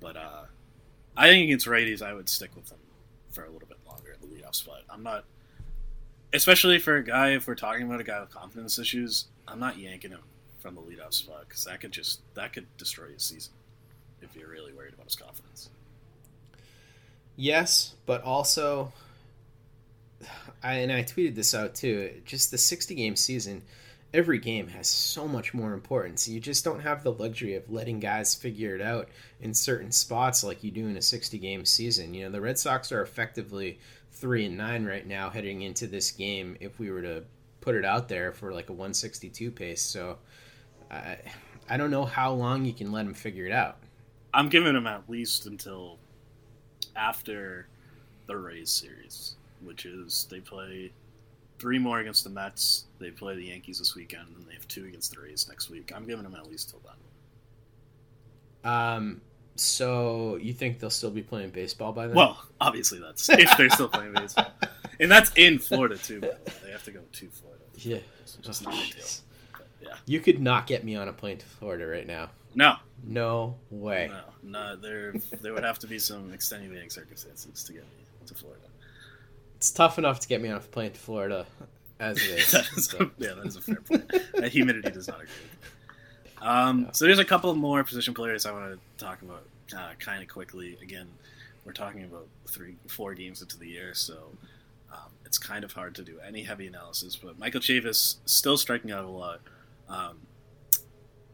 But 0.00 0.16
uh, 0.16 0.44
I 1.16 1.28
think 1.28 1.44
against 1.44 1.66
righties, 1.66 2.02
I 2.02 2.12
would 2.12 2.28
stick 2.28 2.50
with 2.56 2.70
him 2.70 2.78
for 3.30 3.44
a 3.44 3.50
little 3.50 3.68
bit 3.68 3.78
longer 3.86 4.16
in 4.20 4.28
the 4.28 4.34
leadoff 4.34 4.54
spot. 4.54 4.82
I'm 4.90 5.02
not, 5.02 5.24
especially 6.32 6.78
for 6.78 6.96
a 6.96 7.04
guy. 7.04 7.30
If 7.30 7.46
we're 7.46 7.54
talking 7.54 7.86
about 7.86 8.00
a 8.00 8.04
guy 8.04 8.20
with 8.20 8.30
confidence 8.30 8.78
issues, 8.78 9.26
I'm 9.46 9.60
not 9.60 9.78
yanking 9.78 10.10
him 10.10 10.22
from 10.58 10.74
the 10.74 10.80
leadoff 10.80 11.14
spot 11.14 11.44
because 11.48 11.64
that 11.64 11.80
could 11.80 11.92
just 11.92 12.20
that 12.34 12.52
could 12.52 12.66
destroy 12.78 13.08
his 13.08 13.22
season 13.22 13.52
if 14.22 14.34
you're 14.34 14.48
really 14.48 14.72
worried 14.72 14.94
about 14.94 15.06
his 15.06 15.16
confidence. 15.16 15.68
Yes, 17.36 17.94
but 18.06 18.22
also, 18.22 18.92
I 20.62 20.74
and 20.74 20.92
I 20.92 21.02
tweeted 21.02 21.34
this 21.34 21.54
out 21.54 21.74
too. 21.74 22.10
Just 22.24 22.50
the 22.50 22.58
60 22.58 22.94
game 22.94 23.16
season, 23.16 23.62
every 24.14 24.38
game 24.38 24.68
has 24.68 24.86
so 24.86 25.26
much 25.26 25.52
more 25.52 25.74
importance. 25.74 26.28
You 26.28 26.38
just 26.38 26.64
don't 26.64 26.80
have 26.80 27.02
the 27.02 27.12
luxury 27.12 27.56
of 27.56 27.68
letting 27.68 27.98
guys 27.98 28.32
figure 28.32 28.76
it 28.76 28.80
out 28.80 29.08
in 29.40 29.52
certain 29.52 29.90
spots 29.90 30.44
like 30.44 30.62
you 30.62 30.70
do 30.70 30.86
in 30.86 30.96
a 30.96 31.02
60 31.02 31.36
game 31.38 31.64
season. 31.64 32.14
You 32.14 32.24
know, 32.24 32.30
the 32.30 32.40
Red 32.40 32.56
Sox 32.56 32.92
are 32.92 33.02
effectively 33.02 33.80
three 34.12 34.46
and 34.46 34.56
nine 34.56 34.84
right 34.84 35.04
now 35.04 35.30
heading 35.30 35.62
into 35.62 35.88
this 35.88 36.12
game. 36.12 36.56
If 36.60 36.78
we 36.78 36.92
were 36.92 37.02
to 37.02 37.24
put 37.60 37.74
it 37.74 37.84
out 37.84 38.08
there 38.08 38.32
for 38.32 38.52
like 38.52 38.70
a 38.70 38.72
162 38.72 39.50
pace, 39.50 39.82
so 39.82 40.18
I 40.92 41.18
I 41.68 41.76
don't 41.76 41.90
know 41.90 42.04
how 42.04 42.32
long 42.32 42.64
you 42.64 42.72
can 42.72 42.92
let 42.92 43.04
them 43.06 43.14
figure 43.14 43.46
it 43.46 43.52
out. 43.52 43.78
I'm 44.32 44.48
giving 44.48 44.74
them 44.74 44.86
at 44.86 45.10
least 45.10 45.46
until 45.46 45.98
after 46.94 47.66
the 48.26 48.36
Rays 48.36 48.70
series, 48.70 49.34
which 49.60 49.86
is 49.86 50.28
they 50.30 50.40
play 50.40 50.92
three 51.58 51.78
more 51.78 52.00
against 52.00 52.24
the 52.24 52.30
Mets. 52.30 52.84
They 52.98 53.10
play 53.10 53.34
the 53.36 53.44
Yankees 53.46 53.78
this 53.78 53.94
weekend, 53.94 54.28
and 54.28 54.36
then 54.36 54.46
they 54.46 54.54
have 54.54 54.66
two 54.68 54.84
against 54.86 55.14
the 55.14 55.20
Rays 55.20 55.46
next 55.48 55.70
week. 55.70 55.92
I'm 55.94 56.06
giving 56.06 56.24
them 56.24 56.34
at 56.34 56.48
least 56.50 56.70
till 56.70 56.80
then. 58.62 58.70
Um. 58.72 59.20
So 59.56 60.36
you 60.42 60.52
think 60.52 60.80
they'll 60.80 60.90
still 60.90 61.10
be 61.12 61.22
playing 61.22 61.50
baseball 61.50 61.92
by 61.92 62.08
then? 62.08 62.16
Well, 62.16 62.42
obviously 62.60 62.98
that's 62.98 63.28
if 63.28 63.56
they're 63.56 63.70
still 63.70 63.88
playing 63.88 64.12
baseball. 64.16 64.48
and 64.98 65.08
that's 65.10 65.30
in 65.36 65.60
Florida 65.60 65.96
too. 65.96 66.20
by 66.20 66.26
the 66.28 66.32
way. 66.34 66.52
They 66.64 66.70
have 66.72 66.82
to 66.84 66.90
go 66.90 67.00
to 67.12 67.28
Florida. 67.28 67.62
Yeah. 67.76 67.98
It's 68.22 68.34
just 68.42 68.64
not 68.64 68.74
ideal. 68.74 69.04
Yeah. 69.80 69.94
You 70.06 70.18
could 70.18 70.40
not 70.40 70.66
get 70.66 70.82
me 70.82 70.96
on 70.96 71.06
a 71.06 71.12
plane 71.12 71.38
to 71.38 71.46
Florida 71.46 71.86
right 71.86 72.06
now. 72.06 72.30
No. 72.56 72.74
No 73.04 73.56
way. 73.70 74.10
No, 74.10 74.22
no, 74.42 74.76
there 74.76 75.12
there 75.40 75.52
would 75.52 75.62
have 75.64 75.78
to 75.80 75.86
be 75.86 76.00
some 76.00 76.32
extenuating 76.32 76.90
circumstances 76.90 77.62
to 77.62 77.72
get 77.74 77.82
me 77.82 78.04
to 78.26 78.34
Florida. 78.34 78.64
It's 79.64 79.70
tough 79.70 79.96
enough 79.96 80.20
to 80.20 80.28
get 80.28 80.42
me 80.42 80.50
off 80.50 80.70
plane 80.70 80.92
to 80.92 81.00
Florida 81.00 81.46
as 81.98 82.18
it 82.18 82.38
is. 82.76 82.84
So. 82.84 82.98
a, 82.98 83.10
yeah, 83.16 83.32
that 83.32 83.46
is 83.46 83.56
a 83.56 83.62
fair 83.62 83.76
point. 83.76 84.06
that 84.34 84.52
humidity 84.52 84.90
does 84.90 85.08
not 85.08 85.22
agree. 85.22 85.30
Um, 86.42 86.90
so 86.92 87.06
there's 87.06 87.18
a 87.18 87.24
couple 87.24 87.54
more 87.54 87.82
position 87.82 88.12
players 88.12 88.44
I 88.44 88.52
want 88.52 88.74
to 88.74 89.02
talk 89.02 89.22
about 89.22 89.46
uh, 89.74 89.92
kind 89.98 90.22
of 90.22 90.28
quickly. 90.28 90.76
Again, 90.82 91.08
we're 91.64 91.72
talking 91.72 92.04
about 92.04 92.26
three, 92.46 92.76
four 92.88 93.14
games 93.14 93.40
into 93.40 93.58
the 93.58 93.66
year, 93.66 93.94
so 93.94 94.28
um, 94.92 95.08
it's 95.24 95.38
kind 95.38 95.64
of 95.64 95.72
hard 95.72 95.94
to 95.94 96.02
do 96.02 96.18
any 96.22 96.42
heavy 96.42 96.66
analysis. 96.66 97.16
But 97.16 97.38
Michael 97.38 97.62
Chavis 97.62 98.16
still 98.26 98.58
striking 98.58 98.92
out 98.92 99.06
a 99.06 99.08
lot. 99.08 99.40
Um, 99.88 100.18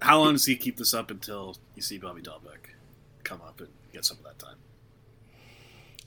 how 0.00 0.20
long 0.20 0.34
does 0.34 0.46
he 0.46 0.54
keep 0.54 0.76
this 0.76 0.94
up 0.94 1.10
until 1.10 1.56
you 1.74 1.82
see 1.82 1.98
Bobby 1.98 2.22
Dalbec 2.22 2.70
come 3.24 3.40
up 3.44 3.58
and 3.58 3.70
get 3.92 4.04
some 4.04 4.18
of 4.18 4.22
that 4.22 4.38
time? 4.38 4.54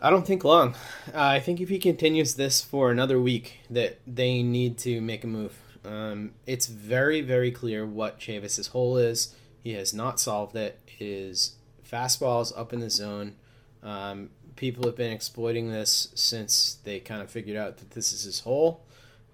I 0.03 0.09
don't 0.09 0.27
think 0.27 0.43
long. 0.43 0.75
Uh, 1.13 1.21
I 1.21 1.39
think 1.39 1.61
if 1.61 1.69
he 1.69 1.79
continues 1.79 2.35
this 2.35 2.59
for 2.59 2.91
another 2.91 3.21
week, 3.21 3.59
that 3.69 3.99
they 4.05 4.43
need 4.43 4.77
to 4.79 4.99
make 4.99 5.23
a 5.23 5.27
move. 5.27 5.57
Um, 5.85 6.31
it's 6.45 6.67
very, 6.67 7.21
very 7.21 7.51
clear 7.51 7.85
what 7.85 8.19
Chavis's 8.19 8.67
hole 8.67 8.97
is. 8.97 9.33
He 9.63 9.71
has 9.75 9.93
not 9.93 10.19
solved 10.19 10.57
it. 10.57 10.77
His 10.85 11.53
fastballs 11.89 12.51
up 12.57 12.73
in 12.73 12.81
the 12.81 12.89
zone. 12.89 13.35
Um, 13.81 14.31
people 14.57 14.83
have 14.85 14.97
been 14.97 15.13
exploiting 15.13 15.71
this 15.71 16.09
since 16.15 16.79
they 16.83 16.99
kind 16.99 17.21
of 17.21 17.31
figured 17.31 17.55
out 17.55 17.77
that 17.77 17.91
this 17.91 18.11
is 18.11 18.23
his 18.23 18.41
hole. 18.41 18.83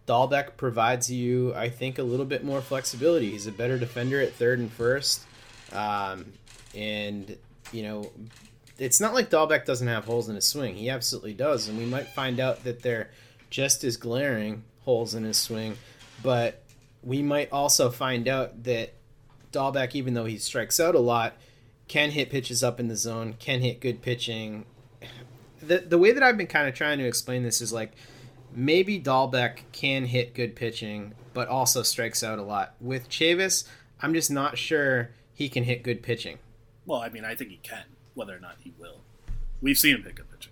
Dalbec 0.08 0.56
provides 0.56 1.12
you, 1.12 1.52
I 1.56 1.70
think, 1.70 1.98
a 1.98 2.04
little 2.04 2.26
bit 2.28 2.44
more 2.44 2.62
flexibility. 2.62 3.32
He's 3.32 3.48
a 3.48 3.52
better 3.52 3.80
defender 3.80 4.22
at 4.22 4.34
third 4.34 4.60
and 4.60 4.72
first. 4.72 5.24
Um, 5.72 6.34
and, 6.76 7.36
you 7.72 7.84
know, 7.84 8.12
it's 8.80 9.00
not 9.00 9.14
like 9.14 9.30
Dalbec 9.30 9.66
doesn't 9.66 9.88
have 9.88 10.06
holes 10.06 10.30
in 10.30 10.36
his 10.36 10.46
swing. 10.46 10.76
He 10.76 10.90
absolutely 10.90 11.34
does. 11.34 11.68
And 11.68 11.78
we 11.78 11.86
might 11.86 12.08
find 12.08 12.40
out 12.40 12.64
that 12.64 12.82
they're 12.82 13.10
just 13.50 13.84
as 13.84 13.98
glaring 13.98 14.64
holes 14.82 15.14
in 15.14 15.24
his 15.24 15.38
swing. 15.38 15.78
But 16.24 16.64
we 17.04 17.22
might 17.22 17.52
also 17.52 17.90
find 17.90 18.28
out 18.28 18.64
that 18.64 18.94
Dalbec, 19.52 19.96
even 19.96 20.14
though 20.14 20.26
he 20.26 20.38
strikes 20.38 20.80
out 20.80 20.96
a 20.96 21.00
lot, 21.00 21.36
can 21.88 22.12
hit 22.12 22.30
pitches 22.30 22.64
up 22.64 22.80
in 22.80 22.88
the 22.88 22.96
zone, 22.96 23.36
can 23.40 23.62
hit 23.62 23.80
good 23.80 24.02
pitching. 24.02 24.66
The, 25.62 25.80
the 25.80 25.98
way 25.98 26.12
that 26.12 26.24
I've 26.24 26.38
been 26.38 26.48
kind 26.48 26.68
of 26.68 26.76
trying 26.76 27.00
to 27.00 27.06
explain 27.06 27.44
this 27.44 27.62
is 27.62 27.74
like 27.74 27.94
maybe 28.54 29.00
Dalbec 29.00 29.60
can 29.72 30.06
hit 30.06 30.34
good 30.34 30.56
pitching, 30.56 31.14
but 31.34 31.48
also 31.48 31.84
strikes 31.84 32.24
out 32.24 32.40
a 32.40 32.44
lot. 32.44 32.76
With 32.80 33.10
Chavis, 33.10 33.68
I'm 34.02 34.14
just 34.14 34.32
not 34.32 34.58
sure 34.58 35.10
he 35.34 35.50
can 35.50 35.64
hit 35.64 35.84
good 35.84 36.04
pitching. 36.04 36.38
Well, 36.86 37.02
I 37.02 37.10
mean, 37.10 37.26
I 37.26 37.36
think 37.36 37.52
he 37.52 37.58
can, 37.58 37.84
whether 38.20 38.36
or 38.36 38.40
not 38.40 38.58
he 38.62 38.74
will. 38.78 38.98
We've 39.62 39.78
seen 39.78 39.96
him 39.96 40.04
hit 40.04 40.16
good 40.16 40.30
pitching. 40.30 40.52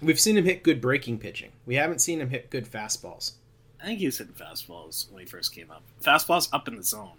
We've 0.00 0.18
seen 0.18 0.38
him 0.38 0.46
hit 0.46 0.62
good 0.62 0.80
breaking 0.80 1.18
pitching. 1.18 1.50
We 1.66 1.74
haven't 1.74 2.00
seen 2.00 2.22
him 2.22 2.30
hit 2.30 2.48
good 2.48 2.64
fastballs. 2.64 3.32
I 3.82 3.84
think 3.84 3.98
he 3.98 4.06
was 4.06 4.16
hitting 4.16 4.32
fastballs 4.32 5.12
when 5.12 5.20
he 5.20 5.26
first 5.26 5.54
came 5.54 5.70
up. 5.70 5.82
Fastballs 6.02 6.48
up 6.52 6.66
in 6.66 6.76
the 6.76 6.82
zone, 6.82 7.18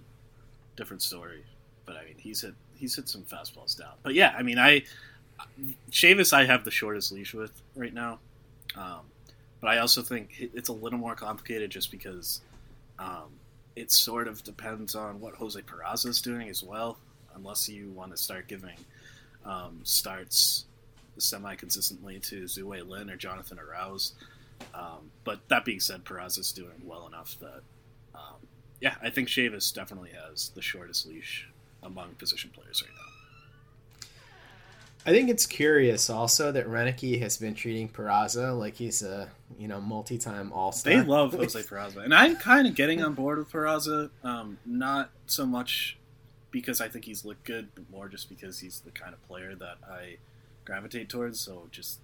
different 0.75 1.03
story. 1.03 1.43
But 1.85 1.95
I 1.97 2.05
mean, 2.05 2.15
he's 2.17 2.41
hit 2.41 2.55
he's 2.75 2.95
hit 2.95 3.07
some 3.07 3.21
fastballs 3.21 3.77
down. 3.77 3.93
But 4.01 4.15
yeah, 4.15 4.33
I 4.35 4.41
mean, 4.41 4.57
I 4.57 4.83
Chavis 5.91 6.33
I 6.33 6.45
have 6.45 6.65
the 6.65 6.71
shortest 6.71 7.11
leash 7.11 7.33
with 7.35 7.51
right 7.75 7.93
now. 7.93 8.19
Um, 8.75 9.01
but 9.61 9.69
I 9.69 9.77
also 9.77 10.01
think 10.01 10.49
it's 10.53 10.69
a 10.69 10.73
little 10.73 10.99
more 10.99 11.15
complicated 11.15 11.69
just 11.69 11.91
because 11.91 12.41
um, 12.97 13.29
it 13.75 13.91
sort 13.91 14.27
of 14.27 14.43
depends 14.43 14.95
on 14.95 15.19
what 15.19 15.35
Jose 15.35 15.59
Peraza 15.61 16.07
is 16.07 16.21
doing 16.21 16.49
as 16.49 16.63
well. 16.63 16.97
Unless 17.35 17.69
you 17.69 17.89
want 17.91 18.11
to 18.11 18.17
start 18.17 18.47
giving 18.47 18.75
um, 19.45 19.79
starts 19.83 20.65
semi 21.17 21.55
consistently 21.55 22.19
to 22.19 22.43
Zue 22.43 22.87
Lin 22.87 23.09
or 23.09 23.15
Jonathan 23.15 23.57
Arauz. 23.57 24.13
Um, 24.73 25.11
but 25.23 25.39
that 25.49 25.65
being 25.65 25.79
said, 25.79 26.03
Peraza 26.03 26.39
is 26.39 26.51
doing 26.51 26.81
well 26.83 27.07
enough 27.07 27.37
that, 27.39 27.61
um, 28.15 28.35
yeah, 28.81 28.95
I 29.01 29.09
think 29.09 29.27
Chavis 29.27 29.73
definitely 29.73 30.11
has 30.25 30.49
the 30.49 30.61
shortest 30.61 31.07
leash 31.07 31.47
among 31.83 32.09
position 32.15 32.49
players 32.53 32.83
right 32.83 32.91
now. 32.95 33.09
I 35.05 35.11
think 35.11 35.29
it's 35.29 35.45
curious 35.45 36.09
also 36.09 36.51
that 36.51 36.67
Roenicke 36.67 37.21
has 37.21 37.37
been 37.37 37.55
treating 37.55 37.87
Peraza 37.87 38.57
like 38.57 38.75
he's 38.75 39.01
a 39.01 39.29
you 39.57 39.67
know 39.67 39.79
multi-time 39.79 40.51
All 40.51 40.73
Star. 40.73 40.93
They 40.93 41.01
love 41.01 41.33
Jose 41.33 41.59
Peraza, 41.61 42.03
and 42.03 42.13
I'm 42.13 42.35
kind 42.35 42.67
of 42.67 42.75
getting 42.75 43.01
on 43.01 43.13
board 43.13 43.37
with 43.37 43.49
Peraza. 43.49 44.09
Um, 44.23 44.57
not 44.65 45.09
so 45.25 45.45
much 45.45 45.97
because 46.51 46.81
I 46.81 46.87
think 46.87 47.05
he's 47.05 47.25
looked 47.25 47.43
good, 47.45 47.69
but 47.75 47.89
more 47.89 48.07
just 48.07 48.29
because 48.29 48.59
he's 48.59 48.79
the 48.81 48.91
kind 48.91 49.13
of 49.13 49.25
player 49.27 49.55
that 49.55 49.77
I 49.89 50.17
gravitate 50.65 51.09
towards. 51.09 51.39
So 51.39 51.67
just 51.71 51.99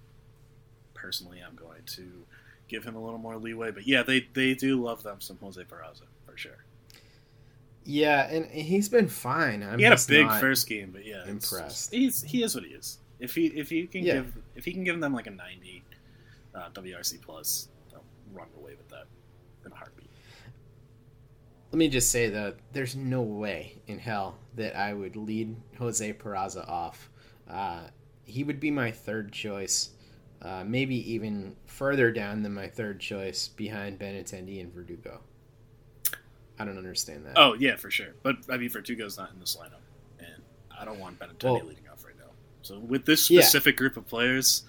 personally, 0.94 1.42
I'm 1.46 1.56
going 1.56 1.82
to 1.88 2.26
give 2.68 2.84
him 2.84 2.96
a 2.96 3.04
little 3.04 3.20
more 3.20 3.38
leeway. 3.38 3.72
But 3.72 3.88
yeah, 3.88 4.04
they 4.04 4.28
they 4.34 4.54
do 4.54 4.82
love 4.82 5.04
them 5.04 5.22
some 5.22 5.38
Jose 5.42 5.62
Peraza 5.64 6.04
for 6.26 6.38
sure. 6.38 6.64
Yeah, 7.88 8.26
and 8.28 8.46
he's 8.48 8.90
been 8.90 9.08
fine. 9.08 9.62
I'm 9.62 9.78
he 9.78 9.86
had 9.86 9.94
a 9.94 10.02
big 10.08 10.30
first 10.40 10.68
game, 10.68 10.90
but 10.92 11.06
yeah, 11.06 11.28
impressed. 11.28 11.94
he's 11.94 12.24
he 12.24 12.42
is 12.42 12.56
what 12.56 12.64
he 12.64 12.72
is. 12.72 12.98
If 13.20 13.36
he 13.36 13.48
if 13.48 13.70
he 13.70 13.86
can 13.88 14.04
Yeah. 14.04 14.14
give 14.16 14.38
if 14.56 14.66
he 14.66 14.74
can 14.74 14.84
give 14.84 15.00
them 15.00 15.14
like 15.14 15.28
a 15.28 15.32
90 15.32 15.84
uh, 16.56 16.70
WRC 16.74 17.22
plus, 17.22 17.68
they'll 17.92 18.04
run 18.34 18.48
away 18.58 18.72
with 18.76 18.90
that 18.90 19.06
in 19.66 19.72
a 19.72 19.76
heartbeat. 19.76 20.05
Let 21.76 21.80
me 21.80 21.90
just 21.90 22.10
say 22.10 22.30
though, 22.30 22.54
there's 22.72 22.96
no 22.96 23.22
way 23.22 23.76
in 23.88 24.00
hell 24.00 24.38
that 24.56 24.78
I 24.78 24.94
would 24.94 25.18
lead 25.18 25.58
Jose 25.78 26.14
Peraza 26.14 26.66
off. 26.70 27.10
Uh, 27.50 27.82
he 28.24 28.46
would 28.46 28.62
be 28.62 28.72
my 28.72 28.92
third 28.92 29.34
choice, 29.34 29.90
uh, 30.42 30.64
maybe 30.66 30.96
even 31.12 31.54
further 31.66 32.14
down 32.14 32.44
than 32.44 32.54
my 32.54 32.70
third 32.70 33.02
choice 33.02 33.50
behind 33.50 34.00
Benintendi 34.00 34.62
and 34.62 34.74
Verdugo. 34.74 35.20
I 36.58 36.64
don't 36.64 36.78
understand 36.78 37.26
that. 37.26 37.34
Oh 37.36 37.56
yeah, 37.60 37.76
for 37.76 37.92
sure. 37.92 38.14
But 38.24 38.38
I 38.50 38.56
mean, 38.56 38.70
Verdugo's 38.70 39.18
not 39.18 39.34
in 39.34 39.42
this 39.42 39.58
lineup, 39.62 39.84
and 40.26 40.42
I 40.80 40.86
don't 40.86 41.02
want 41.02 41.20
Benintendi 41.20 41.44
Well- 41.44 41.66
leading 41.66 41.90
off 41.92 42.06
right 42.06 42.18
now. 42.18 42.32
So 42.62 42.80
with 42.80 43.04
this 43.04 43.30
Yeah. 43.30 43.42
specific 43.42 43.76
group 43.76 43.98
of 43.98 44.08
players, 44.08 44.64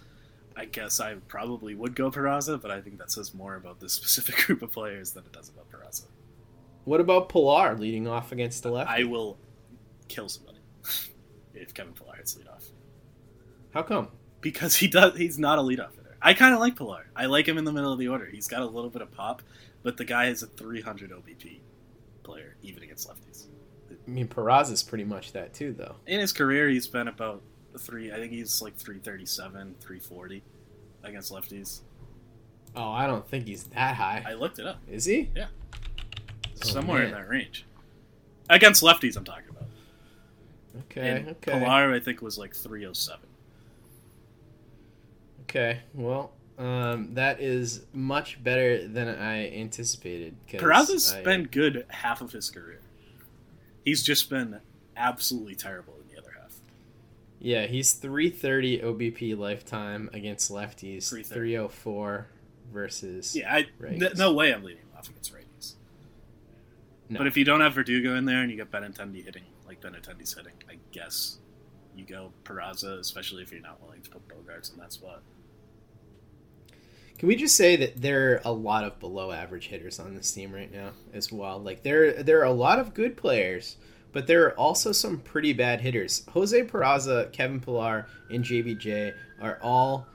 I 0.56 0.64
guess 0.64 0.98
I 0.98 1.14
probably 1.28 1.76
would 1.76 1.94
go 1.94 2.10
Peraza, 2.10 2.60
but 2.60 2.72
I 2.72 2.80
think 2.80 2.98
that 2.98 3.12
says 3.12 3.32
more 3.32 3.54
about 3.54 3.78
this 3.78 3.92
specific 4.00 4.38
group 4.38 4.62
of 4.62 4.72
players 4.72 5.12
than 5.12 5.22
it 5.24 5.30
does 5.30 5.48
about 5.50 5.70
Peraza. 5.70 6.06
What 6.86 7.00
about 7.00 7.28
Pillar 7.28 7.76
leading 7.76 8.08
off 8.08 8.32
against 8.32 8.62
the 8.62 8.70
left? 8.70 8.90
I 8.90 9.04
will 9.04 9.36
kill 10.08 10.30
somebody 10.30 10.58
if 11.54 11.74
Kevin 11.74 11.92
Pillar 11.92 12.14
hits 12.16 12.36
lead 12.38 12.48
off. 12.48 12.64
How 13.74 13.82
come? 13.82 14.08
because 14.40 14.76
he 14.76 14.86
does 14.86 15.16
he's 15.16 15.38
not 15.38 15.58
a 15.58 15.62
leadoff 15.62 15.96
hitter. 15.96 16.16
I 16.22 16.32
kind 16.34 16.54
of 16.54 16.60
like 16.60 16.76
Pillar. 16.76 17.06
I 17.16 17.26
like 17.26 17.48
him 17.48 17.58
in 17.58 17.64
the 17.64 17.72
middle 17.72 17.92
of 17.92 17.98
the 17.98 18.06
order. 18.06 18.26
He's 18.26 18.46
got 18.46 18.62
a 18.62 18.66
little 18.66 18.90
bit 18.90 19.02
of 19.02 19.10
pop, 19.10 19.42
but 19.82 19.96
the 19.96 20.04
guy 20.04 20.26
is 20.26 20.42
a 20.44 20.46
300 20.46 21.10
OBP 21.10 21.58
player 22.22 22.56
even 22.62 22.84
against 22.84 23.08
lefties. 23.08 23.46
I 23.90 24.10
mean, 24.10 24.28
Peraza's 24.28 24.84
pretty 24.84 25.02
much 25.02 25.32
that 25.32 25.52
too, 25.52 25.72
though. 25.72 25.96
In 26.06 26.20
his 26.20 26.32
career, 26.32 26.68
he's 26.68 26.86
been 26.86 27.08
about 27.08 27.42
three. 27.78 28.12
I 28.12 28.16
think 28.16 28.32
he's 28.32 28.62
like 28.62 28.76
337, 28.76 29.74
340 29.80 30.42
against 31.02 31.32
lefties. 31.32 31.80
Oh, 32.76 32.90
I 32.90 33.08
don't 33.08 33.26
think 33.26 33.46
he's 33.46 33.64
that 33.64 33.96
high. 33.96 34.24
I 34.26 34.34
looked 34.34 34.60
it 34.60 34.66
up. 34.66 34.80
Is 34.88 35.06
he? 35.06 35.30
Yeah, 35.34 35.46
Oh, 36.62 36.66
somewhere 36.68 37.02
in 37.04 37.10
that 37.12 37.28
range. 37.28 37.64
Against 38.48 38.82
lefties, 38.82 39.16
I'm 39.16 39.24
talking 39.24 39.48
about. 39.50 39.64
Okay, 40.90 41.08
And 41.10 41.28
okay. 41.30 41.52
Pillar, 41.52 41.92
I 41.94 42.00
think, 42.00 42.22
was 42.22 42.38
like 42.38 42.54
307. 42.54 43.20
Okay, 45.42 45.80
well, 45.94 46.32
um, 46.58 47.14
that 47.14 47.40
is 47.40 47.82
much 47.92 48.42
better 48.42 48.86
than 48.88 49.08
I 49.08 49.48
anticipated. 49.52 50.36
'cause 50.48 50.60
Peraza's 50.60 51.12
I- 51.12 51.22
been 51.22 51.44
good 51.44 51.86
half 51.88 52.20
of 52.20 52.32
his 52.32 52.50
career. 52.50 52.80
He's 53.84 54.02
just 54.02 54.28
been 54.28 54.60
absolutely 54.96 55.54
terrible 55.54 55.94
in 56.00 56.08
the 56.12 56.20
other 56.20 56.32
half. 56.40 56.54
Yeah, 57.38 57.66
he's 57.66 57.92
330 57.92 58.80
OBP 58.82 59.34
lifetime 59.34 60.10
against 60.12 60.50
lefties, 60.50 61.08
304 61.28 62.26
versus. 62.72 63.36
Yeah, 63.36 63.54
I, 63.54 63.66
righties. 63.80 64.16
no 64.18 64.32
way 64.32 64.52
I'm 64.52 64.64
leading 64.64 64.82
him 64.82 64.88
off 64.96 65.08
against 65.08 65.32
righties. 65.32 65.42
No. 67.08 67.18
But 67.18 67.26
if 67.26 67.36
you 67.36 67.44
don't 67.44 67.60
have 67.60 67.74
Verdugo 67.74 68.16
in 68.16 68.24
there 68.24 68.42
and 68.42 68.50
you 68.50 68.56
get 68.56 68.70
Benintendi 68.70 69.24
hitting 69.24 69.44
like 69.66 69.80
Benintendi's 69.80 70.34
hitting, 70.34 70.54
I 70.68 70.78
guess 70.92 71.38
you 71.94 72.04
go 72.04 72.32
Peraza, 72.44 72.98
especially 72.98 73.42
if 73.42 73.52
you're 73.52 73.60
not 73.60 73.82
willing 73.82 74.02
to 74.02 74.10
put 74.10 74.26
Bogaerts 74.28 74.72
in 74.72 74.78
that 74.78 74.92
spot. 74.92 75.22
Can 77.18 77.28
we 77.28 77.36
just 77.36 77.56
say 77.56 77.76
that 77.76 78.02
there 78.02 78.32
are 78.32 78.40
a 78.44 78.52
lot 78.52 78.84
of 78.84 79.00
below 79.00 79.32
average 79.32 79.68
hitters 79.68 79.98
on 79.98 80.14
this 80.14 80.30
team 80.32 80.52
right 80.52 80.70
now 80.70 80.90
as 81.14 81.32
well? 81.32 81.58
Like 81.58 81.82
there 81.82 82.22
there 82.22 82.40
are 82.40 82.44
a 82.44 82.52
lot 82.52 82.78
of 82.78 82.92
good 82.92 83.16
players, 83.16 83.76
but 84.12 84.26
there 84.26 84.44
are 84.46 84.58
also 84.58 84.92
some 84.92 85.18
pretty 85.18 85.52
bad 85.52 85.80
hitters. 85.80 86.24
Jose 86.30 86.60
Peraza, 86.64 87.32
Kevin 87.32 87.60
Pillar, 87.60 88.06
and 88.30 88.44
JBJ 88.44 89.14
are 89.40 89.58
all 89.62 90.06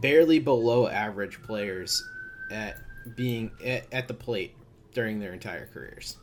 barely 0.00 0.38
below 0.38 0.88
average 0.88 1.40
players 1.42 2.06
at 2.50 2.76
being 3.16 3.50
at, 3.64 3.86
at 3.92 4.08
the 4.08 4.14
plate 4.14 4.54
during 4.94 5.18
their 5.20 5.32
entire 5.34 5.66
careers. 5.66 6.16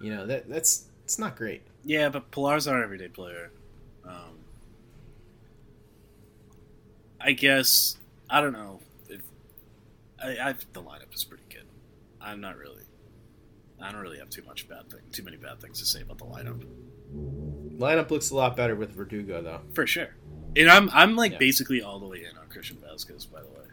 You 0.00 0.14
know 0.14 0.26
that 0.26 0.48
that's 0.48 0.86
it's 1.04 1.18
not 1.18 1.36
great. 1.36 1.62
Yeah, 1.84 2.08
but 2.08 2.30
Pillar's 2.30 2.66
our 2.66 2.82
everyday 2.82 3.08
player. 3.08 3.50
Um, 4.04 4.38
I 7.20 7.32
guess 7.32 7.96
I 8.28 8.40
don't 8.40 8.52
know. 8.52 8.80
If, 9.08 9.20
I, 10.22 10.30
I 10.50 10.54
the 10.72 10.82
lineup 10.82 11.14
is 11.14 11.24
pretty 11.24 11.44
good. 11.50 11.64
I'm 12.20 12.40
not 12.40 12.56
really. 12.56 12.82
I 13.80 13.92
don't 13.92 14.00
really 14.00 14.18
have 14.18 14.30
too 14.30 14.42
much 14.46 14.68
bad 14.68 14.88
thing, 14.90 15.00
too 15.12 15.22
many 15.22 15.36
bad 15.36 15.60
things 15.60 15.78
to 15.80 15.84
say 15.86 16.00
about 16.00 16.18
the 16.18 16.24
lineup. 16.24 16.64
Lineup 17.78 18.10
looks 18.10 18.30
a 18.30 18.36
lot 18.36 18.56
better 18.56 18.74
with 18.74 18.90
Verdugo 18.92 19.42
though. 19.42 19.60
For 19.74 19.86
sure. 19.86 20.08
And 20.56 20.68
I'm 20.70 20.88
I'm 20.90 21.16
like 21.16 21.32
Yeah. 21.32 21.38
basically 21.38 21.82
all 21.82 21.98
the 21.98 22.06
way 22.06 22.24
in 22.24 22.36
on 22.38 22.48
Christian 22.48 22.78
Vasquez. 22.82 23.26
By 23.26 23.40
the 23.40 23.48
way, 23.48 23.63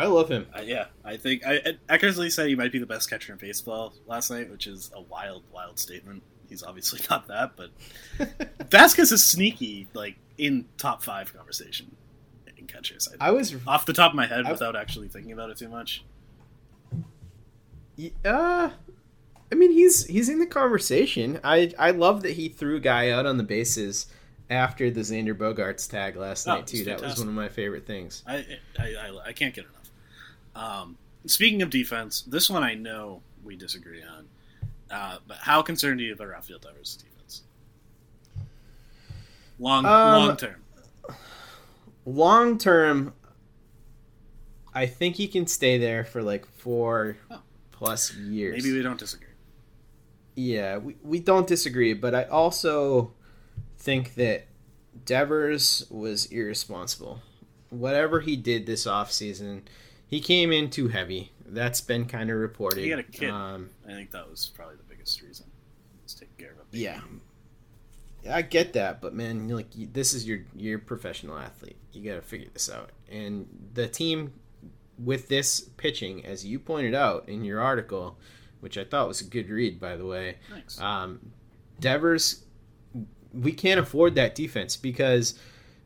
I 0.00 0.06
love 0.06 0.28
him. 0.28 0.46
Uh, 0.56 0.62
yeah, 0.62 0.86
I 1.04 1.16
think 1.16 1.46
I 1.46 1.60
Eckersley 1.88 2.32
said 2.32 2.48
he 2.48 2.54
might 2.54 2.72
be 2.72 2.78
the 2.78 2.86
best 2.86 3.10
catcher 3.10 3.32
in 3.32 3.38
baseball 3.38 3.92
last 4.06 4.30
night, 4.30 4.50
which 4.50 4.66
is 4.66 4.90
a 4.94 5.00
wild, 5.02 5.44
wild 5.52 5.78
statement. 5.78 6.22
He's 6.48 6.62
obviously 6.62 7.00
not 7.10 7.28
that, 7.28 7.52
but 7.56 7.70
Vasquez 8.70 9.12
is 9.12 9.24
sneaky, 9.24 9.88
like 9.94 10.16
in 10.38 10.64
top 10.78 11.02
five 11.02 11.34
conversation 11.36 11.94
in 12.56 12.66
catchers. 12.66 13.08
I, 13.20 13.28
I 13.28 13.30
was 13.32 13.54
off 13.66 13.86
the 13.86 13.92
top 13.92 14.12
of 14.12 14.16
my 14.16 14.26
head 14.26 14.46
I- 14.46 14.52
without 14.52 14.74
actually 14.76 15.08
thinking 15.08 15.32
about 15.32 15.50
it 15.50 15.58
too 15.58 15.68
much. 15.68 16.04
Uh, 18.24 18.70
I 19.52 19.54
mean, 19.54 19.72
he's 19.72 20.06
he's 20.06 20.28
in 20.28 20.38
the 20.38 20.46
conversation. 20.46 21.38
I 21.44 21.72
I 21.78 21.90
love 21.90 22.22
that 22.22 22.32
he 22.32 22.48
threw 22.48 22.76
a 22.76 22.80
guy 22.80 23.10
out 23.10 23.26
on 23.26 23.36
the 23.36 23.42
bases 23.42 24.06
after 24.48 24.90
the 24.90 25.00
Xander 25.00 25.34
Bogaerts 25.34 25.88
tag 25.90 26.16
last 26.16 26.48
Oh, 26.48 26.56
night 26.56 26.66
too. 26.66 26.84
That 26.84 27.02
was 27.02 27.18
one 27.18 27.28
of 27.28 27.34
my 27.34 27.48
favorite 27.48 27.86
things. 27.86 28.22
I 28.26 28.46
I, 28.78 28.94
I, 28.94 29.18
I 29.26 29.32
can't 29.32 29.54
get 29.54 29.64
enough. 29.66 29.79
Um, 30.60 30.98
speaking 31.26 31.62
of 31.62 31.70
defense, 31.70 32.20
this 32.22 32.50
one 32.50 32.62
I 32.62 32.74
know 32.74 33.22
we 33.42 33.56
disagree 33.56 34.02
on. 34.02 34.26
Uh, 34.90 35.16
but 35.26 35.38
how 35.38 35.62
concerned 35.62 36.00
are 36.00 36.02
you 36.02 36.12
about 36.12 36.28
Rafael 36.28 36.58
Devers' 36.58 36.96
defense? 36.96 37.42
Long 39.58 39.86
Um, 39.86 40.26
long 40.26 40.36
term. 40.36 40.56
Long 42.04 42.58
term, 42.58 43.14
I 44.74 44.86
think 44.86 45.16
he 45.16 45.28
can 45.28 45.46
stay 45.46 45.78
there 45.78 46.04
for 46.04 46.22
like 46.22 46.46
four 46.46 47.16
plus 47.70 48.14
years. 48.14 48.62
Maybe 48.62 48.76
we 48.76 48.82
don't 48.82 48.98
disagree. 48.98 49.28
Yeah, 50.34 50.78
we, 50.78 50.96
we 51.02 51.20
don't 51.20 51.46
disagree, 51.46 51.94
but 51.94 52.14
I 52.14 52.24
also 52.24 53.12
think 53.78 54.14
that 54.14 54.46
Devers 55.04 55.86
was 55.90 56.26
irresponsible. 56.26 57.20
Whatever 57.70 58.20
he 58.20 58.36
did 58.36 58.66
this 58.66 58.86
offseason, 58.86 59.62
he 60.10 60.20
came 60.20 60.52
in 60.52 60.68
too 60.70 60.88
heavy. 60.88 61.32
That's 61.46 61.80
been 61.80 62.06
kind 62.06 62.30
of 62.30 62.36
reported. 62.36 62.84
He 62.84 62.90
had 62.90 62.98
a 62.98 63.04
kid. 63.04 63.30
Um, 63.30 63.70
I 63.88 63.92
think 63.92 64.10
that 64.10 64.28
was 64.28 64.50
probably 64.54 64.76
the 64.76 64.82
biggest 64.82 65.22
reason. 65.22 65.46
He's 66.02 66.14
taking 66.14 66.34
care 66.36 66.52
of 66.52 66.58
a 66.58 66.64
baby. 66.70 66.84
yeah. 66.84 67.00
I 68.28 68.42
get 68.42 68.74
that, 68.74 69.00
but 69.00 69.14
man, 69.14 69.48
like 69.48 69.68
this 69.94 70.12
is 70.12 70.26
your 70.28 70.40
your 70.54 70.78
professional 70.78 71.38
athlete. 71.38 71.76
You 71.92 72.04
got 72.04 72.16
to 72.16 72.22
figure 72.22 72.48
this 72.52 72.68
out. 72.68 72.90
And 73.10 73.46
the 73.72 73.88
team 73.88 74.34
with 74.98 75.28
this 75.28 75.60
pitching, 75.60 76.26
as 76.26 76.44
you 76.44 76.58
pointed 76.58 76.94
out 76.94 77.28
in 77.28 77.44
your 77.44 77.60
article, 77.62 78.18
which 78.60 78.76
I 78.76 78.84
thought 78.84 79.08
was 79.08 79.22
a 79.22 79.24
good 79.24 79.48
read, 79.48 79.80
by 79.80 79.96
the 79.96 80.04
way. 80.04 80.36
Thanks. 80.50 80.78
Um, 80.78 81.32
Devers, 81.80 82.44
we 83.32 83.52
can't 83.52 83.80
afford 83.80 84.14
that 84.16 84.34
defense 84.34 84.76
because 84.76 85.38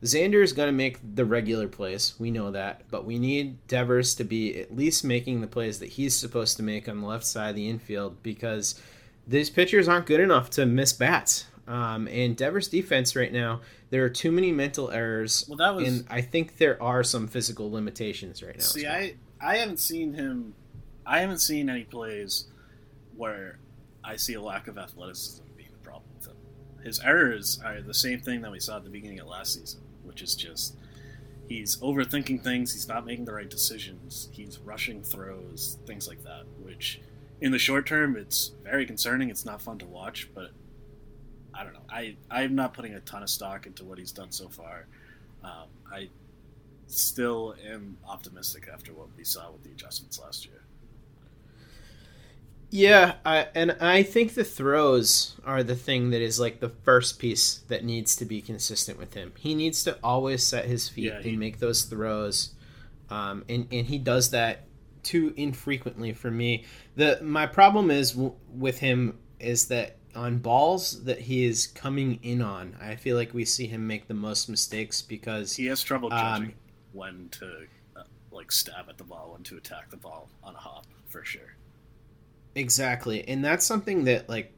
Xander 0.05 0.43
is 0.43 0.53
going 0.53 0.67
to 0.67 0.73
make 0.73 0.99
the 1.15 1.25
regular 1.25 1.67
plays. 1.67 2.13
We 2.19 2.31
know 2.31 2.51
that, 2.51 2.83
but 2.91 3.05
we 3.05 3.17
need 3.19 3.65
Devers 3.67 4.15
to 4.15 4.23
be 4.23 4.59
at 4.61 4.75
least 4.75 5.03
making 5.03 5.41
the 5.41 5.47
plays 5.47 5.79
that 5.79 5.89
he's 5.89 6.15
supposed 6.15 6.57
to 6.57 6.63
make 6.63 6.87
on 6.87 7.01
the 7.01 7.07
left 7.07 7.25
side 7.25 7.49
of 7.49 7.55
the 7.55 7.67
infield 7.69 8.21
because 8.23 8.79
these 9.27 9.49
pitchers 9.49 9.87
aren't 9.87 10.05
good 10.05 10.19
enough 10.19 10.49
to 10.51 10.65
miss 10.65 10.93
bats. 10.93 11.47
Um, 11.67 12.07
and 12.07 12.37
Devers' 12.37 12.67
defense 12.67 13.15
right 13.15 13.33
now, 13.33 13.61
there 13.89 14.03
are 14.05 14.09
too 14.09 14.31
many 14.31 14.51
mental 14.51 14.91
errors, 14.91 15.45
Well, 15.47 15.57
that 15.57 15.73
was- 15.75 15.87
and 15.87 16.05
I 16.09 16.21
think 16.21 16.57
there 16.57 16.81
are 16.81 17.03
some 17.03 17.27
physical 17.27 17.71
limitations 17.71 18.43
right 18.43 18.55
now. 18.55 18.63
See. 18.63 18.85
I 18.87 19.15
I 19.41 19.57
haven't 19.57 19.79
seen 19.79 20.13
him. 20.13 20.53
I 21.05 21.19
haven't 21.19 21.39
seen 21.39 21.69
any 21.69 21.83
plays 21.83 22.45
where 23.15 23.59
I 24.03 24.15
see 24.15 24.33
a 24.35 24.41
lack 24.41 24.67
of 24.67 24.77
athleticism 24.77 25.43
being 25.57 25.69
the 25.71 25.77
problem 25.87 26.09
with 26.17 26.27
him. 26.27 26.35
His 26.83 26.99
errors 27.01 27.59
are 27.63 27.81
the 27.81 27.93
same 27.93 28.21
thing 28.21 28.41
that 28.41 28.51
we 28.51 28.59
saw 28.59 28.77
at 28.77 28.83
the 28.83 28.89
beginning 28.89 29.19
of 29.19 29.27
last 29.27 29.53
season, 29.55 29.81
which 30.15 30.21
is 30.21 30.33
just 30.33 30.77
he's 31.49 31.75
overthinking 31.81 32.41
things. 32.41 32.71
He's 32.71 32.87
not 32.87 33.05
making 33.05 33.25
the 33.25 33.33
right 33.33 33.49
decisions. 33.49 34.29
He's 34.31 34.59
rushing 34.59 35.03
throws, 35.03 35.77
things 35.85 36.07
like 36.07 36.23
that. 36.23 36.43
Which, 36.63 37.01
in 37.41 37.51
the 37.51 37.59
short 37.59 37.85
term, 37.85 38.15
it's 38.15 38.53
very 38.63 38.85
concerning. 38.85 39.29
It's 39.29 39.43
not 39.43 39.61
fun 39.61 39.77
to 39.79 39.85
watch, 39.85 40.29
but 40.33 40.51
I 41.53 41.65
don't 41.65 41.73
know. 41.73 41.81
I 41.89 42.15
I'm 42.31 42.55
not 42.55 42.73
putting 42.73 42.93
a 42.93 43.01
ton 43.01 43.23
of 43.23 43.29
stock 43.29 43.67
into 43.67 43.83
what 43.83 43.97
he's 43.97 44.13
done 44.13 44.31
so 44.31 44.47
far. 44.47 44.87
Um, 45.43 45.67
I 45.91 46.07
still 46.87 47.55
am 47.69 47.97
optimistic 48.07 48.69
after 48.73 48.93
what 48.93 49.09
we 49.17 49.25
saw 49.25 49.51
with 49.51 49.63
the 49.65 49.71
adjustments 49.71 50.17
last 50.17 50.45
year. 50.45 50.61
Yeah, 52.75 53.15
I, 53.25 53.47
and 53.55 53.71
I 53.79 54.03
think 54.03 54.33
the 54.33 54.43
throws 54.43 55.35
are 55.45 55.63
the 55.63 55.77
thing 55.77 56.09
that 56.09 56.21
is 56.21 56.41
like 56.41 56.59
the 56.59 56.67
first 56.83 57.19
piece 57.19 57.59
that 57.69 57.85
needs 57.85 58.17
to 58.17 58.25
be 58.25 58.41
consistent 58.41 58.99
with 58.99 59.13
him. 59.13 59.31
He 59.37 59.55
needs 59.55 59.81
to 59.85 59.97
always 60.03 60.43
set 60.43 60.65
his 60.65 60.89
feet 60.89 61.05
Yeah, 61.05 61.21
he- 61.21 61.29
and 61.29 61.39
make 61.39 61.59
those 61.59 61.83
throws, 61.83 62.53
um, 63.09 63.45
and 63.47 63.67
and 63.71 63.87
he 63.87 63.97
does 63.97 64.31
that 64.31 64.67
too 65.03 65.33
infrequently 65.37 66.11
for 66.11 66.29
me. 66.29 66.65
The 66.97 67.19
my 67.21 67.45
problem 67.45 67.89
is 67.91 68.11
w- 68.11 68.33
with 68.53 68.79
him 68.79 69.19
is 69.39 69.69
that 69.69 69.95
on 70.13 70.39
balls 70.39 71.03
that 71.05 71.19
he 71.21 71.45
is 71.45 71.67
coming 71.67 72.19
in 72.23 72.41
on, 72.41 72.75
I 72.81 72.95
feel 72.95 73.15
like 73.15 73.33
we 73.33 73.45
see 73.45 73.67
him 73.67 73.87
make 73.87 74.07
the 74.09 74.13
most 74.13 74.49
mistakes 74.49 75.01
because 75.01 75.55
He 75.55 75.67
has 75.67 75.81
trouble 75.81 76.11
um, 76.11 76.53
when 76.91 77.29
to 77.39 77.67
uh, 77.95 78.03
like 78.31 78.51
stab 78.51 78.89
at 78.89 78.97
the 78.97 79.03
ball, 79.05 79.31
when 79.33 79.43
to 79.43 79.55
attack 79.57 79.89
the 79.91 79.97
ball 79.97 80.29
on 80.43 80.55
a 80.55 80.57
hop, 80.57 80.87
for 81.07 81.23
sure. 81.23 81.44
Exactly. 82.55 83.27
And 83.27 83.43
that's 83.43 83.65
something 83.65 84.05
that 84.05 84.29
like 84.29 84.53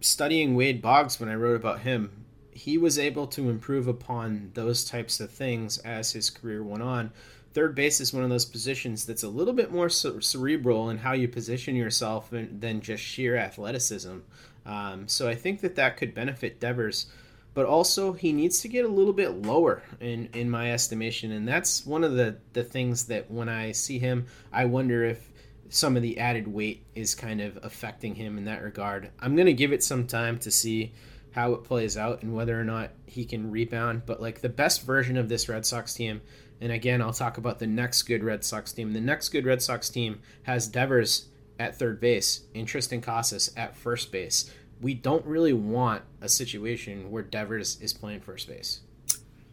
studying 0.00 0.54
Wade 0.54 0.80
Boggs 0.80 1.18
when 1.18 1.28
I 1.28 1.34
wrote 1.34 1.56
about 1.56 1.80
him, 1.80 2.24
he 2.52 2.78
was 2.78 2.98
able 2.98 3.26
to 3.28 3.50
improve 3.50 3.88
upon 3.88 4.52
those 4.54 4.84
types 4.84 5.20
of 5.20 5.30
things 5.30 5.78
as 5.78 6.12
his 6.12 6.30
career 6.30 6.62
went 6.62 6.82
on. 6.82 7.10
Third 7.52 7.74
base 7.74 8.00
is 8.00 8.12
one 8.12 8.22
of 8.22 8.30
those 8.30 8.44
positions 8.44 9.04
that's 9.04 9.24
a 9.24 9.28
little 9.28 9.54
bit 9.54 9.72
more 9.72 9.88
ce- 9.88 10.20
cerebral 10.20 10.88
in 10.90 10.98
how 10.98 11.12
you 11.12 11.26
position 11.26 11.74
yourself 11.74 12.30
than 12.30 12.60
than 12.60 12.80
just 12.80 13.02
sheer 13.02 13.36
athleticism. 13.36 14.18
Um, 14.64 15.08
so 15.08 15.28
I 15.28 15.34
think 15.34 15.60
that 15.62 15.74
that 15.74 15.96
could 15.96 16.14
benefit 16.14 16.60
Devers, 16.60 17.06
but 17.54 17.66
also 17.66 18.12
he 18.12 18.32
needs 18.32 18.60
to 18.60 18.68
get 18.68 18.84
a 18.84 18.88
little 18.88 19.12
bit 19.12 19.30
lower 19.42 19.82
in 19.98 20.28
in 20.32 20.48
my 20.48 20.72
estimation, 20.72 21.32
and 21.32 21.48
that's 21.48 21.84
one 21.84 22.04
of 22.04 22.14
the 22.14 22.36
the 22.52 22.62
things 22.62 23.06
that 23.06 23.28
when 23.28 23.48
I 23.48 23.72
see 23.72 23.98
him, 23.98 24.26
I 24.52 24.66
wonder 24.66 25.02
if 25.02 25.29
some 25.70 25.96
of 25.96 26.02
the 26.02 26.18
added 26.18 26.48
weight 26.48 26.84
is 26.94 27.14
kind 27.14 27.40
of 27.40 27.58
affecting 27.62 28.16
him 28.16 28.36
in 28.36 28.44
that 28.44 28.62
regard. 28.62 29.10
I'm 29.20 29.36
going 29.36 29.46
to 29.46 29.52
give 29.52 29.72
it 29.72 29.82
some 29.82 30.06
time 30.06 30.38
to 30.40 30.50
see 30.50 30.92
how 31.32 31.52
it 31.52 31.62
plays 31.62 31.96
out 31.96 32.22
and 32.22 32.34
whether 32.34 32.60
or 32.60 32.64
not 32.64 32.90
he 33.06 33.24
can 33.24 33.50
rebound. 33.50 34.02
But 34.04 34.20
like 34.20 34.40
the 34.40 34.48
best 34.48 34.82
version 34.82 35.16
of 35.16 35.28
this 35.28 35.48
Red 35.48 35.64
Sox 35.64 35.94
team, 35.94 36.20
and 36.60 36.72
again, 36.72 37.00
I'll 37.00 37.12
talk 37.12 37.38
about 37.38 37.60
the 37.60 37.68
next 37.68 38.02
good 38.02 38.24
Red 38.24 38.44
Sox 38.44 38.72
team. 38.72 38.92
The 38.92 39.00
next 39.00 39.28
good 39.28 39.46
Red 39.46 39.62
Sox 39.62 39.88
team 39.88 40.20
has 40.42 40.66
Devers 40.66 41.28
at 41.60 41.76
third 41.76 42.00
base 42.00 42.42
and 42.52 42.66
Triston 42.66 43.00
Casas 43.00 43.52
at 43.56 43.76
first 43.76 44.10
base. 44.10 44.52
We 44.80 44.94
don't 44.94 45.24
really 45.24 45.52
want 45.52 46.02
a 46.20 46.28
situation 46.28 47.12
where 47.12 47.22
Devers 47.22 47.80
is 47.80 47.92
playing 47.92 48.20
first 48.20 48.48
base. 48.48 48.80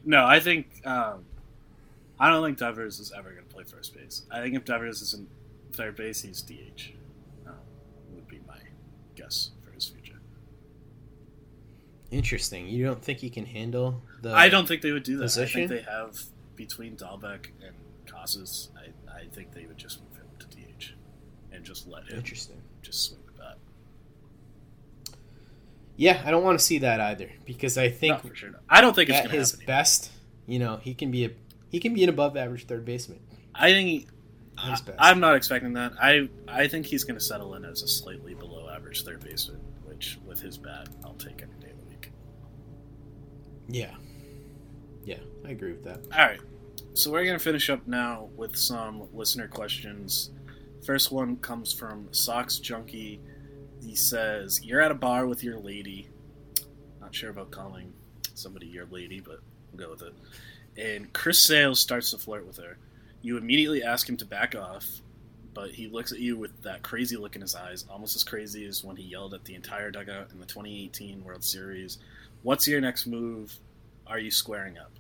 No, 0.04 0.26
I 0.26 0.40
think 0.40 0.68
um, 0.84 1.26
I 2.20 2.30
don't 2.30 2.44
think 2.44 2.58
Devers 2.58 3.00
is 3.00 3.12
ever 3.16 3.30
going 3.32 3.46
to 3.46 3.54
play 3.54 3.66
first 3.66 3.94
base. 3.94 4.24
I 4.32 4.42
think 4.42 4.56
if 4.56 4.66
Devers 4.66 5.02
is 5.02 5.14
in 5.14 5.28
third 5.78 5.96
base, 5.96 6.22
he's 6.22 6.42
DH. 6.42 6.92
Uh, 7.48 7.52
would 8.14 8.28
be 8.28 8.40
my 8.48 8.58
guess 9.16 9.52
for 9.64 9.72
his 9.72 9.88
future. 9.88 10.20
Interesting. 12.12 12.68
You 12.68 12.86
don't 12.86 13.02
think 13.04 13.20
he 13.20 13.30
can 13.30 13.46
handle 13.46 14.02
the? 14.22 14.34
I 14.34 14.50
don't 14.50 14.68
think 14.68 14.82
they 14.82 14.92
would 14.92 15.04
do 15.04 15.18
that. 15.18 15.24
position? 15.24 15.64
I 15.64 15.68
think 15.68 15.86
they 15.86 15.92
have 15.92 16.22
between 16.56 16.96
Dalbec 16.96 17.48
and 17.66 17.76
Casas. 18.06 18.70
I, 18.78 19.14
I 19.20 19.26
think 19.34 19.54
they 19.54 19.66
would 19.66 19.78
just 19.78 20.02
move 20.02 20.16
him 20.18 20.28
to 20.40 20.48
DH 20.48 20.94
and 21.52 21.64
just 21.64 21.88
let 21.88 22.04
him 22.08 22.18
Interesting. 22.18 22.62
just 22.82 23.04
swing 23.10 23.22
the 23.26 23.34
bat. 23.34 23.58
Yeah, 25.96 26.22
I 26.26 26.32
don't 26.32 26.44
want 26.44 26.60
to 26.60 26.64
see 26.66 26.80
that 26.80 27.00
either 27.02 27.30
because 27.46 27.78
I 27.78 27.90
think 27.90 28.24
No, 28.24 28.34
sure. 28.34 28.52
I 28.70 28.82
don't 28.82 28.96
think 28.96 29.10
at 29.10 29.30
his 29.32 29.52
happen. 29.52 29.66
best, 29.66 30.12
you 30.46 30.60
know, 30.60 30.78
he 30.78 30.94
can 30.94 31.12
be 31.12 31.26
a 31.26 31.32
he 31.70 31.80
can 31.80 31.94
be 31.94 32.04
an 32.04 32.10
above 32.10 32.38
average 32.38 32.66
third 32.68 32.86
baseman. 32.86 33.20
I 33.54 33.72
think 33.72 34.08
he, 34.60 34.72
his 34.72 34.82
best. 34.82 34.98
I, 35.00 35.12
am 35.12 35.20
not 35.20 35.36
expecting 35.36 35.74
that. 35.74 35.94
I 36.02 36.30
I 36.48 36.68
think 36.68 36.86
he's 36.86 37.04
going 37.04 37.18
to 37.20 37.24
settle 37.24 37.56
in 37.56 37.66
as 37.66 37.82
a 37.84 37.88
slightly 37.88 38.34
below 38.34 38.70
average 38.70 39.04
third 39.04 39.24
baseman, 39.24 39.62
which 39.86 40.18
with 40.26 40.40
his 40.40 40.58
bat, 40.58 40.90
I'll 41.04 41.14
take 41.14 41.42
any 41.42 41.52
day 41.60 41.72
of 41.72 41.80
the 41.80 41.86
week. 41.90 42.12
Yeah, 43.70 43.96
yeah, 45.06 45.20
I 45.46 45.50
agree 45.52 45.72
with 45.72 45.84
that. 45.84 46.00
All 46.18 46.26
right. 46.26 46.40
so 46.94 47.12
we're 47.12 47.26
gonna 47.26 47.40
finish 47.40 47.70
up 47.70 47.86
now 47.88 48.30
with 48.36 48.56
some 48.56 49.08
listener 49.14 49.48
questions. 49.48 50.32
First 50.86 51.12
one 51.12 51.38
comes 51.38 51.74
from 51.74 52.08
Socks 52.12 52.60
Junkie. 52.60 53.20
He 53.82 53.96
says, 53.96 54.64
"You're 54.64 54.82
at 54.82 54.92
a 54.92 54.96
bar 54.96 55.28
with 55.28 55.44
your 55.44 55.60
lady. 55.60 56.10
Not 57.00 57.14
sure 57.14 57.30
about 57.30 57.52
calling 57.52 57.94
somebody 58.34 58.68
your 58.68 58.86
lady, 58.88 59.20
but 59.20 59.40
we'll 59.72 59.86
go 59.86 59.92
with 59.92 60.02
it." 60.02 60.14
And 60.78 61.12
Chris 61.14 61.40
Sales 61.40 61.80
starts 61.80 62.12
to 62.12 62.18
flirt 62.18 62.46
with 62.46 62.58
her. 62.58 62.78
You 63.22 63.38
immediately 63.38 63.84
ask 63.84 64.08
him 64.08 64.18
to 64.18 64.26
back 64.26 64.56
off, 64.56 64.86
but 65.54 65.72
he 65.72 65.88
looks 65.88 66.12
at 66.12 66.20
you 66.20 66.38
with 66.38 66.62
that 66.62 66.84
crazy 66.84 67.18
look 67.18 67.36
in 67.36 67.42
his 67.42 67.56
eyes, 67.56 67.86
almost 67.90 68.16
as 68.16 68.24
crazy 68.24 68.66
as 68.66 68.84
when 68.84 68.96
he 68.96 69.04
yelled 69.04 69.34
at 69.34 69.44
the 69.46 69.56
entire 69.56 69.92
dugout 69.92 70.32
in 70.32 70.40
the 70.40 70.46
2018 70.46 71.24
World 71.24 71.44
Series. 71.44 71.98
What's 72.44 72.68
your 72.68 72.80
next 72.80 73.08
move? 73.08 73.58
Are 74.06 74.20
you 74.20 74.32
squaring 74.32 74.78
up? 74.78 74.92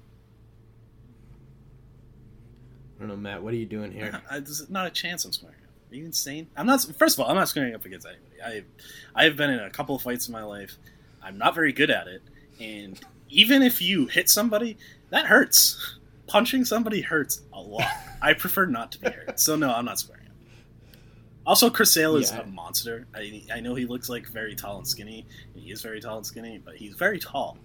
I 2.97 3.01
don't 3.01 3.09
know, 3.09 3.15
Matt. 3.15 3.43
What 3.43 3.53
are 3.53 3.57
you 3.57 3.65
doing 3.65 3.91
here? 3.91 4.22
I, 4.30 4.39
there's 4.39 4.70
not 4.70 4.88
a 4.88 4.89
chance 4.89 5.24
I'm 5.26 5.32
squaring 5.32 5.57
up. 5.63 5.91
Are 5.91 5.95
you 5.95 6.05
insane? 6.05 6.47
I'm 6.57 6.65
not. 6.65 6.82
First 6.97 7.18
of 7.18 7.24
all, 7.24 7.30
I'm 7.30 7.38
not 7.38 7.47
squaring 7.47 7.76
up 7.76 7.86
against 7.86 8.07
anybody. 8.07 8.65
I, 9.15 9.22
I 9.22 9.24
have 9.26 9.38
been 9.38 9.49
in 9.49 9.59
a 9.59 9.70
couple 9.70 9.95
of 9.95 10.01
fights 10.01 10.28
in 10.28 10.34
my 10.34 10.43
life. 10.43 10.78
I'm 11.22 11.38
not 11.38 11.55
very 11.55 11.72
good 11.72 11.89
at 11.89 12.07
it, 12.07 12.22
and 12.59 12.99
even 13.30 13.61
if 13.61 13.82
you 13.82 14.07
hit 14.07 14.30
somebody, 14.30 14.78
that 15.09 15.26
hurts. 15.26 15.95
Punching 16.28 16.65
somebody 16.65 17.01
hurts 17.01 17.41
a 17.53 17.59
lot. 17.61 17.88
I 18.21 18.34
prefer 18.34 18.65
not 18.65 18.91
to 18.93 18.99
be 18.99 19.09
hurt. 19.09 19.39
So 19.39 19.55
no, 19.55 19.73
I'm 19.73 19.86
not 19.86 19.99
squaring 19.99 20.28
up. 20.28 20.34
Also, 21.45 21.69
Chris 21.69 21.93
Sale 21.93 22.17
is 22.17 22.32
Yeah. 22.32 22.41
a 22.41 22.45
monster. 22.45 23.07
I, 23.15 23.43
I 23.53 23.59
know 23.61 23.73
he 23.75 23.86
looks 23.86 24.09
like 24.09 24.28
very 24.28 24.53
tall 24.55 24.78
and 24.80 24.88
skinny. 24.88 25.25
and 25.53 25.63
He 25.63 25.71
is 25.71 25.82
very 25.82 26.01
tall 26.01 26.17
and 26.17 26.25
skinny, 26.25 26.57
but 26.63 26.75
he's 26.75 26.95
very 26.95 27.19
tall. 27.19 27.57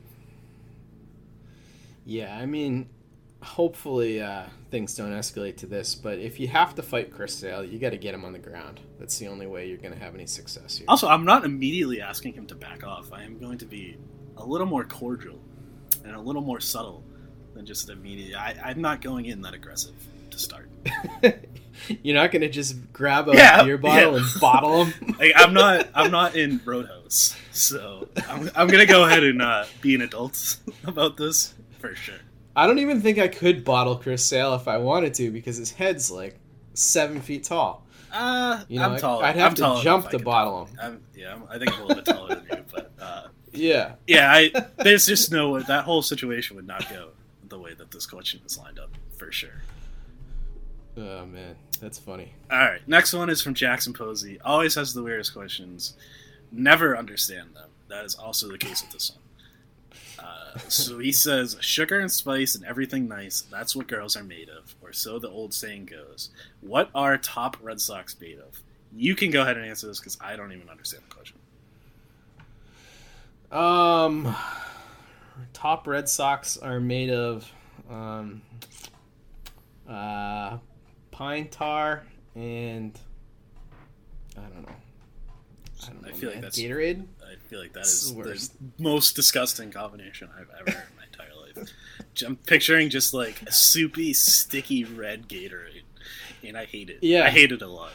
Yeah, 2.05 2.37
I 2.37 2.47
mean, 2.47 2.89
hopefully 3.43 4.21
uh, 4.21 4.45
things 4.71 4.95
don't 4.97 5.11
escalate 5.13 5.57
to 5.59 5.67
this, 5.67 5.95
but 5.95 6.19
if 6.19 6.41
you 6.41 6.49
have 6.49 6.75
to 6.77 6.83
fight 6.83 7.13
Chris 7.13 7.35
Sale, 7.35 7.65
you 7.65 7.79
got 7.79 7.91
to 7.91 7.97
get 7.97 8.15
him 8.15 8.25
on 8.25 8.33
the 8.33 8.39
ground. 8.39 8.81
That's 8.99 9.19
the 9.19 9.29
only 9.29 9.47
way 9.47 9.69
you're 9.69 9.79
going 9.79 9.95
to 9.95 9.99
have 10.01 10.15
any 10.15 10.27
success 10.27 10.77
here. 10.79 10.85
Also, 10.89 11.09
I'm 11.09 11.25
not 11.25 11.45
immediately 11.45 12.01
asking 12.01 12.35
him 12.35 12.47
to 12.47 12.55
back 12.55 12.85
off. 12.85 13.13
I 13.13 13.23
am 13.25 13.39
going 13.39 13.59
to 13.59 13.67
be 13.67 13.97
a 14.37 14.45
little 14.45 14.67
more 14.67 14.85
cordial 14.85 15.39
and 16.05 16.15
a 16.15 16.21
little 16.21 16.43
more 16.43 16.61
subtle 16.61 17.05
than 17.55 17.67
just 17.67 17.89
immediate. 17.91 18.37
I, 18.39 18.57
I'm 18.65 18.81
not 18.81 19.01
going 19.01 19.27
in 19.27 19.43
that 19.43 19.55
aggressive 19.55 19.95
to 20.31 20.39
start. 20.39 20.69
You're 22.03 22.15
not 22.15 22.31
going 22.31 22.43
to 22.43 22.49
just 22.49 22.77
grab 22.93 23.29
a 23.29 23.35
Yeah, 23.35 23.63
beer 23.65 23.79
bottle 23.79 24.13
yeah. 24.13 24.19
and 24.33 24.41
bottle 24.41 24.85
him. 24.85 25.15
Like, 25.19 25.33
I'm 25.37 25.53
not. 25.55 25.89
I'm 25.95 26.11
not 26.11 26.37
in 26.37 26.61
Roadhouse, 26.65 27.37
so 27.53 28.09
I'm, 28.29 28.51
I'm 28.57 28.67
gonna 28.67 28.87
go 28.87 29.05
ahead 29.05 29.23
and 29.23 29.41
uh, 29.41 29.65
be 29.81 29.95
an 29.95 30.01
adult 30.03 30.57
about 30.85 31.17
this 31.17 31.55
for 31.79 31.95
sure. 31.95 32.17
I 32.57 32.67
don't 32.67 32.79
even 32.81 33.01
think 33.01 33.19
I 33.19 33.29
could 33.29 33.65
bottle 33.65 33.97
Chris 33.97 34.25
Sale 34.25 34.55
if 34.55 34.67
I 34.69 34.79
wanted 34.79 35.15
to 35.15 35.31
because 35.31 35.57
his 35.59 35.71
head's 35.71 36.11
like 36.11 36.39
seven 36.75 37.21
feet 37.21 37.45
tall. 37.45 37.87
Uh, 38.13 38.63
You 38.69 38.81
know, 38.81 38.91
I'm 38.91 38.99
taller. 38.99 39.25
I'd 39.25 39.37
have 39.37 39.53
I'm 39.63 39.77
to 39.79 39.83
jump 39.83 40.11
to 40.11 40.19
bottle 40.19 40.65
him. 40.67 40.79
I'm, 40.83 41.01
yeah, 41.15 41.35
I'm, 41.35 41.45
I 41.49 41.59
think 41.59 41.73
I'm 41.73 41.81
a 41.83 41.87
little 41.87 42.03
bit 42.03 42.13
taller 42.13 42.35
than 42.37 42.47
you, 42.59 42.65
but 42.73 42.91
uh, 43.01 43.23
Yeah. 43.53 43.93
yeah, 44.09 44.33
I 44.33 44.51
there's 44.83 45.07
just 45.07 45.31
no 45.31 45.51
way 45.51 45.63
that 45.69 45.85
whole 45.85 46.03
situation 46.03 46.57
would 46.57 46.67
not 46.67 46.89
go 46.91 47.11
the 47.53 47.59
way 47.59 47.75
that 47.75 47.91
this 47.91 48.07
question 48.07 48.41
is 48.47 48.59
lined 48.59 48.79
up 48.79 48.91
for 49.19 49.31
sure. 49.31 49.61
Oh 50.97 51.27
man, 51.27 51.55
that's 51.81 51.99
funny. 51.99 52.33
All 52.51 52.59
right, 52.59 52.81
next 52.89 53.13
one 53.13 53.29
is 53.29 53.43
from 53.43 53.55
Jackson 53.55 53.93
Posey. 53.93 54.41
Always 54.41 54.75
has 54.75 54.95
the 54.95 55.03
weirdest 55.03 55.35
questions. 55.35 55.95
Never 56.51 56.97
understand 56.97 57.55
them. 57.55 57.69
That 57.89 58.05
is 58.07 58.15
also 58.15 58.49
the 58.49 58.59
case 58.59 58.83
with 58.83 58.93
this 58.93 59.13
one. 59.13 60.27
Uh, 60.27 60.59
so 60.69 60.99
he 60.99 61.13
says, 61.27 61.57
"Sugar 61.61 62.01
and 62.01 62.11
spice 62.11 62.55
and 62.55 62.65
everything 62.65 63.07
nice. 63.07 63.43
That's 63.43 63.77
what 63.77 63.87
girls 63.87 64.17
are 64.17 64.25
made 64.25 64.49
of, 64.49 64.75
or 64.83 64.95
so 64.95 65.19
the 65.19 65.29
old 65.29 65.53
saying 65.53 65.87
goes. 65.87 66.31
What 66.63 66.89
are 66.95 67.19
top 67.19 67.59
Red 67.63 67.81
Sox 67.81 68.19
made 68.19 68.39
of? 68.39 68.61
You 68.95 69.15
can 69.15 69.31
go 69.31 69.43
ahead 69.43 69.59
and 69.59 69.67
answer 69.67 69.87
this 69.87 70.01
because 70.01 70.17
I 70.21 70.37
don't 70.37 70.53
even 70.53 70.71
understand 70.71 71.03
the 71.09 71.15
question. 71.15 71.39
Um, 73.51 74.35
top 75.63 75.87
Red 75.87 76.09
Sox 76.09 76.57
are 76.57 76.81
made 76.81 77.11
of 77.11 77.49
um, 77.89 78.43
uh, 79.89 80.59
pine 81.13 81.47
tar 81.51 82.03
and 82.35 82.99
I 84.37 84.41
don't 84.41 84.63
know. 84.63 84.75
I 85.85 85.87
don't 85.87 86.03
know. 86.03 86.09
I 86.09 86.13
feel 86.13 86.31
like 86.31 86.41
that's 86.41 86.59
Gatorade. 86.59 87.07
I 87.25 87.37
feel 87.49 87.61
like 87.61 87.75
that 87.75 87.81
It's 87.81 88.03
is 88.03 88.13
the 88.13 88.23
the 88.23 88.83
most 88.83 89.15
disgusting 89.15 89.71
combination 89.71 90.31
I've 90.37 90.51
ever 90.61 90.77
heard 90.77 90.89
in 90.91 90.97
my 90.97 91.05
entire 91.05 91.41
life. 91.41 91.71
I'm 92.27 92.35
picturing 92.35 92.91
just 92.91 93.15
like 93.15 93.41
a 93.43 93.53
soupy, 93.53 94.15
sticky 94.15 94.83
red 94.83 95.29
Gatorade, 95.29 95.83
and 96.43 96.59
I 96.59 96.65
hate 96.65 96.91
it. 96.91 96.99
Yeah. 97.03 97.23
I 97.25 97.31
hate 97.31 97.53
it 97.53 97.63
a 97.63 97.69
lot. 97.69 97.93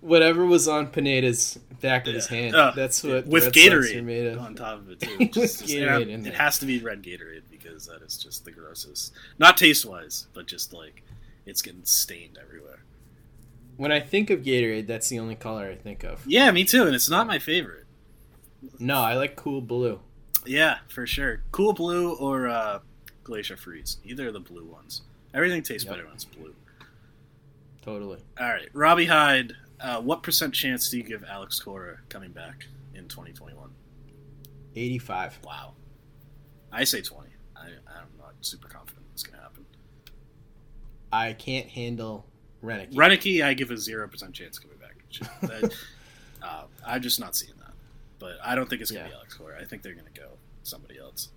Whatever 0.00 0.46
was 0.46 0.66
on 0.66 0.86
Pineda's 0.88 1.58
back 1.80 2.06
of 2.06 2.14
his 2.14 2.26
hand. 2.26 2.54
Uh, 2.56 2.72
that's 2.74 3.02
what 3.04 3.26
with 3.26 3.44
Red 3.44 3.52
Gatorade 3.52 4.40
on 4.40 4.54
top 4.54 4.78
of 4.78 4.90
it 4.90 5.00
too. 5.00 5.16
With 5.18 5.32
Just- 5.32 5.60
just- 5.60 5.70
Gatorade 5.72 6.02
it, 6.02 6.08
in 6.08 6.20
it 6.20 6.24
there. 6.24 6.32
has 6.34 6.58
to 6.60 6.66
be 6.66 6.78
red 6.80 7.02
Gatorade 7.02 7.42
because 7.50 7.86
that 7.86 8.02
is 8.02 8.16
just 8.18 8.44
the 8.44 8.50
grossest. 8.50 9.12
Not 9.38 9.56
taste 9.56 9.84
wise, 9.84 10.26
but 10.32 10.46
just 10.46 10.72
like 10.72 11.02
it's 11.46 11.60
getting 11.62 11.84
stained 11.84 12.38
everywhere. 12.40 12.82
When 13.76 13.92
I 13.92 14.00
think 14.00 14.30
of 14.30 14.40
Gatorade, 14.42 14.86
that's 14.86 15.08
the 15.08 15.18
only 15.18 15.34
color 15.36 15.66
I 15.70 15.74
think 15.76 16.04
of. 16.04 16.22
Yeah, 16.26 16.50
me 16.50 16.64
too, 16.64 16.84
and 16.84 16.94
it's 16.94 17.08
not 17.10 17.26
my 17.26 17.38
favorite. 17.38 17.86
No, 18.78 18.98
I 19.00 19.14
like 19.14 19.36
Cool 19.36 19.60
Blue. 19.62 20.00
Yeah, 20.46 20.78
for 20.88 21.06
sure. 21.06 21.42
Cool 21.52 21.72
blue 21.74 22.14
or 22.16 22.48
uh, 22.48 22.80
glacier 23.24 23.56
freeze. 23.56 23.98
Either 24.04 24.28
of 24.28 24.32
the 24.34 24.40
blue 24.40 24.64
ones. 24.66 25.02
Everything 25.34 25.62
tastes 25.62 25.84
Yep. 25.84 25.94
better 25.94 26.04
when 26.06 26.14
it's 26.14 26.24
blue. 26.24 26.54
Totally. 27.82 28.18
All 28.38 28.48
right, 28.48 28.68
Robbie 28.72 29.06
Hyde. 29.06 29.54
Uh, 29.82 30.00
what 30.00 30.22
percent 30.22 30.52
chance 30.54 30.90
do 30.90 30.96
you 30.98 31.02
give 31.02 31.24
Alex 31.24 31.58
Cora 31.58 31.98
coming 32.08 32.32
back 32.32 32.66
in 32.94 33.08
2021? 33.08 33.70
85. 34.76 35.38
Wow. 35.44 35.72
I 36.72 36.84
say 36.84 37.00
20. 37.00 37.28
I, 37.56 37.60
I'm 37.66 38.06
not 38.18 38.34
super 38.40 38.68
confident 38.68 39.06
it's 39.12 39.22
going 39.22 39.36
to 39.38 39.42
happen. 39.42 39.64
I 41.12 41.32
can't 41.32 41.66
handle 41.66 42.26
Renick. 42.62 42.92
Roenicke, 42.92 43.42
I 43.44 43.54
give 43.54 43.70
a 43.70 43.74
0% 43.74 44.32
chance 44.32 44.58
coming 44.58 44.76
back. 44.76 44.96
That, 45.42 45.74
uh, 46.42 46.64
I'm 46.86 47.00
just 47.02 47.18
not 47.18 47.34
seeing 47.34 47.54
that. 47.58 47.72
But 48.18 48.32
I 48.44 48.54
don't 48.54 48.68
think 48.68 48.82
it's 48.82 48.90
going 48.90 49.04
to 49.04 49.08
Yeah. 49.08 49.14
be 49.14 49.16
Alex 49.16 49.34
Cora. 49.34 49.58
I 49.60 49.64
think 49.64 49.82
they're 49.82 49.94
going 49.94 50.06
to 50.12 50.20
go 50.20 50.28
somebody 50.62 50.98
else. 50.98 51.30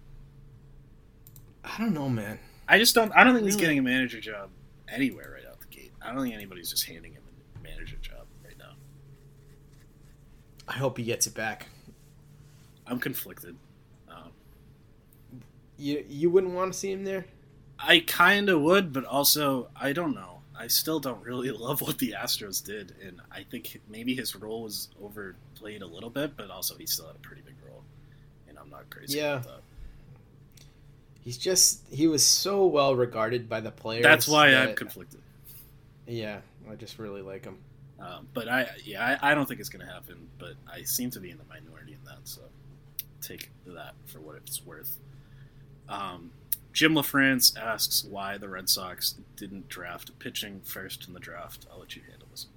I 1.63 1.77
don't 1.77 1.93
know, 1.93 2.09
man. 2.09 2.39
I 2.67 2.77
just 2.77 2.93
don't. 2.93 3.11
I 3.15 3.23
don't 3.23 3.33
think 3.33 3.45
he's 3.45 3.55
getting 3.55 3.79
a 3.79 3.81
manager 3.81 4.19
job 4.19 4.49
anywhere 4.89 5.31
right 5.33 5.49
out 5.49 5.59
the 5.61 5.67
gate. 5.67 5.91
I 6.01 6.11
don't 6.11 6.21
think 6.21 6.35
anybody's 6.35 6.69
just 6.69 6.85
handing 6.85 7.13
him 7.13 7.23
a 7.57 7.63
manager 7.63 7.95
job 8.01 8.25
right 8.43 8.57
now. 8.57 8.73
I 10.67 10.73
hope 10.73 10.97
he 10.97 11.03
gets 11.03 11.27
it 11.27 11.33
back. 11.33 11.67
I'm 12.87 12.99
conflicted. 12.99 13.55
Um, 14.09 14.31
You 15.77 16.05
you 16.07 16.29
wouldn't 16.29 16.53
want 16.53 16.73
to 16.73 16.79
see 16.79 16.91
him 16.91 17.03
there? 17.03 17.25
I 17.79 17.99
kind 18.05 18.49
of 18.49 18.61
would, 18.61 18.93
but 18.93 19.05
also 19.05 19.69
I 19.75 19.93
don't 19.93 20.13
know. 20.15 20.39
I 20.55 20.67
still 20.67 20.99
don't 20.99 21.23
really 21.23 21.51
love 21.67 21.81
what 21.81 21.97
the 21.97 22.15
Astros 22.17 22.63
did, 22.63 22.93
and 23.05 23.19
I 23.31 23.43
think 23.43 23.81
maybe 23.89 24.15
his 24.15 24.35
role 24.35 24.63
was 24.63 24.89
overplayed 25.01 25.81
a 25.81 25.87
little 25.87 26.09
bit, 26.09 26.37
but 26.37 26.49
also 26.49 26.75
he 26.77 26.85
still 26.85 27.07
had 27.07 27.15
a 27.15 27.19
pretty 27.19 27.41
big 27.41 27.55
role, 27.67 27.83
and 28.47 28.57
I'm 28.57 28.69
not 28.69 28.89
crazy 28.89 29.17
Yeah. 29.17 29.33
about 29.37 29.43
that. 29.47 29.61
He's 31.21 31.37
just 31.37 31.81
he 31.89 32.07
was 32.07 32.25
so 32.25 32.65
well 32.67 32.95
regarded 32.95 33.47
by 33.49 33.61
the 33.61 33.71
players. 33.71 34.03
That's 34.03 34.27
why 34.27 34.49
I'm 34.55 34.75
conflicted. 34.75 35.21
Yeah, 36.05 36.39
I 36.69 36.75
just 36.75 36.99
really 36.99 37.21
like 37.21 37.45
him. 37.45 37.57
Um, 38.03 38.27
but 38.33 38.49
I, 38.49 38.67
yeah, 38.83 39.17
I, 39.21 39.31
I 39.31 39.35
don't 39.35 39.47
think 39.47 39.59
it's 39.59 39.69
going 39.69 39.85
to 39.85 39.91
happen. 39.91 40.27
But 40.37 40.55
I 40.71 40.83
seem 40.83 41.09
to 41.11 41.19
be 41.19 41.31
in 41.31 41.37
the 41.37 41.45
minority 41.45 41.93
in 41.93 42.03
that, 42.05 42.19
so 42.25 42.41
take 43.21 43.49
that 43.65 43.93
for 44.05 44.19
what 44.19 44.35
it's 44.35 44.65
worth. 44.65 44.97
Um, 45.87 46.31
Jim 46.73 46.95
LaFrance 46.95 47.57
asks 47.57 48.03
why 48.03 48.37
the 48.37 48.49
Red 48.49 48.67
Sox 48.67 49.15
didn't 49.35 49.69
draft 49.69 50.17
pitching 50.19 50.61
first 50.63 51.07
in 51.07 51.13
the 51.13 51.19
draft. 51.19 51.67
I'll 51.71 51.79
let 51.79 51.95
you 51.95 52.01
handle 52.09 52.27
this. 52.31 52.47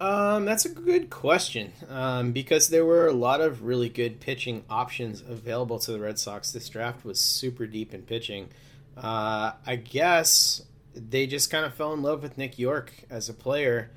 Um, 0.00 0.44
that's 0.44 0.64
a 0.64 0.68
good 0.68 1.10
question. 1.10 1.72
Um, 1.88 2.32
because 2.32 2.68
there 2.68 2.84
were 2.84 3.06
a 3.06 3.12
lot 3.12 3.40
of 3.40 3.64
really 3.64 3.88
good 3.88 4.20
pitching 4.20 4.64
options 4.70 5.20
available 5.20 5.78
to 5.80 5.92
the 5.92 6.00
Red 6.00 6.18
Sox. 6.18 6.50
This 6.50 6.68
draft 6.68 7.04
was 7.04 7.20
super 7.20 7.66
deep 7.66 7.92
in 7.92 8.02
pitching. 8.02 8.48
Uh, 8.96 9.52
I 9.66 9.76
guess 9.76 10.62
they 10.94 11.26
just 11.26 11.50
kind 11.50 11.64
of 11.64 11.74
fell 11.74 11.92
in 11.92 12.02
love 12.02 12.22
with 12.22 12.38
Nick 12.38 12.58
Yorke 12.58 12.92
as 13.10 13.28
a 13.28 13.34
player. 13.34 13.90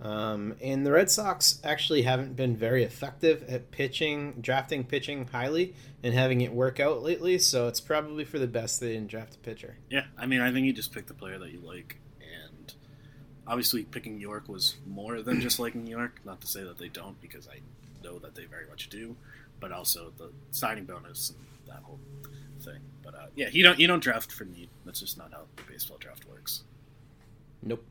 Um, 0.00 0.56
and 0.60 0.84
the 0.84 0.90
Red 0.90 1.10
Sox 1.10 1.60
actually 1.62 2.02
haven't 2.02 2.34
been 2.34 2.56
very 2.56 2.82
effective 2.82 3.44
at 3.48 3.70
pitching, 3.70 4.34
drafting 4.40 4.82
pitching 4.82 5.28
highly, 5.28 5.74
and 6.02 6.12
having 6.12 6.40
it 6.40 6.52
work 6.52 6.80
out 6.80 7.02
lately. 7.02 7.38
So 7.38 7.68
it's 7.68 7.80
probably 7.80 8.24
for 8.24 8.40
the 8.40 8.48
best 8.48 8.80
they 8.80 8.94
didn't 8.94 9.08
draft 9.08 9.36
a 9.36 9.38
pitcher. 9.38 9.76
Yeah, 9.90 10.06
I 10.18 10.26
mean, 10.26 10.40
I 10.40 10.50
think 10.50 10.66
you 10.66 10.72
just 10.72 10.92
pick 10.92 11.06
the 11.06 11.14
player 11.14 11.38
that 11.38 11.52
you 11.52 11.60
like, 11.60 11.98
and 12.20 12.74
obviously 13.46 13.84
picking 13.84 14.18
Yorke 14.18 14.48
was 14.48 14.74
more 14.86 15.22
than 15.22 15.40
just 15.40 15.60
liking 15.60 15.86
Yorke. 15.86 16.20
Not 16.24 16.40
to 16.40 16.48
say 16.48 16.64
that 16.64 16.78
they 16.78 16.88
don't, 16.88 17.20
because 17.20 17.46
I 17.46 17.60
know 18.02 18.18
that 18.18 18.34
they 18.34 18.46
very 18.46 18.66
much 18.66 18.88
do, 18.88 19.14
but 19.60 19.70
also 19.70 20.12
the 20.18 20.32
signing 20.50 20.84
bonus 20.84 21.30
and 21.30 21.38
that 21.68 21.84
whole 21.84 22.00
thing. 22.64 22.80
But 23.02 23.14
uh, 23.14 23.26
yeah, 23.34 23.48
you 23.52 23.62
don't 23.62 23.78
you 23.78 23.86
don't 23.86 24.02
draft 24.02 24.32
for 24.32 24.44
need. 24.44 24.68
That's 24.84 25.00
just 25.00 25.18
not 25.18 25.32
how 25.32 25.42
the 25.56 25.62
baseball 25.70 25.98
draft 25.98 26.26
works. 26.28 26.64
Nope. 27.62 27.84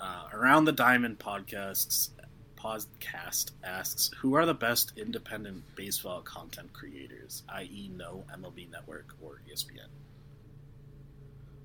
Uh, 0.00 0.24
Around 0.32 0.64
the 0.64 0.72
Diamond 0.72 1.18
podcasts 1.18 2.10
podcast 2.56 3.50
asks 3.62 4.10
who 4.18 4.34
are 4.34 4.46
the 4.46 4.54
best 4.54 4.92
independent 4.96 5.62
baseball 5.76 6.22
content 6.22 6.72
creators, 6.72 7.42
i.e., 7.50 7.90
no 7.94 8.24
MLB 8.34 8.70
Network 8.70 9.14
or 9.22 9.42
ESPN. 9.50 9.88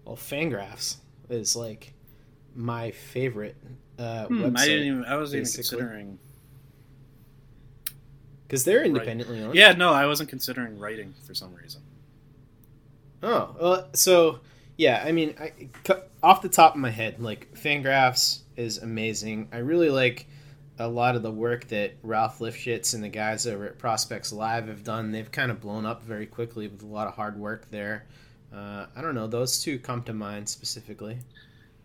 Well, 0.05 0.17
Fangraphs 0.17 0.97
is 1.29 1.55
like 1.55 1.93
my 2.55 2.91
favorite 2.91 3.55
uh, 3.97 4.25
Hmm, 4.27 4.43
website. 4.43 4.57
I 4.59 4.65
didn't 4.65 4.87
even. 4.87 5.05
I 5.05 5.17
wasn't 5.17 5.41
even 5.41 5.53
considering. 5.53 6.19
because 8.47 8.63
they're 8.65 8.83
independently 8.83 9.41
owned. 9.41 9.55
Yeah, 9.55 9.71
no, 9.73 9.93
I 9.93 10.05
wasn't 10.05 10.29
considering 10.29 10.77
writing 10.79 11.13
for 11.25 11.33
some 11.33 11.53
reason. 11.53 11.81
Oh, 13.21 13.55
well, 13.59 13.87
so 13.93 14.39
yeah, 14.77 15.03
I 15.05 15.11
mean, 15.11 15.35
I, 15.39 15.51
cu- 15.83 16.01
off 16.23 16.41
the 16.41 16.49
top 16.49 16.73
of 16.75 16.79
my 16.79 16.89
head, 16.89 17.19
like 17.21 17.53
Fangraphs 17.55 18.39
is 18.55 18.77
amazing. 18.77 19.49
I 19.51 19.57
really 19.57 19.89
like 19.89 20.27
a 20.77 20.87
lot 20.87 21.15
of 21.17 21.23
the 21.23 21.31
work 21.31 21.67
that 21.67 21.93
Ralph 22.03 22.39
Lifshitz 22.39 22.93
and 22.93 23.03
the 23.03 23.09
guys 23.09 23.45
over 23.45 23.65
at 23.65 23.77
Prospects 23.77 24.31
Live 24.31 24.67
have 24.67 24.83
done. 24.83 25.11
They've 25.11 25.29
kind 25.31 25.51
of 25.51 25.59
blown 25.59 25.85
up 25.85 26.03
very 26.03 26.25
quickly 26.25 26.67
with 26.67 26.81
a 26.83 26.87
lot 26.87 27.07
of 27.07 27.13
hard 27.15 27.37
work 27.37 27.69
there. 27.69 28.05
Uh, 28.53 28.85
I 28.95 29.01
don't 29.01 29.15
know; 29.15 29.27
those 29.27 29.61
two 29.61 29.77
come 29.79 30.01
to 30.03 30.13
mind 30.13 30.47
specifically. 30.47 31.17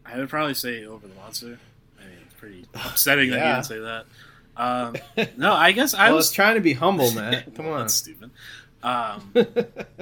I 0.07 0.19
would 0.19 0.29
probably 0.29 0.55
say 0.55 0.85
over 0.85 1.07
the 1.09 1.15
monster. 1.15 1.59
I 2.01 2.05
mean, 2.05 2.19
it's 2.25 2.35
pretty 2.35 2.65
upsetting 2.75 3.31
that 3.31 3.37
you 3.39 3.43
didn't 3.43 3.65
say 3.65 3.79
that. 3.81 4.07
Um, 4.57 4.95
no, 5.37 5.53
I 5.53 5.73
guess 5.73 5.95
I 5.95 6.07
I 6.07 6.11
was 6.13 6.27
was 6.29 6.33
trying 6.33 6.55
to 6.55 6.61
be 6.61 6.75
humble, 6.75 7.11
man. 7.11 7.43
Come 7.57 7.67
Well, 7.67 7.75
on. 7.75 7.81
that's 7.81 7.95
stupid. 7.95 8.31
Um, 8.85 9.33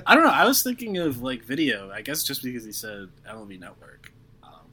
I 0.06 0.14
don't 0.14 0.24
know. 0.24 0.30
I 0.30 0.44
was 0.44 0.62
thinking 0.62 0.98
of 0.98 1.22
like 1.22 1.44
video. 1.44 1.90
I 1.90 2.02
guess 2.02 2.24
just 2.24 2.42
because 2.42 2.64
he 2.64 2.72
said 2.72 3.08
MLB 3.26 3.60
Network. 3.60 4.12
Um, 4.42 4.66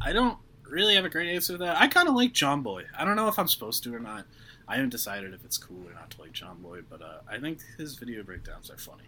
I 0.00 0.12
don't 0.12 0.36
really 0.68 0.94
have 0.94 1.06
a 1.06 1.08
great 1.08 1.34
answer 1.34 1.54
to 1.54 1.58
that. 1.58 1.80
I 1.80 1.88
kind 1.88 2.06
of 2.06 2.14
like 2.14 2.34
Jomboy. 2.34 2.84
I 2.96 3.04
don't 3.04 3.16
know 3.16 3.28
if 3.28 3.38
I'm 3.38 3.48
supposed 3.48 3.82
to 3.84 3.94
or 3.94 3.98
not. 3.98 4.26
I 4.68 4.76
haven't 4.76 4.90
decided 4.90 5.32
if 5.32 5.44
it's 5.44 5.56
cool 5.58 5.88
or 5.88 5.94
not 5.94 6.10
to 6.10 6.20
like 6.20 6.32
Jomboy, 6.32 6.84
but 6.88 7.00
uh, 7.00 7.20
I 7.28 7.38
think 7.38 7.58
his 7.78 7.94
video 7.96 8.22
breakdowns 8.22 8.70
are 8.70 8.76
funny. 8.76 9.04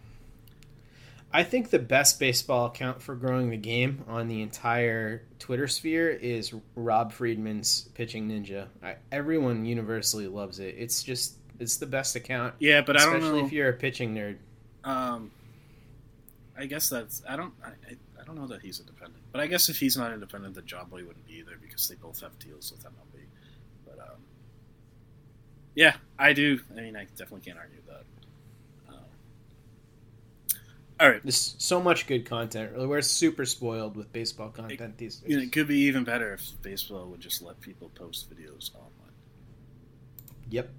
I 1.32 1.42
think 1.42 1.70
the 1.70 1.78
best 1.78 2.20
baseball 2.20 2.66
account 2.66 3.02
for 3.02 3.14
growing 3.14 3.50
the 3.50 3.56
game 3.56 4.04
on 4.06 4.28
the 4.28 4.40
entire 4.40 5.22
Twitter 5.38 5.66
sphere 5.66 6.10
is 6.10 6.54
Rob 6.76 7.12
Friedman's 7.12 7.88
Pitching 7.94 8.28
Ninja. 8.28 8.68
I, 8.82 8.96
everyone 9.10 9.64
universally 9.66 10.28
loves 10.28 10.60
it. 10.60 10.76
It's 10.78 11.02
just 11.02 11.34
it's 11.58 11.76
the 11.76 11.86
best 11.86 12.16
account. 12.16 12.54
Yeah, 12.58 12.80
but 12.80 12.96
I 12.96 13.04
don't 13.04 13.16
especially 13.16 13.40
know. 13.40 13.46
if 13.46 13.52
you're 13.52 13.68
a 13.68 13.74
pitching 13.74 14.14
nerd. 14.14 14.36
Um, 14.84 15.30
I 16.58 16.66
guess 16.66 16.88
that's 16.88 17.22
I 17.28 17.36
don't 17.36 17.52
I, 17.64 17.70
I, 18.20 18.24
don't 18.24 18.36
know 18.36 18.46
that 18.48 18.62
he's 18.62 18.80
independent, 18.80 19.22
but 19.32 19.40
I 19.40 19.46
guess 19.46 19.68
if 19.68 19.78
he's 19.78 19.96
not 19.96 20.12
independent, 20.12 20.54
then 20.54 20.64
Jomboy 20.64 21.06
wouldn't 21.06 21.26
be 21.26 21.34
either 21.34 21.56
because 21.60 21.88
they 21.88 21.94
both 21.94 22.20
have 22.20 22.38
deals 22.38 22.72
with 22.72 22.84
MLB. 22.84 23.24
But 23.84 23.98
um, 23.98 24.20
yeah, 25.74 25.96
I 26.18 26.32
do. 26.32 26.60
I 26.76 26.80
mean, 26.80 26.96
I 26.96 27.04
definitely 27.16 27.40
can't 27.40 27.58
argue 27.58 27.80
that. 27.88 28.04
Um, 28.88 29.00
all 31.00 31.10
right, 31.10 31.22
There's 31.22 31.56
so 31.58 31.82
much 31.82 32.06
good 32.06 32.24
content. 32.24 32.72
Really, 32.72 32.86
we're 32.86 33.02
super 33.02 33.44
spoiled 33.44 33.96
with 33.96 34.12
baseball 34.12 34.50
content 34.50 34.96
these 34.96 35.16
days. 35.16 35.30
you 35.30 35.36
know, 35.36 35.42
it 35.42 35.52
could 35.52 35.66
be 35.66 35.80
even 35.80 36.04
better 36.04 36.34
if 36.34 36.52
baseball 36.62 37.06
would 37.06 37.20
just 37.20 37.42
let 37.42 37.60
people 37.60 37.90
post 37.94 38.30
videos 38.30 38.72
online. 38.74 39.12
Yep. 40.50 40.70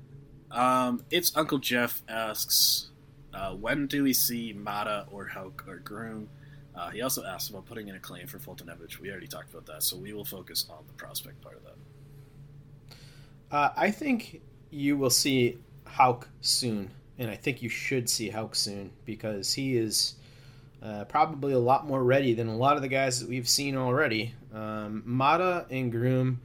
Um, 0.56 1.03
it's 1.12 1.36
Uncle 1.36 1.58
Jeff 1.58 2.01
asks, 2.08 2.89
uh, 3.34 3.53
when 3.53 3.88
do 3.88 4.03
we 4.03 4.14
see 4.14 4.53
Mata 4.53 5.06
or 5.12 5.28
Houck 5.28 5.66
or 5.68 5.80
Groome? 5.80 6.30
Uh, 6.74 6.89
he 6.89 7.01
also 7.01 7.26
asked 7.26 7.49
about 7.49 7.66
putting 7.66 7.89
in 7.89 7.95
a 7.95 7.99
claim 7.99 8.26
for 8.26 8.39
Foltynewicz. 8.39 8.99
We 8.99 9.12
already 9.12 9.28
talked 9.28 9.49
about 9.51 9.66
that, 9.66 9.84
so 9.84 9.97
we 9.97 10.14
will 10.14 10.24
focus 10.26 10.66
on 10.70 10.86
the 10.88 10.93
prospect 10.93 11.41
part 11.41 11.58
of 11.58 11.64
that. 11.64 12.95
Uh, 13.51 13.74
I 13.76 13.91
think 13.91 14.41
you 14.72 14.97
will 14.97 15.10
see 15.10 15.58
Houck 15.86 16.30
soon, 16.39 16.89
and 17.20 17.30
I 17.30 17.36
think 17.36 17.62
you 17.62 17.70
should 17.70 18.10
see 18.10 18.30
Houck 18.30 18.56
soon 18.56 18.91
because 19.03 19.53
he 19.53 19.76
is 19.78 20.16
uh, 20.82 21.03
probably 21.06 21.51
a 21.51 21.60
lot 21.60 21.86
more 21.86 22.03
ready 22.03 22.34
than 22.34 22.47
a 22.47 22.56
lot 22.56 22.78
of 22.78 22.82
the 22.82 22.88
guys 22.88 23.20
that 23.20 23.28
we've 23.28 23.47
seen 23.47 23.76
already. 23.76 24.34
Um, 24.53 25.03
Mata 25.06 25.66
and 25.70 25.91
Groome, 25.91 26.39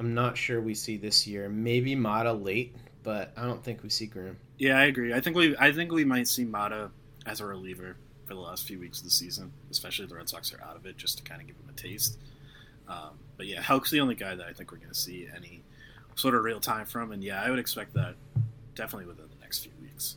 I'm 0.00 0.14
not 0.14 0.36
sure 0.36 0.60
we 0.60 0.74
see 0.74 0.96
this 0.96 1.28
year. 1.28 1.48
Maybe 1.48 1.94
Mata 1.94 2.32
late, 2.32 2.74
but 3.02 3.32
I 3.36 3.44
don't 3.44 3.62
think 3.62 3.82
we 3.82 3.88
see 3.88 4.06
Groome. 4.06 4.36
Yeah, 4.58 4.78
I 4.78 4.84
agree. 4.84 5.12
I 5.12 5.20
think 5.20 5.36
we 5.36 5.56
I 5.56 5.72
think 5.72 5.92
we 5.92 6.04
might 6.04 6.28
see 6.28 6.44
Mata 6.44 6.90
as 7.26 7.40
a 7.40 7.46
reliever 7.46 7.96
for 8.26 8.34
the 8.34 8.40
last 8.40 8.66
few 8.66 8.78
weeks 8.78 8.98
of 8.98 9.04
the 9.04 9.10
season, 9.10 9.52
especially 9.70 10.04
if 10.04 10.10
the 10.10 10.16
Red 10.16 10.28
Sox 10.28 10.52
are 10.52 10.62
out 10.62 10.76
of 10.76 10.86
it, 10.86 10.96
just 10.96 11.18
to 11.18 11.24
kind 11.24 11.40
of 11.40 11.46
give 11.46 11.56
him 11.56 11.68
a 11.68 11.72
taste. 11.72 12.18
Um, 12.88 13.18
but 13.36 13.46
yeah, 13.46 13.60
Houck's 13.60 13.90
the 13.90 14.00
only 14.00 14.14
guy 14.14 14.34
that 14.34 14.46
I 14.46 14.52
think 14.52 14.70
we're 14.70 14.78
going 14.78 14.90
to 14.90 14.94
see 14.94 15.28
any 15.34 15.62
sort 16.14 16.34
of 16.34 16.44
real 16.44 16.60
time 16.60 16.86
from, 16.86 17.12
and 17.12 17.22
yeah, 17.22 17.42
I 17.42 17.50
would 17.50 17.58
expect 17.58 17.94
that 17.94 18.14
definitely 18.74 19.06
within 19.06 19.26
the 19.28 19.40
next 19.40 19.60
few 19.60 19.72
weeks. 19.80 20.16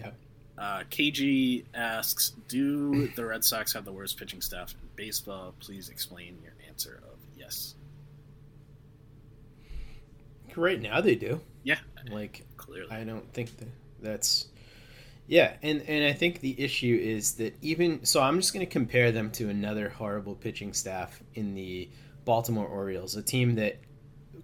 Yep. 0.00 0.14
Uh, 0.56 0.82
KG 0.90 1.64
asks, 1.74 2.32
"Do 2.48 3.08
the 3.08 3.24
Red 3.24 3.44
Sox 3.44 3.72
have 3.74 3.84
the 3.84 3.92
worst 3.92 4.18
pitching 4.18 4.40
staff 4.40 4.72
in 4.72 4.88
baseball? 4.96 5.54
Please 5.60 5.88
explain 5.88 6.38
your 6.42 6.54
answer 6.68 7.00
of 7.04 7.18
yes." 7.36 7.74
Right 10.58 10.80
now 10.80 11.00
they 11.00 11.14
do. 11.14 11.40
Yeah, 11.62 11.78
Like 12.10 12.44
clearly. 12.56 12.90
I 12.90 13.04
don't 13.04 13.32
think 13.32 13.56
that 13.58 13.68
that's 14.00 14.46
yeah, 15.28 15.56
and 15.62 15.82
and 15.86 16.04
I 16.06 16.14
think 16.14 16.40
the 16.40 16.58
issue 16.58 16.98
is 17.00 17.32
that 17.32 17.54
even 17.62 18.04
so, 18.04 18.22
I'm 18.22 18.40
just 18.40 18.54
going 18.54 18.64
to 18.64 18.72
compare 18.72 19.12
them 19.12 19.30
to 19.32 19.50
another 19.50 19.90
horrible 19.90 20.34
pitching 20.34 20.72
staff 20.72 21.22
in 21.34 21.54
the 21.54 21.90
Baltimore 22.24 22.66
Orioles, 22.66 23.14
a 23.14 23.22
team 23.22 23.56
that 23.56 23.76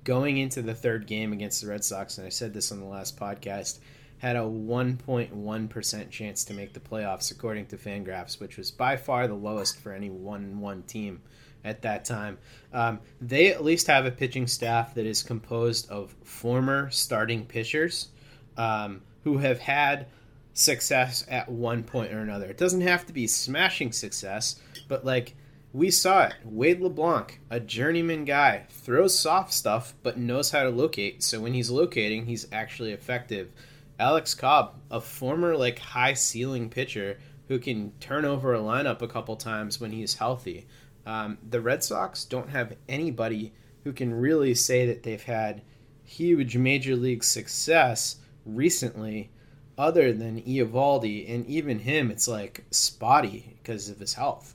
going 0.05 0.37
into 0.37 0.61
the 0.61 0.75
third 0.75 1.07
game 1.07 1.33
against 1.33 1.63
the 1.63 1.69
Red 1.69 1.85
Sox, 1.85 2.19
and 2.19 2.27
I 2.27 2.31
said 2.31 2.53
this 2.53 2.71
on 2.71 2.81
the 2.81 2.87
last 2.87 3.19
podcast, 3.19 3.79
had 4.19 4.37
a 4.37 4.41
1.1 4.41 5.71
percent 5.71 6.11
chance 6.11 6.45
to 6.45 6.55
make 6.55 6.75
the 6.75 6.81
playoffs 6.81 7.31
according 7.31 7.67
to 7.69 7.79
Fangraphs, 7.79 8.39
which 8.39 8.59
was 8.59 8.71
by 8.71 8.99
far 8.99 9.27
the 9.27 9.35
lowest 9.35 9.79
for 9.79 9.93
any 9.93 10.11
one-one 10.11 10.83
team 10.83 11.23
at 11.65 11.83
that 11.83 12.05
time. 12.05 12.39
Um, 12.73 13.01
they 13.21 13.53
at 13.53 13.65
least 13.65 13.87
have 13.87 14.07
a 14.07 14.11
pitching 14.11 14.47
staff 14.47 14.95
that 14.95 15.07
is 15.07 15.23
composed 15.23 15.91
of 15.91 16.15
former 16.23 16.91
starting 16.91 17.47
pitchers 17.47 18.09
um, 18.57 19.03
who 19.25 19.39
have 19.39 19.59
had 19.59 20.07
success 20.53 21.25
at 21.29 21.49
one 21.49 21.83
point 21.83 22.13
or 22.13 22.21
another. 22.21 22.47
It 22.47 22.59
doesn't 22.59 22.83
have 22.83 23.07
to 23.07 23.13
be 23.13 23.27
smashing 23.27 23.93
success, 23.93 24.61
but 24.89 25.05
like 25.05 25.35
we 25.75 25.91
saw 25.91 26.27
it. 26.27 26.35
Wade 26.45 26.81
LeBlanc, 26.81 27.41
a 27.51 27.59
journeyman 27.59 28.25
guy, 28.25 28.65
throws 28.71 29.19
soft 29.19 29.53
stuff 29.53 29.95
but 30.05 30.17
knows 30.17 30.53
how 30.53 30.63
to 30.63 30.71
locate. 30.71 31.21
So 31.25 31.41
when 31.41 31.53
he's 31.53 31.69
locating, 31.69 32.27
he's 32.27 32.47
actually 32.53 32.93
effective. 32.93 33.51
Alex 33.99 34.35
Cobb, 34.35 34.77
a 34.89 35.01
former 35.01 35.57
like 35.57 35.81
high 35.81 36.15
ceiling 36.15 36.71
pitcher 36.71 37.19
who 37.49 37.59
can 37.59 37.93
turn 37.99 38.25
over 38.25 38.55
a 38.55 38.61
lineup 38.61 39.03
a 39.03 39.09
couple 39.09 39.35
times 39.35 39.81
when 39.81 39.91
he's 39.91 40.15
healthy. 40.15 40.67
Um, 41.07 41.39
the 41.51 41.61
Red 41.61 41.85
Sox 41.85 42.25
don't 42.25 42.51
have 42.51 42.77
anybody 42.89 43.53
who 43.85 43.93
can 43.93 44.15
really 44.15 44.55
say 44.55 44.87
that 44.87 45.03
they've 45.03 45.23
had 45.23 45.63
huge 46.05 46.57
major 46.57 46.97
league 46.97 47.25
success 47.25 48.17
recently 48.47 49.31
other 49.77 50.13
than 50.13 50.41
Eovaldi, 50.43 51.29
and 51.33 51.45
even 51.47 51.81
him, 51.81 52.11
it's 52.11 52.29
like 52.29 52.65
spotty 52.71 53.57
because 53.63 53.89
of 53.89 53.99
his 53.99 54.15
health. 54.15 54.55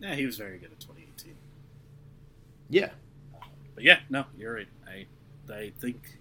Yeah, 0.00 0.14
he 0.14 0.24
was 0.24 0.36
very 0.38 0.58
good 0.58 0.70
in 0.70 0.78
2018. 0.78 1.34
Yeah, 2.70 2.90
But 3.74 3.84
yeah, 3.84 3.98
no, 4.08 4.24
you're 4.38 4.54
right. 4.54 4.68
I 4.86 5.06
I 5.52 5.72
think 5.78 6.18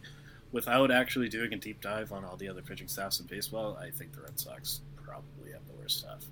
without 0.52 0.91
actually 0.91 1.30
doing 1.30 1.54
a 1.54 1.58
deep 1.58 1.80
dive 1.80 2.12
on 2.12 2.26
all 2.26 2.36
the 2.36 2.50
other 2.50 2.62
pitching 2.62 2.88
staffs 2.88 3.20
in 3.20 3.28
baseball, 3.28 3.78
I 3.78 3.91
think 3.91 4.14
the 4.14 4.22
Red 4.22 4.39
Sox 4.39 4.82
probably 4.95 5.52
have 5.54 5.66
the 5.68 5.74
worst 5.74 6.00
staff. 6.00 6.26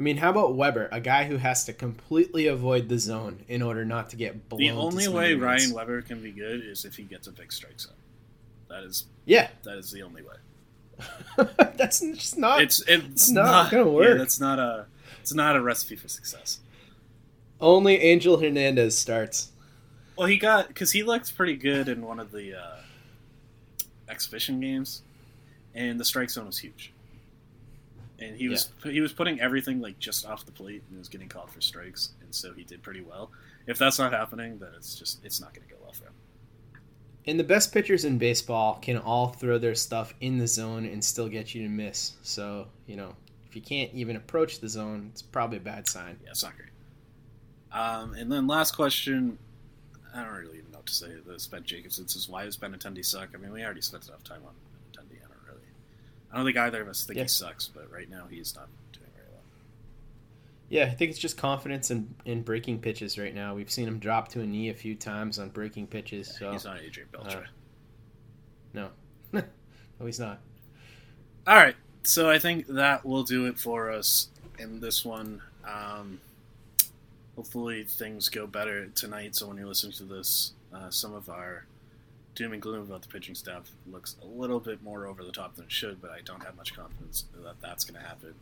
I 0.00 0.02
mean, 0.02 0.16
how 0.16 0.30
about 0.30 0.54
Weber, 0.54 0.88
a 0.90 0.98
guy 0.98 1.24
who 1.24 1.36
has 1.36 1.66
to 1.66 1.74
completely 1.74 2.46
avoid 2.46 2.88
the 2.88 2.98
zone 2.98 3.44
in 3.48 3.60
order 3.60 3.84
not 3.84 4.08
to 4.10 4.16
get 4.16 4.48
blown? 4.48 4.60
The 4.60 4.70
only 4.70 5.08
way? 5.08 5.34
Ryan 5.34 5.74
Weber 5.74 6.00
can 6.00 6.22
be 6.22 6.30
good 6.30 6.64
is 6.64 6.86
if 6.86 6.96
he 6.96 7.02
gets 7.02 7.26
a 7.26 7.32
big 7.32 7.52
strike 7.52 7.78
zone. 7.78 7.92
That 8.70 8.82
is 8.82 9.04
Yeah, 9.26 9.48
that 9.64 9.76
is 9.76 9.92
the 9.92 10.00
only 10.00 10.22
way. 10.22 10.36
that's 11.76 12.00
just 12.00 12.38
not. 12.38 12.62
It's 12.62 12.82
it's, 12.88 13.28
not 13.28 13.70
gonna 13.70 13.84
yeah, 13.84 13.90
work. 13.90 14.16
that's 14.18 14.40
not 14.40 14.58
a 14.58 14.86
it's 15.20 15.34
not 15.34 15.54
a 15.54 15.60
recipe 15.60 15.96
for 15.96 16.08
success. 16.08 16.60
only 17.60 17.98
Angel 17.98 18.38
Hernandez 18.38 18.96
starts. 18.96 19.50
Well, 20.16 20.28
he 20.28 20.38
got 20.38 20.68
because 20.68 20.92
he 20.92 21.02
looked 21.02 21.36
pretty 21.36 21.56
good 21.56 21.90
in 21.90 22.06
one 22.06 22.18
of 22.18 22.32
the 22.32 22.58
uh, 22.58 22.76
exhibition 24.08 24.60
games, 24.60 25.02
and 25.74 26.00
the 26.00 26.06
strike 26.06 26.30
zone 26.30 26.46
was 26.46 26.56
huge. 26.56 26.94
And 28.20 28.36
he 28.36 28.48
was 28.48 28.70
he 28.84 29.00
was 29.00 29.12
putting 29.12 29.40
everything 29.40 29.80
like 29.80 29.98
just 29.98 30.26
off 30.26 30.44
the 30.44 30.52
plate 30.52 30.82
and 30.90 30.98
was 30.98 31.08
getting 31.08 31.28
called 31.28 31.50
for 31.50 31.60
strikes, 31.60 32.10
and 32.20 32.34
so 32.34 32.52
he 32.52 32.64
did 32.64 32.82
pretty 32.82 33.00
well. 33.00 33.30
If 33.66 33.78
that's 33.78 33.98
not 33.98 34.12
happening, 34.12 34.58
then 34.58 34.70
it's 34.76 34.94
just 34.94 35.24
it's 35.24 35.40
not 35.40 35.54
going 35.54 35.66
to 35.66 35.74
go 35.74 35.80
well 35.82 35.92
for 35.92 36.04
him. 36.04 36.12
And 37.26 37.38
the 37.38 37.44
best 37.44 37.72
pitchers 37.72 38.04
in 38.04 38.18
baseball 38.18 38.78
can 38.80 38.96
all 38.98 39.28
throw 39.28 39.58
their 39.58 39.74
stuff 39.74 40.14
in 40.20 40.38
the 40.38 40.46
zone 40.46 40.84
and 40.86 41.04
still 41.04 41.28
get 41.28 41.54
you 41.54 41.62
to 41.62 41.68
miss. 41.68 42.14
So, 42.22 42.66
you 42.86 42.96
know, 42.96 43.14
if 43.46 43.54
you 43.54 43.62
can't 43.62 43.92
even 43.92 44.16
approach 44.16 44.60
the 44.60 44.68
zone, 44.68 45.10
it's 45.12 45.22
probably 45.22 45.58
a 45.58 45.60
bad 45.60 45.86
sign. 45.86 46.18
Yeah, 46.22 46.30
it's 46.30 46.42
not 46.42 46.54
great. 46.56 46.70
Um, 47.72 48.14
and 48.14 48.30
then 48.30 48.46
last 48.46 48.74
question, 48.74 49.38
I 50.14 50.22
don't 50.24 50.32
really 50.32 50.58
even 50.58 50.72
know 50.72 50.78
what 50.78 50.86
to 50.86 50.94
say. 50.94 51.08
The 51.24 51.48
Ben 51.50 51.62
Jacobson 51.64 52.08
says, 52.08 52.28
"Why 52.28 52.44
does 52.44 52.56
Benintendi 52.56 53.04
suck?" 53.04 53.30
I 53.34 53.38
mean, 53.38 53.52
we 53.52 53.62
already 53.62 53.80
spent 53.80 54.08
enough 54.08 54.24
time 54.24 54.42
on 54.46 54.54
Benintendi. 54.54 55.18
I 55.18 55.28
don't 55.28 55.46
really, 55.46 55.68
I 56.32 56.36
don't 56.36 56.44
think 56.44 56.56
either 56.56 56.80
of 56.82 56.88
us 56.88 57.04
think 57.04 57.16
Yeah. 57.16 57.24
he 57.24 57.28
sucks, 57.28 57.68
but 57.68 57.90
right 57.90 58.08
now 58.08 58.26
he's 58.30 58.54
not 58.54 58.68
doing 58.92 59.06
very 59.14 59.26
well. 59.32 59.42
Yeah, 60.68 60.84
I 60.84 60.90
think 60.90 61.10
it's 61.10 61.18
just 61.18 61.36
confidence 61.36 61.90
in, 61.90 62.14
in 62.24 62.42
breaking 62.42 62.80
pitches 62.80 63.18
right 63.18 63.34
now. 63.34 63.54
We've 63.54 63.70
seen 63.70 63.88
him 63.88 63.98
drop 63.98 64.28
to 64.28 64.40
a 64.40 64.46
knee 64.46 64.68
a 64.68 64.74
few 64.74 64.94
times 64.94 65.38
on 65.38 65.48
breaking 65.48 65.88
pitches. 65.88 66.36
So 66.38 66.52
he's 66.52 66.64
not 66.64 66.80
Adrian 66.80 67.08
Beltre. 67.12 67.42
uh, 67.42 67.46
no, 68.74 68.88
no, 69.32 69.42
he's 70.06 70.20
not. 70.20 70.38
All 71.46 71.56
right, 71.56 71.74
so 72.04 72.30
I 72.30 72.38
think 72.38 72.66
that 72.68 73.04
will 73.04 73.24
do 73.24 73.46
it 73.46 73.58
for 73.58 73.90
us 73.90 74.28
in 74.58 74.78
this 74.80 75.04
one. 75.04 75.42
Um, 75.68 76.20
hopefully 77.34 77.84
things 77.84 78.28
go 78.28 78.46
better 78.46 78.86
tonight. 78.88 79.34
So 79.34 79.48
when 79.48 79.56
you're 79.56 79.66
listening 79.66 79.92
to 79.94 80.04
this, 80.04 80.52
uh, 80.72 80.90
some 80.90 81.14
of 81.14 81.28
our 81.28 81.64
doom 82.40 82.54
and 82.54 82.62
gloom 82.62 82.80
about 82.80 83.02
the 83.02 83.08
pitching 83.08 83.34
staff 83.34 83.70
looks 83.86 84.16
a 84.22 84.26
little 84.26 84.60
bit 84.60 84.82
more 84.82 85.04
over 85.04 85.22
the 85.22 85.30
top 85.30 85.56
than 85.56 85.66
it 85.66 85.70
should, 85.70 86.00
but 86.00 86.10
I 86.10 86.20
don't 86.24 86.42
have 86.42 86.56
much 86.56 86.74
confidence 86.74 87.26
that 87.34 87.60
that's 87.60 87.84
going 87.84 88.00
to 88.00 88.08
happen. 88.08 88.32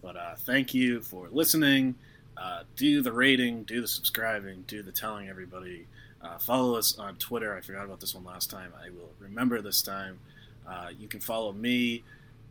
But 0.00 0.16
uh, 0.16 0.34
thank 0.38 0.72
you 0.72 1.02
for 1.02 1.28
listening. 1.30 1.94
Uh, 2.38 2.62
do 2.74 3.02
the 3.02 3.12
rating, 3.12 3.64
do 3.64 3.82
the 3.82 3.86
subscribing, 3.86 4.64
do 4.66 4.82
the 4.82 4.92
telling 4.92 5.28
everybody. 5.28 5.86
Uh, 6.22 6.38
follow 6.38 6.76
us 6.76 6.98
on 6.98 7.16
Twitter. 7.16 7.54
I 7.54 7.60
forgot 7.60 7.84
about 7.84 8.00
this 8.00 8.14
one 8.14 8.24
last 8.24 8.48
time. 8.48 8.72
I 8.82 8.88
will 8.88 9.10
remember 9.18 9.60
this 9.60 9.82
time. 9.82 10.20
Uh, 10.66 10.88
you 10.98 11.06
can 11.06 11.20
follow 11.20 11.52
me. 11.52 12.02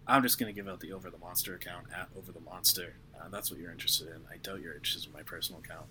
I'm 0.06 0.22
just 0.22 0.38
going 0.38 0.54
to 0.54 0.56
give 0.56 0.72
out 0.72 0.80
the 0.80 0.94
Over 0.94 1.10
the 1.10 1.18
Monster 1.18 1.56
account 1.56 1.88
at 1.91 2.08
Over 2.16 2.32
the 2.32 2.41
Monster. 2.41 2.94
Uh, 3.20 3.30
that's 3.32 3.50
what 3.50 3.60
you're 3.60 3.72
interested 3.72 4.10
in. 4.10 4.22
I 4.32 4.38
doubt 4.44 4.62
you're 4.62 4.76
interested 4.76 5.10
in 5.10 5.14
my 5.14 5.24
personal 5.24 5.60
account. 5.60 5.88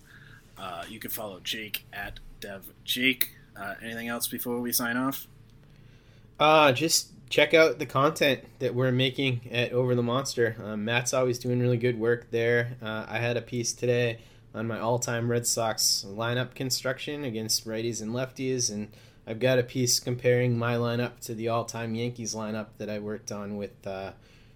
Uh, 0.57 0.85
you 0.87 1.01
can 1.01 1.11
follow 1.11 1.41
Jake 1.41 1.83
at 1.91 2.21
Dev 2.39 2.67
Jake. 2.85 3.31
Uh, 3.55 3.75
anything 3.81 4.07
else 4.07 4.27
before 4.27 4.59
we 4.59 4.71
sign 4.71 4.97
off? 4.97 5.27
Uh, 6.39 6.71
just 6.71 7.11
check 7.29 7.53
out 7.53 7.79
the 7.79 7.85
content 7.85 8.41
that 8.59 8.75
we're 8.75 8.91
making 8.91 9.41
at 9.51 9.71
Over 9.71 9.95
the 9.95 10.03
Monster. 10.03 10.55
Um, 10.63 10.85
Matt's 10.85 11.13
always 11.13 11.39
doing 11.39 11.59
really 11.59 11.77
good 11.77 11.99
work 11.99 12.29
there. 12.31 12.77
Uh, 12.81 13.05
I 13.07 13.17
had 13.19 13.37
a 13.37 13.41
piece 13.41 13.73
today 13.73 14.19
on 14.53 14.67
my 14.67 14.79
all-time 14.79 15.29
Red 15.29 15.47
Sox 15.47 16.05
lineup 16.07 16.53
construction 16.53 17.23
against 17.23 17.67
righties 17.67 18.01
and 18.01 18.11
lefties, 18.11 18.71
and 18.71 18.89
I've 19.25 19.39
got 19.39 19.57
a 19.57 19.63
piece 19.63 19.99
comparing 19.99 20.57
my 20.57 20.75
lineup 20.75 21.19
to 21.21 21.33
the 21.33 21.47
all-time 21.47 21.95
Yankees 21.95 22.35
lineup 22.35 22.67
that 22.77 22.89
I 22.89 22.99
worked 22.99 23.31
on 23.31 23.57
with 23.57 23.87
uh, 23.87 24.11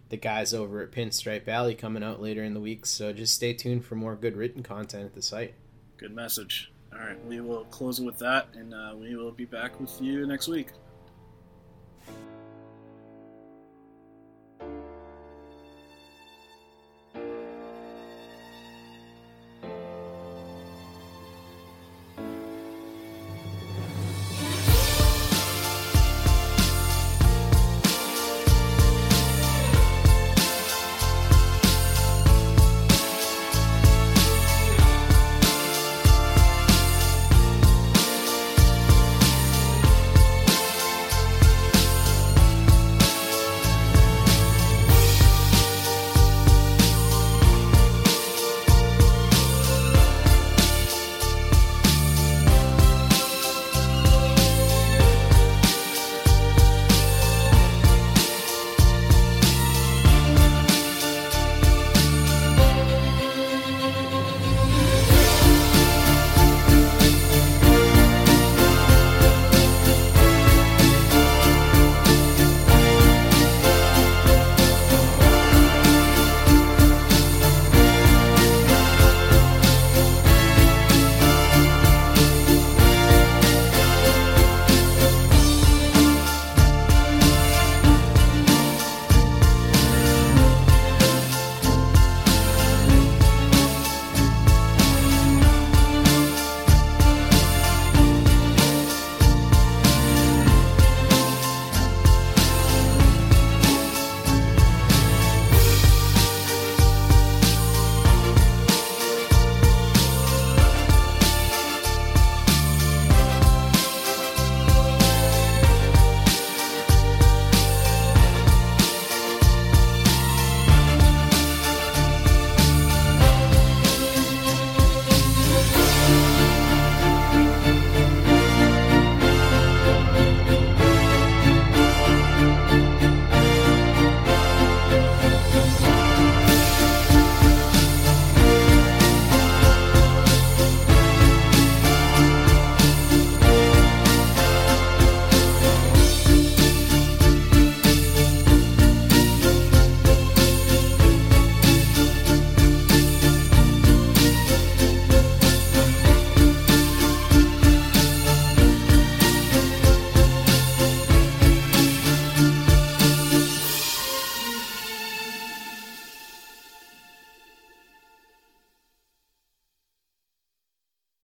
the 0.09 0.17
guys 0.17 0.53
over 0.53 0.81
at 0.81 0.91
Pinstripe 0.91 1.47
Alley 1.47 1.73
coming 1.73 2.03
out 2.03 2.21
later 2.21 2.43
in 2.43 2.53
the 2.53 2.59
week. 2.59 2.85
So 2.85 3.11
just 3.11 3.33
stay 3.33 3.53
tuned 3.53 3.85
for 3.85 3.95
more 3.95 4.15
good 4.15 4.35
written 4.35 4.61
content 4.61 5.05
at 5.05 5.15
the 5.15 5.21
site. 5.21 5.53
Good 5.97 6.13
message. 6.13 6.71
All 6.99 7.05
right, 7.05 7.25
we 7.25 7.41
will 7.41 7.65
close 7.65 8.01
with 8.01 8.17
that, 8.19 8.47
and 8.55 8.73
uh, 8.73 8.93
we 8.99 9.15
will 9.15 9.31
be 9.31 9.45
back 9.45 9.79
with 9.79 10.01
you 10.01 10.25
next 10.25 10.47
week. 10.47 10.69